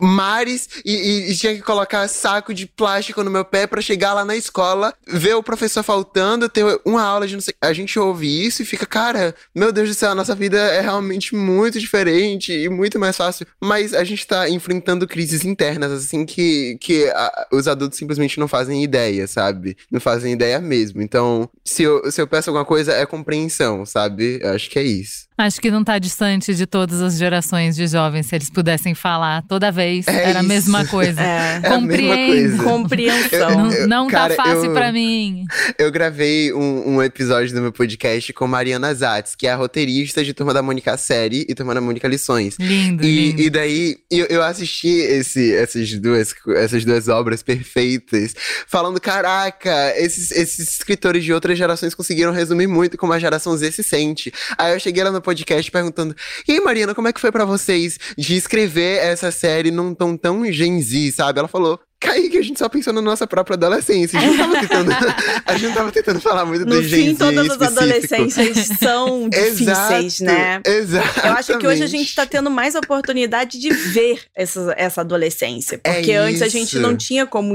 mares 0.00 0.68
e, 0.84 0.92
e, 0.92 1.32
e 1.32 1.36
tinha 1.36 1.54
que 1.54 1.62
colocar 1.62 2.08
saco 2.08 2.52
de 2.54 2.66
plástico 2.66 3.22
no 3.22 3.30
meu 3.30 3.44
pé 3.44 3.66
para 3.66 3.80
chegar 3.80 4.14
lá 4.14 4.24
na 4.24 4.34
escola, 4.34 4.94
ver 5.06 5.34
o 5.34 5.42
professor 5.42 5.82
faltando, 5.82 6.48
ter 6.48 6.64
uma 6.84 7.02
aula 7.02 7.26
de 7.26 7.34
não 7.34 7.40
sei. 7.40 7.54
A 7.60 7.72
gente 7.72 7.98
ouve 7.98 8.46
isso 8.46 8.62
e 8.62 8.66
fica, 8.66 8.86
cara, 8.86 9.34
meu 9.54 9.72
Deus 9.72 9.88
do 9.88 9.94
céu, 9.94 10.10
a 10.10 10.14
nossa 10.14 10.34
vida 10.34 10.58
é 10.58 10.80
realmente 10.80 11.34
muito 11.34 11.78
diferente 11.78 12.52
e 12.52 12.68
muito 12.68 12.98
mais 12.98 13.16
fácil. 13.16 13.46
Mas 13.60 13.94
a 13.94 14.02
gente 14.04 14.26
tá 14.26 14.48
enfrentando 14.48 15.06
crises 15.06 15.44
internas, 15.44 15.92
assim, 15.92 16.24
que, 16.24 16.76
que 16.80 17.08
a, 17.10 17.46
os 17.52 17.68
adultos 17.68 17.98
simplesmente 17.98 18.40
não 18.40 18.48
fazem 18.48 18.82
ideia, 18.82 19.26
sabe? 19.26 19.76
Não 19.90 20.00
fazem 20.00 20.32
ideia 20.32 20.60
mesmo. 20.60 21.02
Então, 21.02 21.48
se 21.64 21.81
se 21.82 21.84
eu, 21.84 22.12
se 22.12 22.20
eu 22.20 22.26
peço 22.26 22.50
alguma 22.50 22.64
coisa, 22.64 22.92
é 22.92 23.04
compreensão, 23.04 23.84
sabe? 23.84 24.38
Eu 24.40 24.52
acho 24.52 24.70
que 24.70 24.78
é 24.78 24.82
isso. 24.82 25.26
Acho 25.36 25.60
que 25.60 25.70
não 25.70 25.80
está 25.80 25.98
distante 25.98 26.54
de 26.54 26.66
todas 26.66 27.00
as 27.00 27.16
gerações 27.16 27.74
de 27.74 27.86
jovens, 27.86 28.26
se 28.26 28.36
eles 28.36 28.50
pudessem 28.50 28.94
falar 28.94 29.42
toda 29.48 29.72
vez, 29.72 30.06
é 30.06 30.30
era 30.30 30.40
a 30.40 30.42
mesma 30.42 30.86
coisa. 30.86 31.20
É. 31.32 31.60
Compreendo, 31.68 32.60
é 32.60 32.64
compreensão. 32.64 33.70
Eu, 33.70 33.80
eu, 33.82 33.88
não, 33.88 34.06
tá 34.06 34.12
cara, 34.12 34.34
tá 34.34 34.44
fácil 34.44 34.72
para 34.72 34.92
mim. 34.92 35.44
Eu 35.78 35.90
gravei 35.90 36.52
um, 36.52 36.94
um, 36.94 37.02
episódio 37.02 37.54
do 37.54 37.60
meu 37.60 37.72
podcast 37.72 38.32
com 38.32 38.46
Mariana 38.46 38.92
Zatz, 38.94 39.34
que 39.34 39.46
é 39.46 39.52
a 39.52 39.56
roteirista 39.56 40.22
de 40.24 40.34
Turma 40.34 40.52
da 40.52 40.62
Mônica 40.62 40.96
Série 40.96 41.46
e 41.48 41.54
Turma 41.54 41.74
da 41.74 41.80
Mônica 41.80 42.06
Lições. 42.08 42.56
Lindo, 42.58 43.04
e, 43.04 43.30
lindo. 43.30 43.42
E 43.42 43.50
daí 43.50 43.96
eu, 44.10 44.26
eu 44.26 44.42
assisti 44.42 44.88
esse, 44.88 45.54
essas, 45.54 45.92
duas, 45.94 46.34
essas 46.56 46.84
duas 46.84 47.08
obras 47.08 47.42
perfeitas, 47.42 48.34
falando: 48.66 49.00
caraca, 49.00 49.94
esses, 49.96 50.30
esses 50.32 50.74
escritores 50.74 51.24
de 51.24 51.32
outras 51.32 51.56
gerações 51.56 51.71
gerações 51.72 51.94
conseguiram 51.94 52.32
resumir 52.32 52.66
muito 52.66 52.96
como 52.96 53.12
a 53.12 53.18
geração 53.18 53.56
Z 53.56 53.72
se 53.72 53.82
sente. 53.82 54.32
Aí 54.58 54.72
eu 54.74 54.80
cheguei 54.80 55.02
lá 55.02 55.10
no 55.10 55.20
podcast 55.20 55.70
perguntando: 55.70 56.14
E 56.46 56.52
aí, 56.52 56.60
Mariana, 56.60 56.94
como 56.94 57.08
é 57.08 57.12
que 57.12 57.20
foi 57.20 57.32
para 57.32 57.44
vocês 57.44 57.98
de 58.16 58.36
escrever 58.36 58.98
essa 58.98 59.30
série 59.30 59.70
num 59.70 59.94
tom 59.94 60.16
tão 60.16 60.50
Gen 60.52 60.80
Z, 60.80 61.12
sabe? 61.12 61.38
Ela 61.38 61.48
falou: 61.48 61.80
Kaique, 62.02 62.36
a 62.36 62.42
gente 62.42 62.58
só 62.58 62.68
pensou 62.68 62.92
na 62.92 63.00
nossa 63.00 63.28
própria 63.28 63.54
adolescência. 63.54 64.18
A 64.18 64.22
gente 64.22 64.36
não 64.36 64.50
tava 64.50 64.60
tentando, 64.60 64.90
a 65.46 65.56
gente 65.56 65.92
tentando 65.92 66.20
falar 66.20 66.44
muito 66.44 66.66
no 66.66 66.74
do 66.74 66.82
fim, 66.82 67.14
todas 67.14 67.48
as 67.48 67.62
adolescências 67.62 68.66
são 68.80 69.28
difíceis, 69.30 70.20
Exato, 70.20 70.24
né? 70.24 70.60
Exato. 70.66 71.20
Eu 71.26 71.32
acho 71.32 71.58
que 71.58 71.66
hoje 71.66 71.84
a 71.84 71.86
gente 71.86 72.12
tá 72.12 72.26
tendo 72.26 72.50
mais 72.50 72.74
oportunidade 72.74 73.58
de 73.60 73.70
ver 73.70 74.20
essa, 74.34 74.74
essa 74.76 75.00
adolescência. 75.02 75.78
Porque 75.78 76.12
antes 76.12 76.42
a 76.42 76.48
gente 76.48 76.76
É 76.76 76.80
não 76.80 76.96
tinha 76.96 77.24
como, 77.24 77.54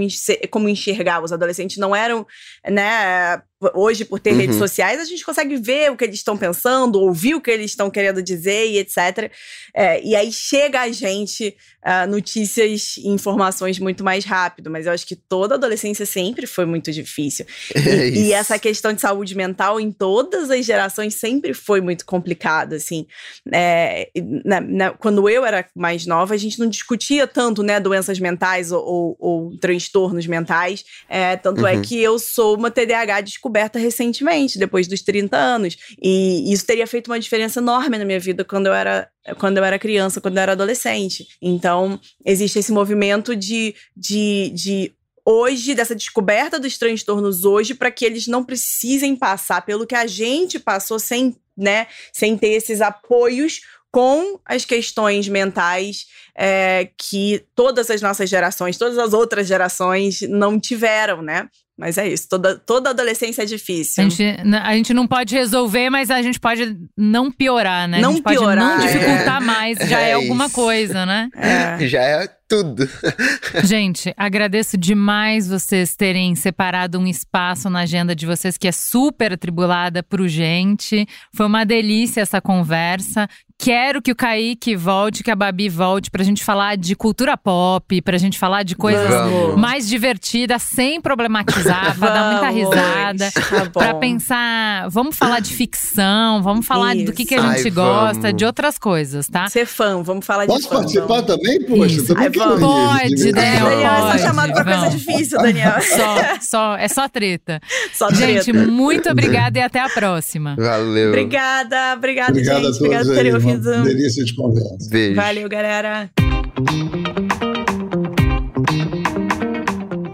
como 0.50 0.70
enxergar. 0.70 1.22
Os 1.22 1.34
adolescentes 1.34 1.78
não 1.78 1.94
eram, 1.94 2.26
né? 2.70 3.42
Hoje, 3.74 4.06
por 4.06 4.20
ter 4.20 4.32
Uhum. 4.32 4.38
redes 4.38 4.58
sociais, 4.58 5.00
a 5.00 5.06
gente 5.06 5.26
consegue 5.26 5.58
ver 5.58 5.92
o 5.92 5.98
que 5.98 6.04
eles 6.04 6.18
estão 6.18 6.38
pensando, 6.38 7.00
ouvir 7.02 7.34
o 7.34 7.42
que 7.42 7.50
eles 7.50 7.72
estão 7.72 7.90
querendo 7.90 8.22
dizer 8.22 8.68
e 8.68 8.78
etc. 8.78 9.32
É, 9.76 10.00
e 10.04 10.16
aí 10.16 10.32
chega 10.32 10.82
a 10.82 10.92
gente 10.92 11.56
ah, 11.90 12.06
notícias 12.06 12.98
e 12.98 13.08
informações 13.08 13.80
muito 13.80 14.04
mais 14.04 14.26
rápido. 14.26 14.70
Mas 14.70 14.86
eu 14.86 14.92
acho 14.92 15.08
que 15.08 15.16
toda 15.16 15.56
adolescência 15.56 16.06
sempre 16.06 16.46
foi 16.46 16.66
muito 16.66 16.92
difícil. 16.92 17.46
É 17.76 18.10
E, 18.10 18.28
e 18.28 18.34
essa 18.34 18.60
questão 18.60 18.92
de 18.92 19.00
saúde 19.02 19.36
mental 19.36 19.80
em 19.80 19.92
todas 19.92 20.50
as 20.52 20.66
gerações 20.66 21.16
sempre 21.16 21.54
foi 21.54 21.80
muito 21.80 22.06
complicada, 22.06 22.76
assim. 22.76 23.06
É, 23.54 24.10
na- 24.44 24.60
na- 24.62 24.92
quando 24.92 25.30
eu 25.30 25.46
era 25.46 25.66
mais 25.76 26.06
nova, 26.06 26.34
a 26.34 26.38
gente 26.38 26.60
não 26.60 26.68
discutia 26.68 27.26
tanto, 27.28 27.64
né, 27.64 27.80
doenças 27.80 28.20
mentais 28.20 28.72
ou, 28.72 28.84
ou- 28.86 29.18
ou 29.20 29.58
transtornos 29.58 30.28
mentais. 30.28 30.84
É, 31.08 31.36
tanto 31.38 31.66
é 31.66 31.76
Uhum. 31.76 31.82
que 31.82 32.02
eu 32.02 32.20
sou 32.20 32.56
uma 32.58 32.70
TDAH 32.70 33.22
descoberta 33.22 33.80
recentemente, 33.80 34.60
depois 34.60 34.88
dos 34.88 35.02
30 35.02 35.38
anos. 35.38 35.78
E 36.02 36.52
isso 36.52 36.66
teria 36.66 36.86
feito 36.88 37.08
uma 37.08 37.20
diferença 37.20 37.60
enorme 37.60 37.98
na 37.98 38.06
minha 38.06 38.20
vida 38.20 38.44
quando 38.44 38.68
eu 38.68 38.74
era 38.74 39.08
quando 39.36 39.58
eu 39.58 39.64
era 39.64 39.80
criança, 39.80 40.22
quando 40.22 40.38
eu 40.38 40.44
era 40.44 40.52
adolescente. 40.54 41.28
Então, 41.42 42.00
existe 42.26 42.60
esse 42.60 42.72
movimento 42.72 43.36
de, 43.36 43.76
de, 43.96 44.52
de 44.54 44.94
hoje, 45.26 45.76
dessa 45.76 45.94
descoberta 45.94 46.60
dos 46.60 46.78
transtornos 46.78 47.44
hoje, 47.44 47.74
para 47.74 47.92
que 47.92 48.06
eles 48.06 48.28
não 48.28 48.44
precisem 48.44 49.16
passar 49.16 49.66
pelo 49.66 49.86
que 49.86 49.96
a 49.96 50.08
gente 50.08 50.58
passou 50.58 50.98
sem, 50.98 51.36
né, 51.56 51.88
sem 52.14 52.38
ter 52.38 52.50
esses 52.50 52.80
apoios 52.80 53.60
com 53.92 54.40
as 54.46 54.66
questões 54.66 55.28
mentais 55.28 56.06
é, 56.38 56.90
que 56.98 57.44
todas 57.56 57.90
as 57.90 58.02
nossas 58.02 58.30
gerações, 58.30 58.78
todas 58.78 58.98
as 58.98 59.14
outras 59.14 59.48
gerações 59.48 60.22
não 60.22 60.60
tiveram, 60.60 61.22
né? 61.22 61.48
Mas 61.78 61.98
é 62.00 62.08
isso, 62.08 62.28
toda, 62.28 62.58
toda 62.58 62.90
adolescência 62.90 63.44
é 63.44 63.46
difícil. 63.46 64.04
A 64.04 64.10
gente, 64.10 64.24
a 64.64 64.76
gente 64.76 64.94
não 64.96 65.06
pode 65.06 65.36
resolver, 65.36 65.92
mas 65.92 66.10
a 66.10 66.24
gente 66.24 66.40
pode 66.40 66.76
não 66.98 67.32
piorar, 67.32 67.88
né? 67.88 68.02
Não 68.02 68.10
a 68.10 68.14
gente 68.14 68.24
pode 68.24 68.38
piorar, 68.38 68.78
não 68.78 68.84
é. 68.84 68.88
dificultar 68.88 69.42
mais, 69.42 69.78
já 69.88 70.02
é, 70.02 70.10
É 70.10 70.14
alguma 70.14 70.48
isso. 70.48 70.56
coisa, 70.56 71.06
né? 71.06 71.30
É. 71.36 71.88
Já 71.88 72.02
é 72.02 72.37
tudo. 72.48 72.88
Gente, 73.64 74.14
agradeço 74.16 74.78
demais 74.78 75.48
vocês 75.48 75.96
terem 75.96 76.36
separado 76.36 76.98
um 77.00 77.06
espaço 77.08 77.70
na 77.70 77.80
agenda 77.80 78.16
de 78.16 78.26
vocês 78.26 78.58
que 78.58 78.68
é 78.68 78.72
super 78.72 79.34
atribulada 79.34 80.02
pro 80.02 80.28
gente. 80.28 81.08
Foi 81.36 81.46
uma 81.46 81.66
delícia 81.66 82.22
essa 82.22 82.40
conversa. 82.42 83.28
Quero 83.60 84.04
que 84.04 84.12
o 84.12 84.16
Kaique 84.16 84.76
volte, 84.76 85.24
que 85.24 85.32
a 85.32 85.36
Babi 85.36 85.68
volte 85.68 86.12
pra 86.12 86.24
gente 86.24 86.44
falar 86.44 86.78
de 86.78 86.96
cultura 86.96 87.36
pop, 87.36 88.00
pra 88.04 88.16
gente 88.20 88.38
falar 88.38 88.62
de 88.62 88.76
coisas 88.76 89.10
Vamos. 89.10 89.60
mais 89.60 89.88
divertidas, 89.90 90.62
sem 90.62 91.02
problematizar, 91.02 91.98
pra 91.98 92.10
dar 92.10 92.32
muita 92.32 92.50
risada. 92.50 93.32
Tá. 93.32 93.70
Pra 93.72 93.94
pensar, 93.96 94.88
vamos 94.90 95.16
falar 95.18 95.40
de 95.40 95.56
ficção, 95.56 96.44
vamos 96.44 96.68
falar 96.68 96.96
do 96.98 97.12
que, 97.12 97.26
que 97.26 97.34
a 97.34 97.40
Isso. 97.40 97.48
gente 97.48 97.64
Ai, 97.66 97.72
gosta, 97.72 98.22
vamos. 98.22 98.38
de 98.38 98.46
outras 98.46 98.78
coisas, 98.78 99.28
tá? 99.28 99.50
Ser 99.50 99.66
fã, 99.66 100.04
vamos 100.04 100.24
falar 100.24 100.46
de 100.46 100.54
Posso 100.54 100.70
participar 100.70 101.08
vamos. 101.08 101.26
também? 101.26 101.60
Poxa, 101.66 101.96
Isso. 101.96 102.14
também 102.14 102.30
vamos. 102.38 102.60
Pode, 102.60 103.32
Daniel, 103.32 103.66
Daniel, 103.66 103.92
é 103.92 104.12
só 104.12 104.18
chamado 104.20 104.54
pra 104.54 104.64
coisa 104.64 104.90
difícil, 104.90 105.38
Daniel. 105.40 105.74
Só, 105.82 106.16
só, 106.42 106.78
é 106.78 106.88
só 106.88 107.08
treta. 107.10 107.62
Só 107.94 108.10
Gente, 108.10 108.52
treta. 108.52 108.68
muito 108.68 109.10
obrigada 109.10 109.58
e 109.60 109.62
até 109.62 109.80
a 109.80 109.90
próxima. 109.90 110.56
Valeu. 110.58 111.10
Obrigada, 111.10 111.94
obrigada, 111.96 112.32
Obrigado 112.32 112.64
gente. 112.66 112.76
Obrigada 112.78 113.06
por 113.06 113.16
terem 113.16 113.32
Uma 113.32 113.40
ouvido. 113.52 113.84
delícia 113.84 114.24
de 114.24 114.36
conversa. 114.36 114.90
Beijo. 114.90 115.16
Valeu, 115.16 115.50
galera. 115.50 116.10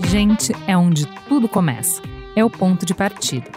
Gente 0.09 0.53
é 0.67 0.78
onde 0.78 1.07
tudo 1.28 1.47
começa. 1.47 2.01
É 2.36 2.43
o 2.43 2.49
ponto 2.49 2.86
de 2.86 2.93
partida. 2.93 3.47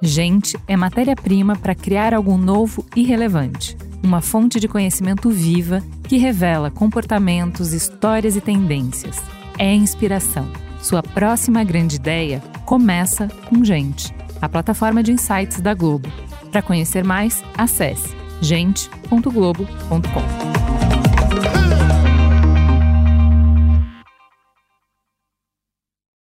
Gente 0.00 0.56
é 0.68 0.76
matéria-prima 0.76 1.56
para 1.56 1.74
criar 1.74 2.14
algo 2.14 2.36
novo 2.36 2.84
e 2.94 3.02
relevante. 3.02 3.76
Uma 4.04 4.20
fonte 4.20 4.60
de 4.60 4.68
conhecimento 4.68 5.30
viva 5.30 5.82
que 6.06 6.18
revela 6.18 6.70
comportamentos, 6.70 7.72
histórias 7.72 8.36
e 8.36 8.40
tendências. 8.40 9.16
É 9.58 9.74
inspiração. 9.74 10.46
Sua 10.82 11.02
próxima 11.02 11.64
grande 11.64 11.96
ideia 11.96 12.42
começa 12.66 13.28
com 13.48 13.64
Gente, 13.64 14.14
a 14.42 14.48
plataforma 14.48 15.02
de 15.02 15.10
insights 15.10 15.58
da 15.58 15.72
Globo. 15.72 16.12
Para 16.52 16.60
conhecer 16.60 17.02
mais, 17.02 17.42
acesse 17.56 18.14
gente.globo.com. 18.42 20.53